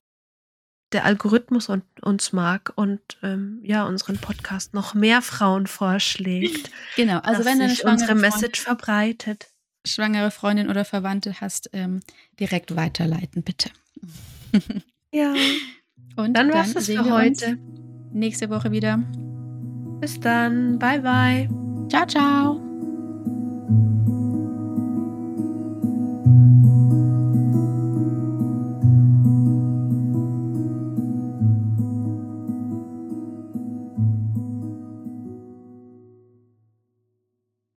der 0.92 1.06
Algorithmus 1.06 1.70
und, 1.70 1.84
uns 2.02 2.34
mag 2.34 2.74
und 2.76 3.02
ähm, 3.22 3.60
ja 3.64 3.86
unseren 3.86 4.18
Podcast 4.18 4.74
noch 4.74 4.94
mehr 4.94 5.22
Frauen 5.22 5.68
vorschlägt. 5.68 6.72
Genau, 6.96 7.20
also 7.20 7.46
wenn 7.46 7.66
sich 7.70 7.86
unsere 7.86 8.16
Message 8.16 8.62
Freundin, 8.62 8.86
verbreitet. 8.86 9.48
Schwangere 9.86 10.32
Freundin 10.32 10.70
oder 10.70 10.84
Verwandte 10.84 11.40
hast, 11.40 11.70
ähm, 11.74 12.02
direkt 12.40 12.76
weiterleiten, 12.76 13.44
bitte. 13.44 13.70
ja. 15.12 15.34
Und 16.24 16.34
dann 16.36 16.54
war's 16.54 16.74
das 16.74 16.86
für 16.86 17.10
heute. 17.12 17.58
Nächste 18.12 18.50
Woche 18.50 18.72
wieder. 18.72 19.00
Bis 20.00 20.20
dann. 20.20 20.80
Bye, 20.80 21.02
bye. 21.02 21.50
Ciao, 21.90 22.06
ciao. 22.06 22.69